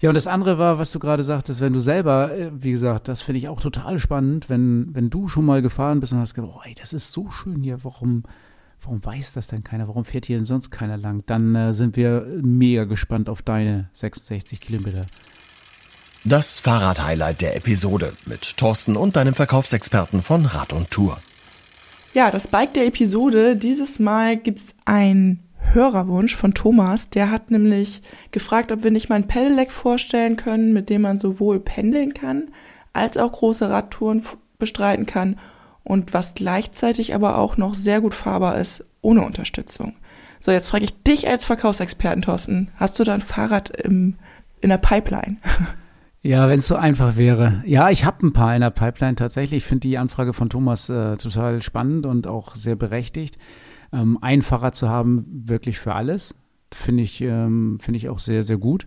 Ja, 0.00 0.08
und 0.08 0.14
das 0.14 0.26
andere 0.26 0.58
war, 0.58 0.78
was 0.78 0.90
du 0.90 0.98
gerade 0.98 1.22
sagtest, 1.22 1.60
wenn 1.60 1.72
du 1.72 1.80
selber, 1.80 2.36
äh, 2.36 2.50
wie 2.52 2.72
gesagt, 2.72 3.06
das 3.06 3.22
finde 3.22 3.38
ich 3.38 3.48
auch 3.48 3.60
total 3.60 4.00
spannend, 4.00 4.50
wenn, 4.50 4.88
wenn 4.92 5.08
du 5.08 5.28
schon 5.28 5.44
mal 5.44 5.62
gefahren 5.62 6.00
bist 6.00 6.12
und 6.12 6.18
hast 6.18 6.34
gedacht, 6.34 6.52
oh, 6.56 6.60
ey, 6.64 6.74
das 6.74 6.92
ist 6.92 7.12
so 7.12 7.30
schön 7.30 7.62
hier, 7.62 7.84
warum, 7.84 8.24
warum 8.82 9.04
weiß 9.04 9.34
das 9.34 9.46
denn 9.46 9.62
keiner? 9.62 9.86
Warum 9.86 10.04
fährt 10.04 10.26
hier 10.26 10.36
denn 10.36 10.44
sonst 10.44 10.70
keiner 10.70 10.96
lang? 10.96 11.22
Dann 11.26 11.54
äh, 11.54 11.72
sind 11.72 11.96
wir 11.96 12.26
mega 12.42 12.84
gespannt 12.84 13.28
auf 13.28 13.42
deine 13.42 13.88
66 13.92 14.58
Kilometer. 14.58 15.02
Das 16.24 16.58
Fahrrad-Highlight 16.58 17.40
der 17.40 17.56
Episode 17.56 18.12
mit 18.26 18.56
Thorsten 18.56 18.96
und 18.96 19.14
deinem 19.14 19.34
Verkaufsexperten 19.34 20.22
von 20.22 20.44
Rad 20.44 20.72
und 20.72 20.90
Tour. 20.90 21.18
Ja, 22.12 22.32
das 22.32 22.48
Bike 22.48 22.74
der 22.74 22.86
Episode. 22.86 23.54
Dieses 23.54 24.00
Mal 24.00 24.36
gibt's 24.36 24.74
ein 24.84 25.38
Hörerwunsch 25.58 26.34
von 26.34 26.54
Thomas. 26.54 27.08
Der 27.10 27.30
hat 27.30 27.52
nämlich 27.52 28.02
gefragt, 28.32 28.72
ob 28.72 28.82
wir 28.82 28.90
nicht 28.90 29.08
mal 29.08 29.14
ein 29.14 29.28
Pedelec 29.28 29.70
vorstellen 29.70 30.36
können, 30.36 30.72
mit 30.72 30.90
dem 30.90 31.02
man 31.02 31.20
sowohl 31.20 31.60
pendeln 31.60 32.12
kann, 32.12 32.48
als 32.92 33.16
auch 33.16 33.30
große 33.30 33.70
Radtouren 33.70 34.24
bestreiten 34.58 35.06
kann 35.06 35.38
und 35.84 36.12
was 36.12 36.34
gleichzeitig 36.34 37.14
aber 37.14 37.38
auch 37.38 37.56
noch 37.56 37.76
sehr 37.76 38.00
gut 38.00 38.14
fahrbar 38.14 38.58
ist, 38.58 38.84
ohne 39.02 39.22
Unterstützung. 39.22 39.94
So, 40.40 40.50
jetzt 40.50 40.68
frage 40.68 40.84
ich 40.84 41.00
dich 41.04 41.28
als 41.28 41.44
Verkaufsexperten, 41.44 42.22
Thorsten. 42.22 42.72
Hast 42.76 42.98
du 42.98 43.04
da 43.04 43.14
ein 43.14 43.20
Fahrrad 43.20 43.70
im, 43.70 44.16
in 44.60 44.70
der 44.70 44.78
Pipeline? 44.78 45.36
Ja, 46.22 46.48
wenn 46.48 46.58
es 46.58 46.68
so 46.68 46.76
einfach 46.76 47.16
wäre. 47.16 47.62
Ja, 47.64 47.88
ich 47.88 48.04
habe 48.04 48.26
ein 48.26 48.32
paar 48.32 48.54
in 48.54 48.60
der 48.60 48.70
Pipeline 48.70 49.14
tatsächlich. 49.14 49.58
Ich 49.58 49.64
finde 49.64 49.88
die 49.88 49.96
Anfrage 49.96 50.34
von 50.34 50.50
Thomas 50.50 50.88
äh, 50.90 51.16
total 51.16 51.62
spannend 51.62 52.04
und 52.04 52.26
auch 52.26 52.54
sehr 52.56 52.76
berechtigt 52.76 53.38
ähm, 53.92 54.18
ein 54.20 54.42
zu 54.42 54.88
haben, 54.88 55.24
wirklich 55.28 55.78
für 55.78 55.94
alles. 55.94 56.34
Finde 56.72 57.02
ich, 57.02 57.20
ähm, 57.20 57.78
finde 57.80 57.98
ich 57.98 58.08
auch 58.08 58.18
sehr, 58.18 58.42
sehr 58.42 58.58
gut. 58.58 58.86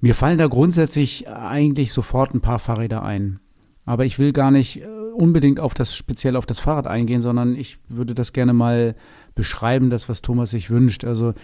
Mir 0.00 0.14
fallen 0.14 0.38
da 0.38 0.46
grundsätzlich 0.46 1.28
eigentlich 1.28 1.92
sofort 1.92 2.34
ein 2.34 2.40
paar 2.40 2.58
Fahrräder 2.58 3.02
ein. 3.02 3.40
Aber 3.84 4.04
ich 4.04 4.18
will 4.18 4.32
gar 4.32 4.50
nicht 4.50 4.82
äh, 4.82 4.86
unbedingt 4.86 5.60
auf 5.60 5.74
das, 5.74 5.96
speziell 5.96 6.36
auf 6.36 6.46
das 6.46 6.60
Fahrrad 6.60 6.86
eingehen, 6.86 7.22
sondern 7.22 7.54
ich 7.54 7.78
würde 7.88 8.14
das 8.14 8.32
gerne 8.32 8.52
mal 8.52 8.94
beschreiben, 9.34 9.90
das, 9.90 10.08
was 10.08 10.22
Thomas 10.22 10.50
sich 10.50 10.70
wünscht. 10.70 11.04
Also 11.04 11.34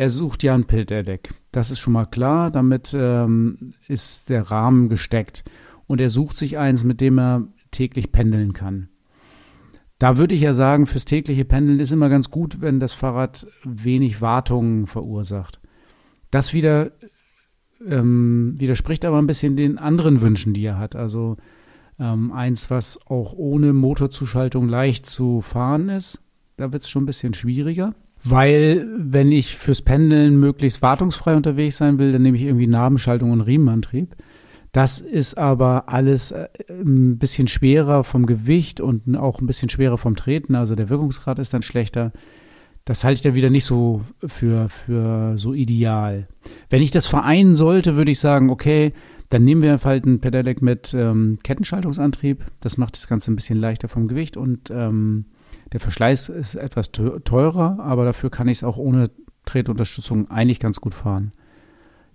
er 0.00 0.08
sucht 0.08 0.42
ja 0.42 0.54
ein 0.54 0.64
Pilterdeck. 0.64 1.34
Das 1.52 1.70
ist 1.70 1.78
schon 1.78 1.92
mal 1.92 2.06
klar. 2.06 2.50
Damit 2.50 2.96
ähm, 2.98 3.74
ist 3.86 4.30
der 4.30 4.50
Rahmen 4.50 4.88
gesteckt. 4.88 5.44
Und 5.86 6.00
er 6.00 6.08
sucht 6.08 6.38
sich 6.38 6.56
eins, 6.56 6.84
mit 6.84 7.02
dem 7.02 7.18
er 7.18 7.48
täglich 7.70 8.10
pendeln 8.10 8.54
kann. 8.54 8.88
Da 9.98 10.16
würde 10.16 10.34
ich 10.34 10.40
ja 10.40 10.54
sagen, 10.54 10.86
fürs 10.86 11.04
tägliche 11.04 11.44
Pendeln 11.44 11.80
ist 11.80 11.92
immer 11.92 12.08
ganz 12.08 12.30
gut, 12.30 12.62
wenn 12.62 12.80
das 12.80 12.94
Fahrrad 12.94 13.46
wenig 13.62 14.22
Wartungen 14.22 14.86
verursacht. 14.86 15.60
Das 16.30 16.54
wieder 16.54 16.92
ähm, 17.86 18.54
widerspricht 18.56 19.04
aber 19.04 19.18
ein 19.18 19.26
bisschen 19.26 19.54
den 19.54 19.76
anderen 19.76 20.22
Wünschen, 20.22 20.54
die 20.54 20.64
er 20.64 20.78
hat. 20.78 20.96
Also 20.96 21.36
ähm, 21.98 22.32
eins, 22.32 22.70
was 22.70 22.98
auch 23.06 23.34
ohne 23.34 23.74
Motorzuschaltung 23.74 24.66
leicht 24.66 25.04
zu 25.04 25.42
fahren 25.42 25.90
ist. 25.90 26.22
Da 26.56 26.72
wird 26.72 26.84
es 26.84 26.88
schon 26.88 27.02
ein 27.02 27.06
bisschen 27.06 27.34
schwieriger. 27.34 27.94
Weil, 28.22 28.86
wenn 28.98 29.32
ich 29.32 29.56
fürs 29.56 29.82
Pendeln 29.82 30.38
möglichst 30.38 30.82
wartungsfrei 30.82 31.36
unterwegs 31.36 31.78
sein 31.78 31.98
will, 31.98 32.12
dann 32.12 32.22
nehme 32.22 32.36
ich 32.36 32.44
irgendwie 32.44 32.66
Nabenschaltung 32.66 33.30
und 33.30 33.40
Riemenantrieb. 33.40 34.14
Das 34.72 35.00
ist 35.00 35.36
aber 35.36 35.88
alles 35.88 36.30
äh, 36.30 36.48
ein 36.68 37.18
bisschen 37.18 37.48
schwerer 37.48 38.04
vom 38.04 38.26
Gewicht 38.26 38.80
und 38.80 39.16
auch 39.16 39.40
ein 39.40 39.46
bisschen 39.46 39.68
schwerer 39.68 39.98
vom 39.98 40.16
Treten. 40.16 40.54
Also 40.54 40.74
der 40.74 40.88
Wirkungsgrad 40.88 41.38
ist 41.38 41.54
dann 41.54 41.62
schlechter. 41.62 42.12
Das 42.84 43.04
halte 43.04 43.18
ich 43.18 43.22
dann 43.22 43.34
wieder 43.34 43.50
nicht 43.50 43.64
so 43.64 44.02
für, 44.24 44.68
für 44.68 45.36
so 45.38 45.54
ideal. 45.54 46.28
Wenn 46.68 46.82
ich 46.82 46.90
das 46.90 47.06
vereinen 47.06 47.54
sollte, 47.54 47.96
würde 47.96 48.10
ich 48.10 48.20
sagen, 48.20 48.50
okay, 48.50 48.92
dann 49.28 49.44
nehmen 49.44 49.62
wir 49.62 49.78
halt 49.82 50.06
ein 50.06 50.20
Pedelec 50.20 50.62
mit 50.62 50.94
ähm, 50.94 51.38
Kettenschaltungsantrieb. 51.42 52.44
Das 52.60 52.78
macht 52.78 52.96
das 52.96 53.06
Ganze 53.06 53.30
ein 53.32 53.36
bisschen 53.36 53.58
leichter 53.58 53.88
vom 53.88 54.08
Gewicht 54.08 54.36
und 54.36 54.70
ähm, 54.70 55.26
der 55.72 55.80
Verschleiß 55.80 56.28
ist 56.30 56.54
etwas 56.56 56.90
teurer, 56.92 57.78
aber 57.80 58.04
dafür 58.04 58.30
kann 58.30 58.48
ich 58.48 58.58
es 58.58 58.64
auch 58.64 58.76
ohne 58.76 59.10
Tretunterstützung 59.44 60.30
eigentlich 60.30 60.60
ganz 60.60 60.80
gut 60.80 60.94
fahren. 60.94 61.32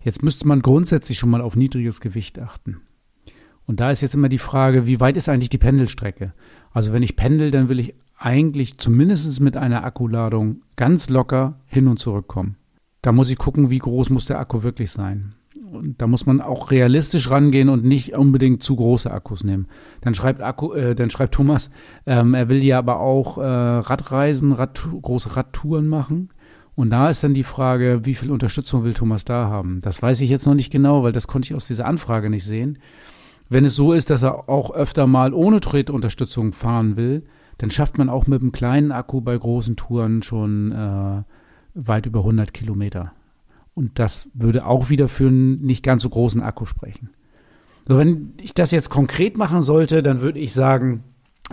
Jetzt 0.02 0.24
müsste 0.24 0.48
man 0.48 0.62
grundsätzlich 0.62 1.18
schon 1.18 1.30
mal 1.30 1.41
auf 1.41 1.56
niedriges 1.56 2.02
Gewicht 2.02 2.38
achten. 2.39 2.82
Und 3.65 3.80
da 3.80 3.89
ist 3.89 4.02
jetzt 4.02 4.13
immer 4.13 4.30
die 4.30 4.38
Frage, 4.38 4.86
wie 4.86 5.00
weit 5.00 5.18
ist 5.18 5.30
eigentlich 5.30 5.50
die 5.50 5.58
Pendelstrecke? 5.58 6.34
Also 6.72 6.94
wenn 6.94 7.02
ich 7.02 7.15
pendel, 7.15 7.50
dann 7.50 7.70
will 7.70 7.80
ich 7.80 7.96
eigentlich 8.18 8.78
zumindest 8.78 9.39
mit 9.41 9.58
einer 9.58 9.84
Akkuladung 9.84 10.62
ganz 10.76 11.10
locker 11.10 11.60
hin 11.65 11.88
und 11.88 11.98
zurück 11.98 12.28
kommen. 12.28 12.58
Da 13.02 13.12
muss 13.12 13.30
ich 13.30 13.38
gucken, 13.38 13.70
wie 13.70 13.80
groß 13.80 14.10
muss 14.10 14.26
der 14.26 14.39
Akku 14.39 14.63
wirklich 14.63 14.91
sein. 14.91 15.36
Da 15.98 16.08
muss 16.08 16.26
man 16.26 16.42
auch 16.42 16.72
realistisch 16.72 17.30
rangehen 17.30 17.70
und 17.70 17.84
nicht 17.84 18.14
unbedingt 18.14 18.64
zu 18.64 18.76
große 18.76 19.12
Akkus 19.12 19.44
nehmen. 19.44 19.68
Dann 20.02 20.16
schreibt 20.16 20.42
Akku, 20.42 20.74
äh, 20.74 20.96
dann 20.96 21.10
schreibt 21.10 21.34
Thomas, 21.34 21.70
ähm, 22.06 22.34
er 22.34 22.50
will 22.50 22.64
ja 22.64 22.80
aber 22.80 23.00
auch 23.00 23.38
äh, 23.38 23.44
Radreisen, 23.44 24.52
Rad, 24.52 24.88
große 25.02 25.36
Radtouren 25.36 25.88
machen. 25.88 26.30
Und 26.76 26.90
da 26.90 27.10
ist 27.10 27.24
dann 27.24 27.34
die 27.34 27.44
Frage, 27.44 28.02
wie 28.04 28.16
viel 28.16 28.32
Unterstützung 28.32 28.84
will 28.84 28.94
Thomas 28.94 29.24
da 29.24 29.48
haben? 29.48 29.80
Das 29.82 30.02
weiß 30.02 30.20
ich 30.22 30.30
jetzt 30.30 30.46
noch 30.46 30.56
nicht 30.56 30.72
genau, 30.72 31.04
weil 31.04 31.14
das 31.14 31.28
konnte 31.28 31.48
ich 31.48 31.56
aus 31.56 31.68
dieser 31.68 31.86
Anfrage 31.86 32.30
nicht 32.30 32.44
sehen. 32.44 32.80
Wenn 33.48 33.64
es 33.64 33.76
so 33.76 33.94
ist, 33.94 34.10
dass 34.10 34.24
er 34.24 34.50
auch 34.50 34.72
öfter 34.72 35.08
mal 35.08 35.34
ohne 35.34 35.62
Tretunterstützung 35.62 36.52
fahren 36.52 36.98
will, 36.98 37.24
dann 37.58 37.72
schafft 37.72 37.98
man 37.98 38.10
auch 38.10 38.28
mit 38.28 38.42
einem 38.42 38.52
kleinen 38.52 38.92
Akku 38.92 39.22
bei 39.22 39.38
großen 39.38 39.76
Touren 39.76 40.24
schon 40.24 40.72
äh, 40.72 41.24
weit 41.76 42.06
über 42.06 42.20
100 42.20 42.54
Kilometer. 42.54 43.14
Und 43.76 44.00
das 44.00 44.30
würde 44.34 44.66
auch 44.66 44.90
wieder 44.90 45.08
für 45.08 45.28
einen 45.28 45.62
nicht 45.62 45.84
ganz 45.84 46.02
so 46.02 46.10
großen 46.10 46.42
Akku 46.42 46.66
sprechen. 46.66 47.10
So, 47.88 47.98
wenn 47.98 48.34
ich 48.42 48.54
das 48.54 48.72
jetzt 48.72 48.90
konkret 48.90 49.38
machen 49.38 49.62
sollte, 49.62 50.02
dann 50.02 50.22
würde 50.22 50.40
ich 50.40 50.54
sagen, 50.54 51.04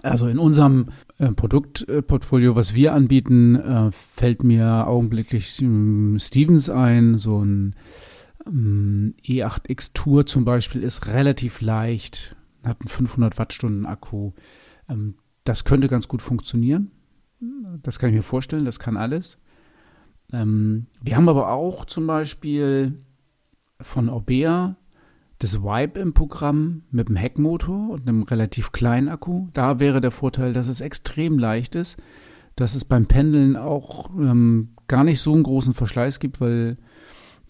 also 0.03 0.29
in 0.29 0.39
unserem 0.39 0.87
äh, 1.19 1.33
Produktportfolio, 1.33 2.57
was 2.57 2.75
wir 2.75 2.95
anbieten, 2.95 3.57
äh, 3.57 3.91
fällt 3.93 4.43
mir 4.43 4.87
augenblicklich 4.87 5.61
ähm, 5.61 6.17
Stevens 6.19 6.71
ein. 6.71 7.19
So 7.19 7.45
ein 7.45 7.75
ähm, 8.47 9.15
E8X 9.27 9.93
Tour 9.93 10.25
zum 10.25 10.45
Beispiel 10.45 10.83
ist 10.83 11.09
relativ 11.09 11.61
leicht, 11.61 12.37
hat 12.65 12.81
einen 12.81 12.89
500 12.89 13.39
Wattstunden 13.39 13.85
Akku. 13.85 14.33
Ähm, 14.89 15.17
das 15.45 15.65
könnte 15.65 15.89
ganz 15.89 16.09
gut 16.09 16.23
funktionieren. 16.23 16.93
Das 17.83 17.99
kann 17.99 18.11
ich 18.11 18.17
mir 18.17 18.23
vorstellen, 18.23 18.65
das 18.65 18.79
kann 18.79 18.97
alles. 18.97 19.39
Ähm, 20.33 20.87
wir 21.01 21.17
haben 21.17 21.29
aber 21.29 21.51
auch 21.51 21.85
zum 21.85 22.07
Beispiel 22.07 22.99
von 23.81 24.09
Orbea 24.09 24.77
das 25.39 25.63
Vibe 25.63 25.99
im 25.99 26.15
Programm 26.15 26.83
mit 26.91 27.09
einem 27.09 27.17
Heckmotor 27.17 27.91
und 27.91 28.09
einem 28.09 28.23
relativ 28.23 28.71
kleinen 28.71 29.09
Akku. 29.09 29.49
Da 29.53 29.81
wäre 29.81 30.01
der 30.01 30.13
Vorteil, 30.13 30.53
dass 30.53 30.69
es 30.69 30.81
extrem 30.81 31.39
leicht 31.39 31.75
ist, 31.75 32.01
dass 32.55 32.75
es 32.75 32.85
beim 32.85 33.07
Pendeln 33.07 33.57
auch 33.57 34.11
ähm, 34.11 34.75
gar 34.87 35.03
nicht 35.03 35.21
so 35.21 35.33
einen 35.33 35.43
großen 35.43 35.75
Verschleiß 35.75 36.21
gibt, 36.21 36.41
weil 36.41 36.77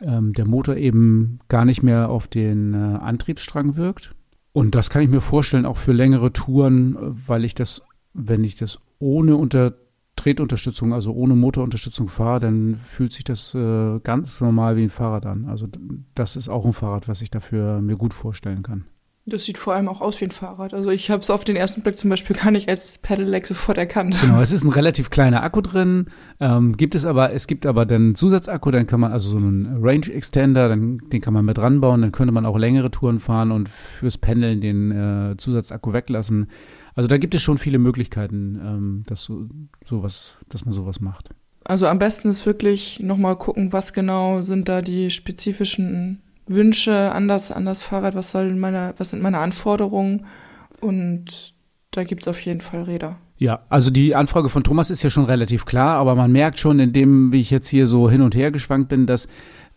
ähm, 0.01 0.33
der 0.33 0.47
Motor 0.47 0.77
eben 0.77 1.41
gar 1.49 1.65
nicht 1.65 1.83
mehr 1.83 2.09
auf 2.09 2.29
den 2.29 2.73
äh, 2.73 2.77
Antriebsstrang 2.77 3.77
wirkt. 3.77 4.15
Und 4.53 4.75
das 4.75 4.91
kann 4.91 5.03
ich 5.03 5.09
mir 5.09 5.21
vorstellen, 5.21 5.67
auch 5.67 5.77
für 5.77 5.93
längere 5.93 6.33
Touren, 6.33 6.97
weil 6.99 7.45
ich 7.45 7.55
das, 7.55 7.83
wenn 8.15 8.45
ich 8.45 8.55
das 8.55 8.79
ohne 8.99 9.37
unter 9.37 9.75
Tretunterstützung, 10.23 10.93
also 10.93 11.13
ohne 11.13 11.35
Motorunterstützung 11.35 12.07
fahre, 12.07 12.39
dann 12.39 12.77
fühlt 12.77 13.13
sich 13.13 13.25
das 13.25 13.55
äh, 13.55 13.99
ganz 14.05 14.41
normal 14.41 14.77
wie 14.77 14.85
ein 14.85 14.91
Fahrrad 14.91 15.27
an. 15.27 15.47
Also 15.47 15.67
das 16.15 16.37
ist 16.37 16.49
auch 16.49 16.65
ein 16.65 16.73
Fahrrad, 16.73 17.09
was 17.09 17.23
ich 17.23 17.31
dafür 17.31 17.81
mir 17.81 17.97
gut 17.97 18.15
vorstellen 18.15 18.63
kann. 18.63 18.85
Das 19.25 19.45
sieht 19.45 19.59
vor 19.59 19.75
allem 19.75 19.89
auch 19.89 20.01
aus 20.01 20.21
wie 20.21 20.25
ein 20.25 20.33
Fahrrad. 20.33 20.75
Also 20.75 20.91
ich 20.91 21.11
habe 21.11 21.23
es 21.23 21.31
auf 21.31 21.45
den 21.45 21.55
ersten 21.55 21.83
Blick 21.83 21.97
zum 21.97 22.11
Beispiel 22.11 22.37
gar 22.37 22.51
nicht 22.53 22.69
als 22.69 22.99
Pedelec 22.99 23.47
sofort 23.47 23.79
erkannt. 23.79 24.21
Genau, 24.21 24.41
es 24.41 24.53
ist 24.53 24.65
ein 24.65 24.71
relativ 24.71 25.11
kleiner 25.11 25.43
Akku 25.43 25.61
drin. 25.61 26.07
Ähm, 26.39 26.77
gibt 26.77 26.95
es 26.95 27.05
aber, 27.05 27.33
es 27.33 27.49
gibt 27.49 27.67
aber 27.67 27.85
dann 27.85 28.15
Zusatzakku, 28.15 28.71
dann 28.71 28.87
kann 28.87 29.01
man 29.01 29.13
also 29.13 29.31
so 29.31 29.37
einen 29.37 29.79
Range 29.81 30.07
Extender, 30.13 30.69
dann, 30.69 30.99
den 31.13 31.21
kann 31.21 31.35
man 31.35 31.45
mit 31.45 31.59
ranbauen, 31.59 32.01
dann 32.01 32.13
könnte 32.13 32.33
man 32.33 32.47
auch 32.47 32.59
längere 32.59 32.91
Touren 32.93 33.19
fahren 33.19 33.53
und 33.53 33.69
fürs 33.69 34.19
Pendeln 34.19 34.61
den 34.61 34.91
äh, 34.91 35.37
Zusatzakku 35.37 35.93
weglassen. 35.93 36.49
Also 36.95 37.09
da 37.09 37.19
gibt 37.19 37.35
es 37.35 37.43
schon 37.43 37.59
viele 37.59 37.79
Möglichkeiten, 37.79 38.61
ähm, 38.63 39.05
dass, 39.07 39.25
so, 39.25 39.47
sowas, 39.87 40.37
dass 40.49 40.65
man 40.65 40.75
sowas 40.75 41.01
macht. 41.01 41.31
Also 41.65 41.87
am 41.87 41.99
besten 41.99 42.29
ist 42.29 42.45
wirklich 42.45 43.01
nochmal 43.01 43.37
gucken, 43.37 43.73
was 43.73 43.93
genau 43.93 44.43
sind 44.43 44.69
da 44.69 44.83
die 44.83 45.11
spezifischen 45.11 46.21
Wünsche 46.47 47.13
an 47.13 47.29
das, 47.29 47.53
an 47.53 47.65
das 47.65 47.83
Fahrrad, 47.83 48.15
was 48.15 48.33
soll 48.33 48.55
meine, 48.55 48.95
was 48.99 49.11
sind 49.11 49.23
meine 49.23 49.39
Anforderungen 49.39 50.27
und 50.81 51.55
da 51.93 52.05
gibt 52.05 52.23
es 52.23 52.29
auf 52.29 52.41
jeden 52.41 52.61
Fall 52.61 52.83
Räder. 52.83 53.19
Ja, 53.37 53.61
also 53.69 53.91
die 53.91 54.15
Anfrage 54.15 54.49
von 54.49 54.65
Thomas 54.65 54.91
ist 54.91 55.03
ja 55.03 55.11
schon 55.11 55.25
relativ 55.25 55.65
klar, 55.65 55.99
aber 55.99 56.15
man 56.15 56.33
merkt 56.33 56.59
schon, 56.59 56.79
in 56.79 56.93
dem, 56.93 57.33
wie 57.33 57.41
ich 57.41 57.51
jetzt 57.51 57.69
hier 57.69 57.87
so 57.87 58.11
hin 58.11 58.23
und 58.23 58.35
her 58.35 58.51
geschwankt 58.51 58.89
bin, 58.89 59.07
dass, 59.07 59.29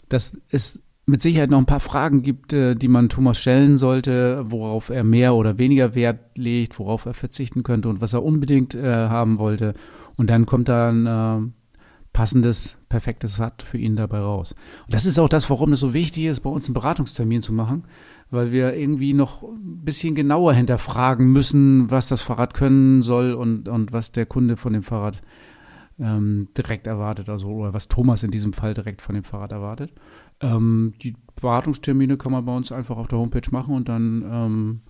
dass 0.10 0.38
es 0.50 0.82
mit 1.06 1.22
Sicherheit 1.22 1.52
noch 1.52 1.60
ein 1.60 1.68
paar 1.68 1.80
Fragen 1.80 2.22
gibt, 2.22 2.54
äh, 2.54 2.76
die 2.76 2.88
man 2.88 3.10
Thomas 3.10 3.38
stellen 3.38 3.78
sollte, 3.78 4.46
worauf 4.50 4.90
er 4.90 5.04
mehr 5.04 5.36
oder 5.36 5.58
weniger 5.58 5.96
Wert 5.96 6.38
legt, 6.38 6.80
worauf 6.80 7.06
er 7.06 7.14
verzichten 7.14 7.64
könnte 7.64 7.90
und 7.90 8.02
was 8.02 8.14
er 8.14 8.24
unbedingt 8.24 8.74
äh, 8.74 9.08
haben 9.08 9.38
wollte. 9.38 9.74
Und 10.16 10.30
dann 10.30 10.46
kommt 10.46 10.70
da 10.70 10.90
ein 10.90 11.06
äh, 11.06 11.52
passendes, 12.14 12.78
perfektes 12.90 13.40
Rad 13.40 13.62
für 13.62 13.78
ihn 13.78 13.96
dabei 13.96 14.20
raus. 14.20 14.56
Und 14.86 14.94
das 14.94 15.06
ist 15.06 15.20
auch 15.20 15.30
das, 15.30 15.50
warum 15.50 15.74
es 15.74 15.82
so 15.82 15.94
wichtig 15.94 16.26
ist, 16.26 16.40
bei 16.40 16.50
uns 16.50 16.66
einen 16.66 16.74
Beratungstermin 16.74 17.42
zu 17.42 17.54
machen, 17.54 17.84
weil 18.32 18.52
wir 18.52 18.74
irgendwie 18.74 19.14
noch 19.14 19.44
ein 19.44 19.82
bisschen 19.84 20.16
genauer 20.16 20.54
hinterfragen 20.54 21.32
müssen, 21.32 21.92
was 21.92 22.08
das 22.08 22.22
Fahrrad 22.22 22.54
können 22.54 23.02
soll 23.02 23.34
und, 23.34 23.68
und 23.68 23.92
was 23.92 24.12
der 24.12 24.26
Kunde 24.26 24.56
von 24.56 24.74
dem 24.74 24.82
Fahrrad 24.82 25.22
ähm, 26.00 26.48
direkt 26.58 26.88
erwartet, 26.88 27.30
also 27.30 27.48
oder 27.50 27.74
was 27.74 27.88
Thomas 27.88 28.24
in 28.24 28.32
diesem 28.32 28.54
Fall 28.54 28.74
direkt 28.74 29.02
von 29.02 29.16
dem 29.16 29.24
Fahrrad 29.24 29.52
erwartet. 29.52 29.92
Ähm, 30.46 30.94
die 31.02 31.16
Wartungstermine 31.42 32.18
kann 32.18 32.32
man 32.32 32.46
bei 32.46 32.56
uns 32.56 32.72
einfach 32.72 32.98
auf 32.98 33.08
der 33.08 33.20
Homepage 33.20 33.50
machen 33.52 33.76
und 33.76 33.90
dann 33.90 34.24
ähm, 34.32 34.82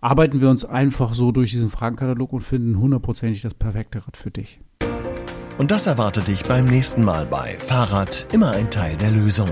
arbeiten 0.00 0.40
wir 0.40 0.50
uns 0.50 0.64
einfach 0.64 1.14
so 1.14 1.32
durch 1.32 1.52
diesen 1.52 1.68
Fragenkatalog 1.68 2.32
und 2.32 2.40
finden 2.40 2.78
hundertprozentig 2.78 3.42
das 3.42 3.54
perfekte 3.54 4.06
Rad 4.06 4.16
für 4.16 4.30
dich. 4.30 4.60
Und 5.56 5.70
das 5.70 5.86
erwartet 5.86 6.26
dich 6.28 6.44
beim 6.44 6.64
nächsten 6.64 7.04
Mal 7.04 7.26
bei 7.26 7.56
Fahrrad 7.58 8.26
immer 8.32 8.50
ein 8.50 8.70
Teil 8.70 8.96
der 8.96 9.12
Lösung. 9.12 9.48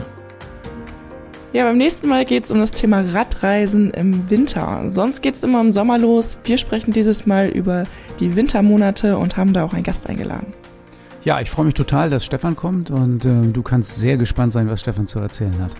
Ja, 1.52 1.64
beim 1.64 1.76
nächsten 1.76 2.08
Mal 2.08 2.24
geht 2.24 2.44
es 2.44 2.50
um 2.50 2.58
das 2.58 2.72
Thema 2.72 3.02
Radreisen 3.02 3.90
im 3.92 4.30
Winter. 4.30 4.90
Sonst 4.90 5.20
geht 5.20 5.34
es 5.34 5.42
immer 5.42 5.60
im 5.60 5.70
Sommer 5.70 5.98
los. 5.98 6.38
Wir 6.44 6.58
sprechen 6.58 6.92
dieses 6.92 7.26
Mal 7.26 7.48
über 7.48 7.84
die 8.20 8.34
Wintermonate 8.34 9.16
und 9.18 9.36
haben 9.36 9.52
da 9.52 9.62
auch 9.62 9.74
einen 9.74 9.84
Gast 9.84 10.08
eingeladen. 10.08 10.54
Ja, 11.24 11.40
ich 11.40 11.50
freue 11.50 11.66
mich 11.66 11.74
total, 11.74 12.10
dass 12.10 12.24
Stefan 12.24 12.56
kommt 12.56 12.90
und 12.90 13.24
äh, 13.24 13.42
du 13.52 13.62
kannst 13.62 13.96
sehr 13.96 14.16
gespannt 14.16 14.52
sein, 14.52 14.68
was 14.68 14.80
Stefan 14.80 15.06
zu 15.06 15.20
erzählen 15.20 15.56
hat. 15.62 15.70